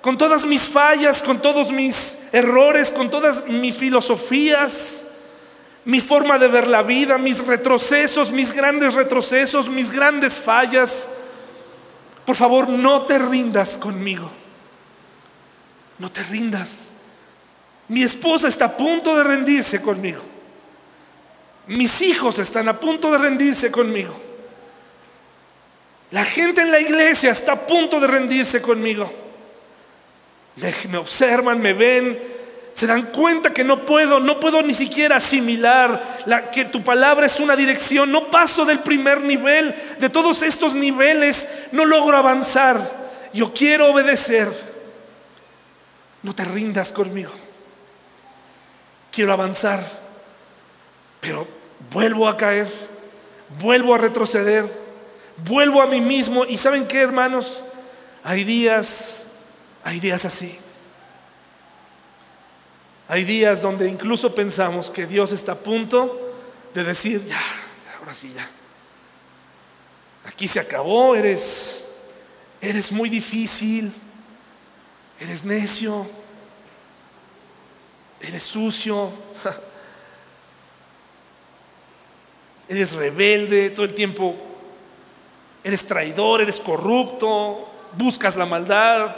con 0.01 0.17
todas 0.17 0.47
mis 0.47 0.63
fallas, 0.63 1.23
con 1.23 1.43
todos 1.43 1.71
mis 1.71 2.17
errores, 2.33 2.91
con 2.91 3.11
todas 3.11 3.47
mis 3.47 3.77
filosofías, 3.77 5.05
mi 5.85 6.01
forma 6.01 6.39
de 6.39 6.49
ver 6.49 6.67
la 6.67 6.83
vida, 6.83 7.19
mis 7.19 7.47
retrocesos, 7.47 8.33
mis 8.33 8.55
grandes 8.55 8.95
retrocesos, 8.95 9.69
mis 9.69 9.91
grandes 9.91 10.39
fallas. 10.39 11.07
Por 12.25 12.37
favor, 12.37 12.71
no 12.71 13.03
te 13.03 13.19
rindas 13.19 13.77
conmigo. 13.77 14.31
No 15.99 16.11
te 16.11 16.23
rindas. 16.23 16.89
Mi 17.87 18.03
esposa 18.03 18.49
está 18.49 18.65
a 18.65 18.77
punto 18.79 19.15
de 19.15 19.25
rendirse 19.25 19.83
conmigo. 19.83 20.23
Mis 21.69 22.01
hijos 22.01 22.39
están 22.39 22.69
a 22.69 22.81
punto 22.81 23.11
de 23.13 23.19
rendirse 23.19 23.71
conmigo. 23.71 24.19
La 26.11 26.25
gente 26.25 26.63
en 26.63 26.73
la 26.73 26.81
iglesia 26.81 27.31
está 27.31 27.53
a 27.53 27.67
punto 27.67 28.01
de 28.01 28.07
rendirse 28.07 28.63
conmigo. 28.63 29.13
me, 30.57 30.97
observan, 30.97 31.61
me 31.61 31.75
ven, 31.75 32.19
se 32.73 32.87
dan 32.87 33.03
cuenta 33.13 33.53
que 33.53 33.65
no 33.65 33.85
puedo, 33.85 34.19
no 34.19 34.41
puedo 34.41 34.63
ni 34.63 34.73
siquiera 34.73 35.17
asimilar 35.17 36.21
la, 36.25 36.51
que 36.51 36.65
tu 36.65 36.83
palabra 36.83 37.27
es 37.27 37.39
una 37.39 37.55
dirección, 37.55 38.11
no 38.11 38.29
paso 38.29 38.65
del 38.65 38.79
primer 38.79 39.21
nivel, 39.21 39.75
de 39.99 40.09
todos 40.09 40.43
estos 40.43 40.75
niveles, 40.75 41.47
no 41.73 41.85
logro 41.85 42.17
avanzar. 42.17 43.09
Yo 43.35 43.53
quiero 43.53 43.93
obedecer. 43.93 44.49
No 46.23 46.35
te 46.35 46.45
rindas 46.45 46.93
conmigo. 46.93 47.33
Quiero 49.13 49.35
avanzar, 49.35 49.85
pero 51.21 51.58
vuelvo 51.93 52.29
a 52.29 52.37
caer, 52.37 52.69
vuelvo 53.61 53.95
a 53.95 53.99
retroceder, 53.99 54.71
vuelvo 55.45 55.83
a 55.83 55.87
mí 55.87 56.01
mismo. 56.01 56.45
¿Y 56.45 56.57
saben 56.57 56.87
qué, 56.87 57.01
hermanos? 57.01 57.65
Hay 58.25 58.45
días, 58.45 59.25
hay 59.85 60.01
días 60.01 60.25
así. 60.25 60.59
Hay 63.09 63.25
días 63.25 63.63
donde 63.63 63.89
incluso 63.89 64.35
pensamos 64.35 64.91
que 64.91 65.07
Dios 65.07 65.33
está 65.33 65.53
a 65.53 65.59
punto 65.59 66.37
de 66.75 66.85
decir, 66.85 67.25
ya, 67.27 67.41
ahora 67.99 68.13
sí, 68.13 68.33
ya. 68.35 68.49
Aquí 70.27 70.47
se 70.47 70.61
acabó, 70.61 71.15
eres, 71.15 71.87
eres 72.61 72.93
muy 72.93 73.09
difícil, 73.09 73.95
eres 75.19 75.43
necio, 75.43 76.07
eres 78.21 78.43
sucio, 78.43 79.11
eres 82.69 82.93
rebelde, 82.93 83.71
todo 83.71 83.87
el 83.87 83.95
tiempo 83.95 84.37
eres 85.65 85.87
traidor, 85.87 86.41
eres 86.41 86.61
corrupto, 86.61 87.69
buscas 87.97 88.37
la 88.37 88.47
maldad. 88.47 89.17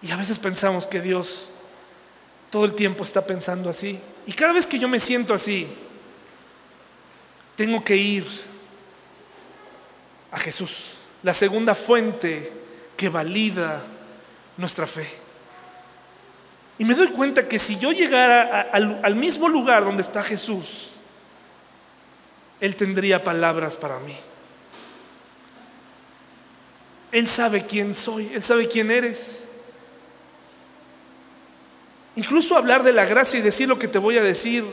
Y 0.00 0.10
a 0.10 0.16
veces 0.16 0.38
pensamos 0.38 0.86
que 0.86 1.00
Dios 1.00 1.50
todo 2.50 2.64
el 2.64 2.74
tiempo 2.74 3.04
está 3.04 3.24
pensando 3.26 3.68
así. 3.68 4.00
Y 4.26 4.32
cada 4.32 4.52
vez 4.52 4.66
que 4.66 4.78
yo 4.78 4.88
me 4.88 5.00
siento 5.00 5.34
así, 5.34 5.68
tengo 7.56 7.82
que 7.82 7.96
ir 7.96 8.26
a 10.30 10.38
Jesús, 10.38 10.94
la 11.22 11.34
segunda 11.34 11.74
fuente 11.74 12.52
que 12.96 13.08
valida 13.08 13.82
nuestra 14.56 14.86
fe. 14.86 15.27
Y 16.78 16.84
me 16.84 16.94
doy 16.94 17.08
cuenta 17.08 17.48
que 17.48 17.58
si 17.58 17.76
yo 17.76 17.90
llegara 17.90 18.60
al, 18.72 19.00
al 19.02 19.16
mismo 19.16 19.48
lugar 19.48 19.84
donde 19.84 20.02
está 20.02 20.22
Jesús, 20.22 20.92
Él 22.60 22.76
tendría 22.76 23.24
palabras 23.24 23.76
para 23.76 23.98
mí. 23.98 24.16
Él 27.10 27.26
sabe 27.26 27.66
quién 27.66 27.94
soy, 27.94 28.30
Él 28.32 28.42
sabe 28.44 28.68
quién 28.68 28.90
eres. 28.90 29.44
Incluso 32.16 32.56
hablar 32.56 32.82
de 32.82 32.92
la 32.92 33.04
gracia 33.04 33.38
y 33.38 33.42
decir 33.42 33.68
lo 33.68 33.78
que 33.78 33.88
te 33.88 33.98
voy 33.98 34.18
a 34.18 34.22
decir, 34.22 34.64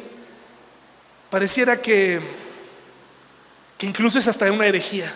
pareciera 1.30 1.82
que, 1.82 2.20
que 3.78 3.86
incluso 3.86 4.20
es 4.20 4.28
hasta 4.28 4.52
una 4.52 4.68
herejía. 4.68 5.12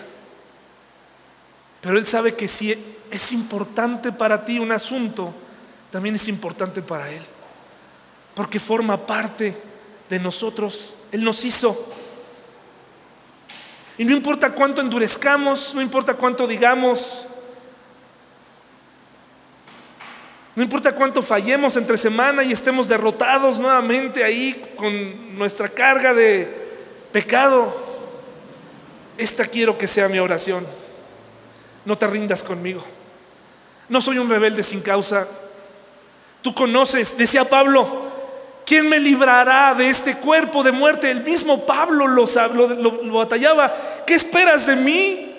Pero 1.81 1.97
Él 1.97 2.05
sabe 2.05 2.35
que 2.35 2.47
si 2.47 2.75
es 3.11 3.31
importante 3.31 4.11
para 4.11 4.45
ti 4.45 4.59
un 4.59 4.71
asunto, 4.71 5.33
también 5.91 6.15
es 6.15 6.27
importante 6.27 6.81
para 6.81 7.09
Él. 7.09 7.21
Porque 8.35 8.59
forma 8.59 9.05
parte 9.05 9.55
de 10.09 10.19
nosotros. 10.19 10.95
Él 11.11 11.23
nos 11.23 11.43
hizo. 11.43 11.87
Y 13.97 14.05
no 14.05 14.15
importa 14.15 14.51
cuánto 14.51 14.81
endurezcamos, 14.81 15.73
no 15.73 15.81
importa 15.81 16.13
cuánto 16.13 16.47
digamos, 16.47 17.25
No 20.59 20.63
importa 20.63 20.93
cuánto 20.93 21.23
fallemos 21.23 21.77
entre 21.77 21.97
semana 21.97 22.43
y 22.43 22.51
estemos 22.51 22.89
derrotados 22.89 23.57
nuevamente 23.59 24.25
ahí 24.25 24.61
con 24.75 25.37
nuestra 25.37 25.69
carga 25.69 26.13
de 26.13 26.53
pecado. 27.13 27.73
Esta 29.17 29.45
quiero 29.45 29.77
que 29.77 29.87
sea 29.87 30.09
mi 30.09 30.19
oración. 30.19 30.67
No 31.85 31.97
te 31.97 32.07
rindas 32.07 32.43
conmigo. 32.43 32.83
No 33.87 34.01
soy 34.01 34.17
un 34.17 34.29
rebelde 34.29 34.61
sin 34.61 34.81
causa. 34.81 35.29
Tú 36.41 36.53
conoces, 36.53 37.17
decía 37.17 37.49
Pablo, 37.49 38.03
¿quién 38.65 38.87
me 38.87 38.99
librará 38.99 39.73
de 39.73 39.89
este 39.89 40.15
cuerpo 40.15 40.63
de 40.63 40.71
muerte? 40.71 41.11
El 41.11 41.23
mismo 41.23 41.65
Pablo 41.65 42.07
lo, 42.07 42.25
lo 42.25 43.13
batallaba. 43.13 43.75
¿Qué 44.05 44.13
esperas 44.13 44.65
de 44.65 44.75
mí? 44.75 45.35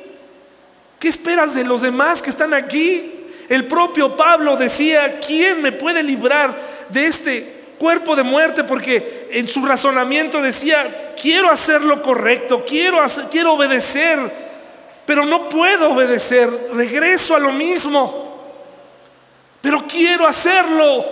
¿Qué 0.99 1.09
esperas 1.09 1.55
de 1.55 1.65
los 1.65 1.81
demás 1.81 2.23
que 2.23 2.31
están 2.31 2.53
aquí? 2.53 3.15
El 3.49 3.65
propio 3.65 4.17
Pablo 4.17 4.57
decía, 4.57 5.19
¿quién 5.19 5.63
me 5.63 5.73
puede 5.73 6.03
librar 6.03 6.57
de 6.91 7.07
este 7.07 7.61
cuerpo 7.79 8.15
de 8.15 8.23
muerte? 8.23 8.63
Porque 8.63 9.29
en 9.33 9.49
su 9.49 9.65
razonamiento 9.65 10.43
decía, 10.43 11.15
quiero 11.21 11.51
hacer 11.51 11.81
lo 11.81 12.03
correcto, 12.03 12.65
quiero, 12.67 13.05
quiero 13.31 13.55
obedecer, 13.55 14.19
pero 15.07 15.25
no 15.25 15.49
puedo 15.49 15.91
obedecer, 15.91 16.49
regreso 16.75 17.35
a 17.35 17.41
lo 17.41 17.51
mismo, 17.51 18.30
pero 19.61 19.87
quiero 19.87 20.27
hacerlo. 20.27 21.05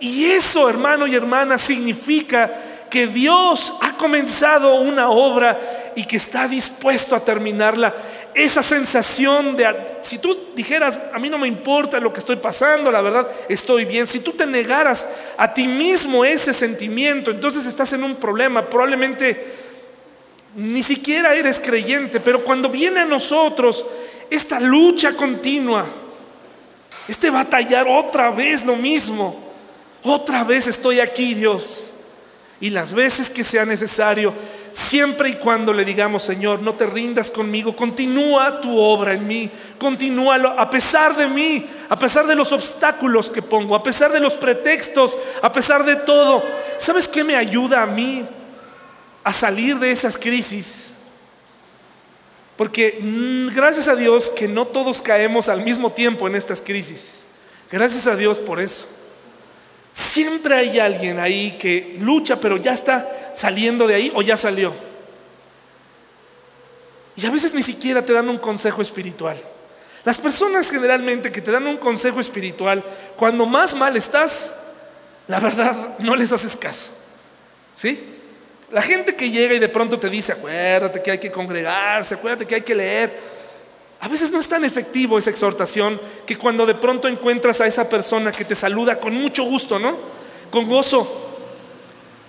Y 0.00 0.26
eso, 0.26 0.68
hermano 0.68 1.06
y 1.06 1.14
hermana, 1.14 1.58
significa 1.58 2.50
que 2.88 3.06
Dios 3.06 3.74
ha 3.80 3.96
comenzado 3.96 4.76
una 4.76 5.10
obra 5.10 5.92
y 5.94 6.04
que 6.04 6.16
está 6.16 6.48
dispuesto 6.48 7.14
a 7.14 7.20
terminarla 7.20 7.94
esa 8.34 8.62
sensación 8.62 9.56
de, 9.56 9.66
si 10.00 10.18
tú 10.18 10.50
dijeras, 10.54 10.98
a 11.12 11.18
mí 11.18 11.28
no 11.28 11.38
me 11.38 11.48
importa 11.48 11.98
lo 11.98 12.12
que 12.12 12.20
estoy 12.20 12.36
pasando, 12.36 12.90
la 12.90 13.00
verdad, 13.00 13.28
estoy 13.48 13.84
bien, 13.84 14.06
si 14.06 14.20
tú 14.20 14.32
te 14.32 14.46
negaras 14.46 15.08
a 15.36 15.52
ti 15.52 15.66
mismo 15.66 16.24
ese 16.24 16.54
sentimiento, 16.54 17.32
entonces 17.32 17.66
estás 17.66 17.92
en 17.94 18.04
un 18.04 18.14
problema, 18.14 18.64
probablemente 18.64 19.54
ni 20.54 20.82
siquiera 20.82 21.34
eres 21.34 21.58
creyente, 21.58 22.20
pero 22.20 22.44
cuando 22.44 22.68
viene 22.68 23.00
a 23.00 23.06
nosotros 23.06 23.84
esta 24.30 24.60
lucha 24.60 25.14
continua, 25.14 25.84
este 27.08 27.30
batallar 27.30 27.86
otra 27.88 28.30
vez 28.30 28.64
lo 28.64 28.76
mismo, 28.76 29.36
otra 30.02 30.44
vez 30.44 30.66
estoy 30.66 31.00
aquí, 31.00 31.34
Dios, 31.34 31.92
y 32.60 32.70
las 32.70 32.92
veces 32.92 33.30
que 33.30 33.42
sea 33.42 33.64
necesario, 33.64 34.34
Siempre 34.78 35.30
y 35.30 35.34
cuando 35.34 35.72
le 35.72 35.84
digamos, 35.84 36.22
Señor, 36.22 36.62
no 36.62 36.74
te 36.74 36.86
rindas 36.86 37.30
conmigo, 37.30 37.74
continúa 37.74 38.60
tu 38.60 38.78
obra 38.78 39.12
en 39.12 39.26
mí, 39.26 39.50
continúalo 39.78 40.50
a 40.50 40.70
pesar 40.70 41.16
de 41.16 41.26
mí, 41.26 41.66
a 41.88 41.98
pesar 41.98 42.26
de 42.26 42.36
los 42.36 42.52
obstáculos 42.52 43.28
que 43.28 43.42
pongo, 43.42 43.74
a 43.74 43.82
pesar 43.82 44.12
de 44.12 44.20
los 44.20 44.34
pretextos, 44.34 45.18
a 45.42 45.52
pesar 45.52 45.84
de 45.84 45.96
todo. 45.96 46.44
¿Sabes 46.76 47.08
qué 47.08 47.24
me 47.24 47.34
ayuda 47.34 47.82
a 47.82 47.86
mí 47.86 48.24
a 49.24 49.32
salir 49.32 49.78
de 49.78 49.90
esas 49.90 50.16
crisis? 50.16 50.87
Porque 52.58 52.98
mm, 53.00 53.54
gracias 53.54 53.86
a 53.86 53.94
Dios 53.94 54.30
que 54.30 54.48
no 54.48 54.66
todos 54.66 55.00
caemos 55.00 55.48
al 55.48 55.62
mismo 55.62 55.92
tiempo 55.92 56.26
en 56.26 56.34
estas 56.34 56.60
crisis. 56.60 57.22
Gracias 57.70 58.08
a 58.08 58.16
Dios 58.16 58.40
por 58.40 58.58
eso. 58.58 58.84
Siempre 59.92 60.56
hay 60.56 60.80
alguien 60.80 61.20
ahí 61.20 61.56
que 61.56 61.94
lucha, 62.00 62.40
pero 62.40 62.56
ya 62.56 62.72
está 62.72 63.30
saliendo 63.32 63.86
de 63.86 63.94
ahí 63.94 64.12
o 64.12 64.22
ya 64.22 64.36
salió. 64.36 64.72
Y 67.14 67.26
a 67.26 67.30
veces 67.30 67.54
ni 67.54 67.62
siquiera 67.62 68.04
te 68.04 68.12
dan 68.12 68.28
un 68.28 68.38
consejo 68.38 68.82
espiritual. 68.82 69.36
Las 70.04 70.18
personas 70.18 70.68
generalmente 70.68 71.30
que 71.30 71.40
te 71.40 71.52
dan 71.52 71.64
un 71.68 71.76
consejo 71.76 72.18
espiritual, 72.18 72.82
cuando 73.16 73.46
más 73.46 73.72
mal 73.72 73.96
estás, 73.96 74.52
la 75.28 75.38
verdad 75.38 75.96
no 76.00 76.16
les 76.16 76.32
haces 76.32 76.56
caso. 76.56 76.88
¿Sí? 77.76 78.17
La 78.70 78.82
gente 78.82 79.14
que 79.14 79.30
llega 79.30 79.54
y 79.54 79.58
de 79.58 79.68
pronto 79.68 79.98
te 79.98 80.10
dice, 80.10 80.32
acuérdate 80.32 81.02
que 81.02 81.10
hay 81.10 81.18
que 81.18 81.30
congregarse, 81.30 82.14
acuérdate 82.14 82.46
que 82.46 82.56
hay 82.56 82.60
que 82.60 82.74
leer. 82.74 83.18
A 84.00 84.08
veces 84.08 84.30
no 84.30 84.38
es 84.38 84.48
tan 84.48 84.64
efectivo 84.64 85.18
esa 85.18 85.30
exhortación 85.30 86.00
que 86.26 86.36
cuando 86.36 86.66
de 86.66 86.74
pronto 86.74 87.08
encuentras 87.08 87.60
a 87.60 87.66
esa 87.66 87.88
persona 87.88 88.30
que 88.30 88.44
te 88.44 88.54
saluda 88.54 89.00
con 89.00 89.14
mucho 89.14 89.42
gusto, 89.44 89.78
¿no? 89.78 89.98
Con 90.50 90.68
gozo. 90.68 91.30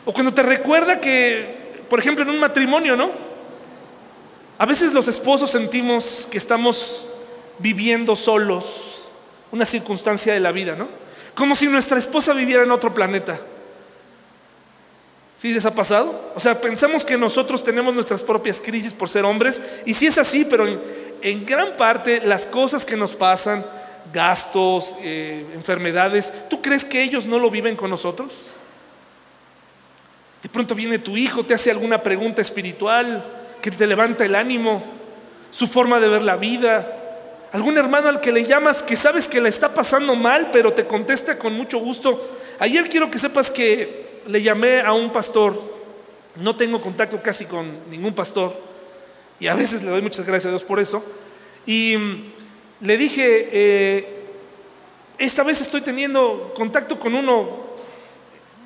O 0.05 0.13
cuando 0.13 0.33
te 0.33 0.41
recuerda 0.41 0.99
que, 0.99 1.83
por 1.89 1.99
ejemplo, 1.99 2.23
en 2.23 2.29
un 2.29 2.39
matrimonio, 2.39 2.95
¿no? 2.95 3.11
A 4.57 4.65
veces 4.65 4.93
los 4.93 5.07
esposos 5.07 5.51
sentimos 5.51 6.27
que 6.31 6.37
estamos 6.37 7.05
viviendo 7.59 8.15
solos 8.15 8.99
una 9.51 9.65
circunstancia 9.65 10.33
de 10.33 10.39
la 10.39 10.51
vida, 10.51 10.75
¿no? 10.75 10.87
Como 11.35 11.55
si 11.55 11.67
nuestra 11.67 11.99
esposa 11.99 12.33
viviera 12.33 12.63
en 12.63 12.71
otro 12.71 12.93
planeta. 12.93 13.39
¿Sí 15.39 15.53
les 15.53 15.65
ha 15.65 15.73
pasado? 15.73 16.33
O 16.35 16.39
sea, 16.41 16.59
pensamos 16.59 17.05
que 17.05 17.17
nosotros 17.17 17.63
tenemos 17.63 17.95
nuestras 17.95 18.21
propias 18.21 18.59
crisis 18.59 18.91
por 18.91 19.07
ser 19.07 19.23
hombres, 19.23 19.61
y 19.85 19.93
sí 19.93 20.05
es 20.05 20.17
así, 20.17 20.43
pero 20.43 20.67
en, 21.21 21.45
gran 21.45 21.77
parte 21.77 22.19
las 22.25 22.45
cosas 22.45 22.85
que 22.85 22.97
nos 22.97 23.15
pasan, 23.15 23.65
gastos, 24.13 24.97
eh, 25.01 25.45
enfermedades, 25.53 26.33
¿tú 26.49 26.61
crees 26.61 26.83
que 26.83 27.01
ellos 27.01 27.25
no 27.25 27.39
lo 27.39 27.49
viven 27.49 27.77
con 27.77 27.89
nosotros? 27.89 28.49
De 30.43 30.49
pronto 30.49 30.75
viene 30.75 30.99
tu 30.99 31.15
hijo, 31.15 31.45
te 31.45 31.53
hace 31.53 31.71
alguna 31.71 32.03
pregunta 32.03 32.41
espiritual 32.41 33.23
que 33.61 33.71
te 33.71 33.87
levanta 33.87 34.25
el 34.25 34.35
ánimo, 34.35 34.83
su 35.51 35.67
forma 35.67 36.01
de 36.01 36.09
ver 36.09 36.21
la 36.21 36.35
vida, 36.35 36.95
Algún 37.51 37.79
hermano 37.79 38.09
al 38.09 38.21
que 38.21 38.31
le 38.31 38.45
llamas 38.45 38.83
que 38.83 38.95
sabes 38.95 39.27
que 39.27 39.41
le 39.41 39.49
está 39.49 39.73
pasando 39.73 40.15
mal, 40.15 40.51
pero 40.51 40.71
te 40.71 40.85
contesta 40.85 41.39
con 41.39 41.53
mucho 41.53 41.79
gusto. 41.79 42.37
Ayer 42.59 42.87
quiero 42.87 43.09
que 43.09 43.17
sepas 43.17 43.49
que 43.49 44.08
le 44.29 44.41
llamé 44.41 44.81
a 44.81 44.93
un 44.93 45.11
pastor. 45.11 45.59
No 46.35 46.55
tengo 46.55 46.79
contacto 46.79 47.21
casi 47.21 47.45
con 47.45 47.89
ningún 47.89 48.13
pastor. 48.13 48.55
Y 49.39 49.47
a 49.47 49.55
veces 49.55 49.81
le 49.81 49.89
doy 49.89 50.01
muchas 50.01 50.25
gracias 50.25 50.47
a 50.47 50.49
Dios 50.49 50.63
por 50.63 50.79
eso. 50.79 51.03
Y 51.65 51.97
mm, 51.97 52.23
le 52.81 52.97
dije, 52.97 53.49
eh, 53.51 54.07
esta 55.17 55.43
vez 55.43 55.61
estoy 55.61 55.81
teniendo 55.81 56.53
contacto 56.55 56.99
con 56.99 57.15
uno, 57.15 57.49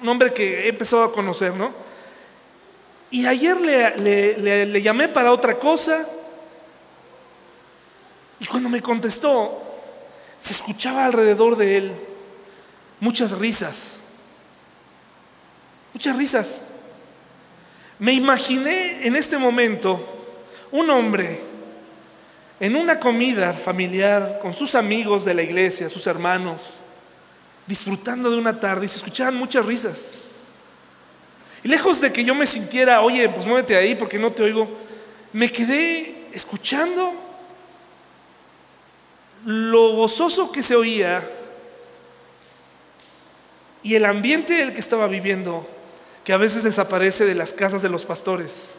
un 0.01 0.09
hombre 0.09 0.33
que 0.33 0.65
he 0.65 0.69
empezado 0.69 1.03
a 1.03 1.11
conocer, 1.11 1.53
¿no? 1.53 1.73
Y 3.09 3.25
ayer 3.25 3.59
le, 3.61 4.65
le 4.65 4.81
llamé 4.81 5.07
para 5.07 5.31
otra 5.31 5.59
cosa 5.59 6.07
y 8.39 8.45
cuando 8.45 8.69
me 8.69 8.81
contestó, 8.81 9.61
se 10.39 10.51
escuchaba 10.51 11.05
alrededor 11.05 11.55
de 11.55 11.77
él 11.77 11.91
muchas 12.99 13.31
risas, 13.37 13.92
muchas 15.93 16.15
risas. 16.15 16.61
Me 17.99 18.13
imaginé 18.13 19.05
en 19.05 19.15
este 19.15 19.37
momento 19.37 19.99
un 20.71 20.89
hombre 20.89 21.41
en 22.59 22.75
una 22.75 22.99
comida 22.99 23.53
familiar 23.53 24.39
con 24.41 24.53
sus 24.53 24.73
amigos 24.75 25.25
de 25.25 25.33
la 25.33 25.41
iglesia, 25.41 25.89
sus 25.89 26.07
hermanos, 26.07 26.61
disfrutando 27.67 28.31
de 28.31 28.37
una 28.37 28.59
tarde 28.59 28.85
y 28.85 28.89
se 28.89 28.97
escuchaban 28.97 29.35
muchas 29.35 29.65
risas. 29.65 30.15
Y 31.63 31.67
lejos 31.67 32.01
de 32.01 32.11
que 32.11 32.23
yo 32.23 32.35
me 32.35 32.45
sintiera, 32.45 33.01
oye, 33.01 33.27
pues 33.29 33.45
muévete 33.45 33.75
ahí 33.75 33.95
porque 33.95 34.19
no 34.19 34.31
te 34.31 34.43
oigo, 34.43 34.69
me 35.31 35.51
quedé 35.51 36.27
escuchando 36.33 37.13
lo 39.45 39.95
gozoso 39.95 40.51
que 40.51 40.61
se 40.61 40.75
oía 40.75 41.23
y 43.81 43.95
el 43.95 44.05
ambiente 44.05 44.61
el 44.61 44.73
que 44.73 44.79
estaba 44.79 45.07
viviendo, 45.07 45.67
que 46.23 46.33
a 46.33 46.37
veces 46.37 46.63
desaparece 46.63 47.25
de 47.25 47.35
las 47.35 47.53
casas 47.53 47.81
de 47.81 47.89
los 47.89 48.05
pastores. 48.05 48.69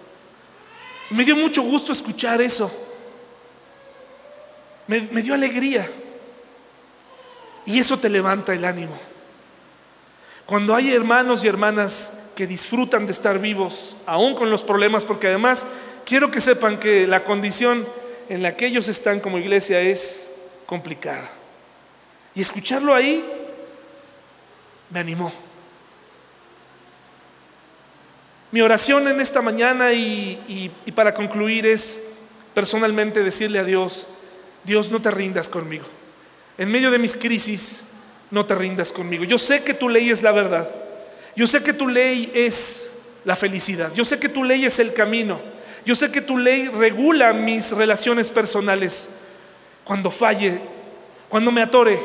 Me 1.11 1.25
dio 1.25 1.37
mucho 1.37 1.63
gusto 1.63 1.93
escuchar 1.93 2.41
eso. 2.41 2.71
Me, 4.87 5.03
me 5.11 5.23
dio 5.23 5.35
alegría. 5.35 5.89
Y 7.67 7.79
eso 7.79 7.99
te 7.99 8.09
levanta 8.09 8.55
el 8.55 8.65
ánimo. 8.65 8.99
Cuando 10.47 10.75
hay 10.75 10.93
hermanos 10.93 11.45
y 11.45 11.49
hermanas 11.49 12.13
que 12.35 12.47
disfrutan 12.47 13.07
de 13.07 13.13
estar 13.13 13.39
vivos, 13.39 13.97
aún 14.07 14.35
con 14.35 14.51
los 14.51 14.63
problemas, 14.63 15.05
porque 15.05 15.29
además 15.29 15.67
quiero 16.05 16.31
que 16.31 16.41
sepan 16.41 16.79
que 16.79 17.07
la 17.07 17.25
condición 17.25 17.87
en 18.29 18.43
la 18.43 18.57
que 18.57 18.67
ellos 18.67 18.89
están 18.89 19.21
como 19.21 19.39
iglesia 19.39 19.81
es 19.81 20.29
complicada. 20.67 21.31
Y 22.35 22.43
escucharlo 22.43 22.95
ahí 22.95 23.25
me 24.91 25.01
animó. 25.01 25.33
Mi 28.55 28.61
oración 28.61 29.09
en 29.09 29.21
esta 29.21 29.43
mañana 29.43 29.93
y, 29.93 30.71
para 30.95 31.13
concluir 31.13 31.67
es 31.67 31.99
personalmente 32.55 33.25
decirle 33.25 33.59
a 33.59 33.65
Dios, 33.65 34.07
Dios 34.63 34.93
no 34.93 35.03
te 35.03 35.11
rindas 35.11 35.49
conmigo. 35.49 35.85
En 36.57 36.71
medio 36.71 36.93
de 36.93 37.01
mis 37.01 37.17
crisis, 37.17 37.83
no 38.31 38.47
te 38.47 38.55
rindas 38.55 38.93
conmigo. 38.93 39.25
Yo 39.25 39.39
sé 39.39 39.65
que 39.65 39.75
tu 39.75 39.89
ley 39.89 40.09
es 40.09 40.23
la 40.23 40.31
verdad. 40.31 40.69
Yo 41.35 41.49
sé 41.49 41.65
que 41.65 41.73
tu 41.73 41.89
ley 41.89 42.31
es 42.33 42.93
la 43.25 43.35
felicidad. 43.35 43.93
Yo 43.93 44.05
sé 44.05 44.21
que 44.21 44.29
tu 44.29 44.45
ley 44.45 44.65
es 44.65 44.79
el 44.79 44.95
camino. 44.95 45.41
Yo 45.85 45.97
sé 45.97 46.13
que 46.13 46.21
tu 46.21 46.39
ley 46.39 46.69
regula 46.69 47.33
mis 47.33 47.73
relaciones 47.73 48.31
personales 48.31 49.09
cuando 49.83 50.13
falle, 50.13 50.61
cuando 51.29 51.51
me 51.51 51.61
atore, 51.61 51.99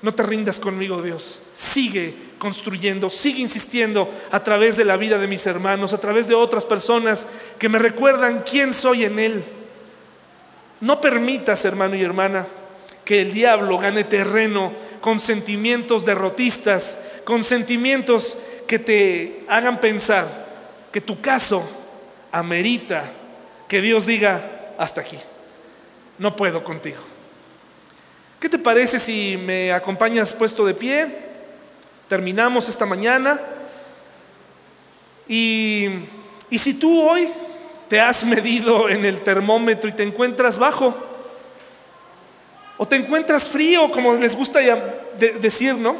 no 0.00 0.14
te 0.14 0.22
rindas 0.22 0.60
conmigo, 0.60 1.02
Dios. 1.02 1.40
Sigue 1.52 2.14
construyendo, 2.38 3.10
sigue 3.10 3.40
insistiendo 3.40 4.10
a 4.30 4.42
través 4.42 4.76
de 4.76 4.84
la 4.84 4.96
vida 4.96 5.18
de 5.18 5.26
mis 5.26 5.46
hermanos, 5.46 5.92
a 5.92 6.00
través 6.00 6.28
de 6.28 6.34
otras 6.34 6.64
personas 6.64 7.26
que 7.58 7.68
me 7.68 7.78
recuerdan 7.78 8.44
quién 8.48 8.72
soy 8.74 9.04
en 9.04 9.18
Él. 9.18 9.44
No 10.80 11.00
permitas, 11.00 11.64
hermano 11.64 11.96
y 11.96 12.02
hermana, 12.02 12.46
que 13.04 13.22
el 13.22 13.32
diablo 13.32 13.78
gane 13.78 14.04
terreno 14.04 14.72
con 15.00 15.20
sentimientos 15.20 16.04
derrotistas, 16.04 16.98
con 17.24 17.44
sentimientos 17.44 18.36
que 18.66 18.78
te 18.78 19.44
hagan 19.48 19.80
pensar 19.80 20.46
que 20.92 21.00
tu 21.00 21.20
caso 21.20 21.68
amerita 22.32 23.04
que 23.68 23.80
Dios 23.80 24.06
diga 24.06 24.72
hasta 24.78 25.00
aquí 25.00 25.18
no 26.18 26.36
puedo 26.36 26.64
contigo. 26.64 27.00
¿Qué 28.40 28.48
te 28.48 28.58
parece 28.58 28.98
si 28.98 29.36
me 29.36 29.72
acompañas 29.72 30.32
puesto 30.32 30.64
de 30.66 30.74
pie? 30.74 31.25
Terminamos 32.08 32.68
esta 32.68 32.86
mañana. 32.86 33.40
Y, 35.28 35.88
y 36.50 36.58
si 36.58 36.74
tú 36.74 37.08
hoy 37.08 37.28
te 37.88 38.00
has 38.00 38.24
medido 38.24 38.88
en 38.88 39.04
el 39.04 39.22
termómetro 39.22 39.88
y 39.88 39.92
te 39.92 40.02
encuentras 40.02 40.58
bajo, 40.58 40.94
o 42.78 42.86
te 42.86 42.96
encuentras 42.96 43.44
frío, 43.44 43.90
como 43.90 44.14
les 44.14 44.34
gusta 44.34 44.60
decir, 45.18 45.74
¿no? 45.74 45.96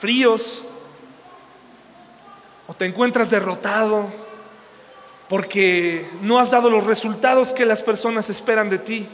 Fríos, 0.00 0.64
o 2.66 2.74
te 2.74 2.86
encuentras 2.86 3.30
derrotado 3.30 4.08
porque 5.28 6.08
no 6.22 6.40
has 6.40 6.50
dado 6.50 6.68
los 6.68 6.84
resultados 6.84 7.52
que 7.52 7.64
las 7.64 7.82
personas 7.82 8.28
esperan 8.30 8.68
de 8.68 8.78
ti. 8.78 9.06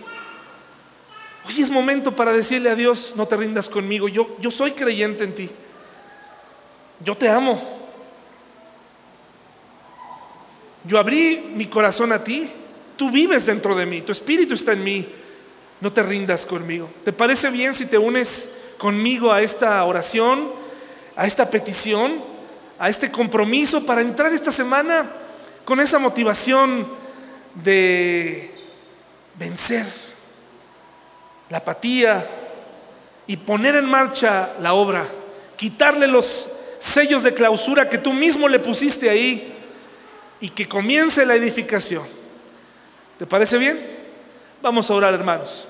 Hoy 1.46 1.60
es 1.60 1.68
momento 1.68 2.16
para 2.16 2.32
decirle 2.32 2.70
a 2.70 2.74
Dios, 2.74 3.12
no 3.16 3.26
te 3.26 3.36
rindas 3.36 3.68
conmigo, 3.68 4.08
yo, 4.08 4.34
yo 4.40 4.50
soy 4.50 4.72
creyente 4.72 5.24
en 5.24 5.34
ti. 5.34 5.50
Yo 7.00 7.16
te 7.16 7.28
amo. 7.28 7.60
Yo 10.84 10.98
abrí 10.98 11.52
mi 11.54 11.66
corazón 11.66 12.12
a 12.12 12.22
ti. 12.22 12.50
Tú 12.96 13.10
vives 13.10 13.46
dentro 13.46 13.74
de 13.74 13.84
mí, 13.84 14.00
tu 14.00 14.12
espíritu 14.12 14.54
está 14.54 14.72
en 14.72 14.84
mí. 14.84 15.06
No 15.80 15.92
te 15.92 16.02
rindas 16.02 16.46
conmigo. 16.46 16.88
¿Te 17.04 17.12
parece 17.12 17.50
bien 17.50 17.74
si 17.74 17.84
te 17.86 17.98
unes 17.98 18.48
conmigo 18.78 19.32
a 19.32 19.42
esta 19.42 19.84
oración, 19.84 20.50
a 21.14 21.26
esta 21.26 21.50
petición, 21.50 22.22
a 22.78 22.88
este 22.88 23.10
compromiso 23.10 23.84
para 23.84 24.00
entrar 24.00 24.32
esta 24.32 24.50
semana 24.50 25.10
con 25.64 25.80
esa 25.80 25.98
motivación 25.98 26.86
de 27.54 28.50
vencer? 29.38 29.84
la 31.48 31.58
apatía 31.58 32.26
y 33.26 33.36
poner 33.36 33.76
en 33.76 33.86
marcha 33.86 34.50
la 34.60 34.74
obra, 34.74 35.06
quitarle 35.56 36.06
los 36.06 36.48
sellos 36.86 37.22
de 37.22 37.34
clausura 37.34 37.90
que 37.90 37.98
tú 37.98 38.12
mismo 38.12 38.48
le 38.48 38.58
pusiste 38.58 39.10
ahí 39.10 39.52
y 40.40 40.48
que 40.50 40.68
comience 40.68 41.26
la 41.26 41.34
edificación. 41.34 42.04
¿Te 43.18 43.26
parece 43.26 43.58
bien? 43.58 43.78
Vamos 44.62 44.88
a 44.90 44.94
orar, 44.94 45.14
hermanos. 45.14 45.66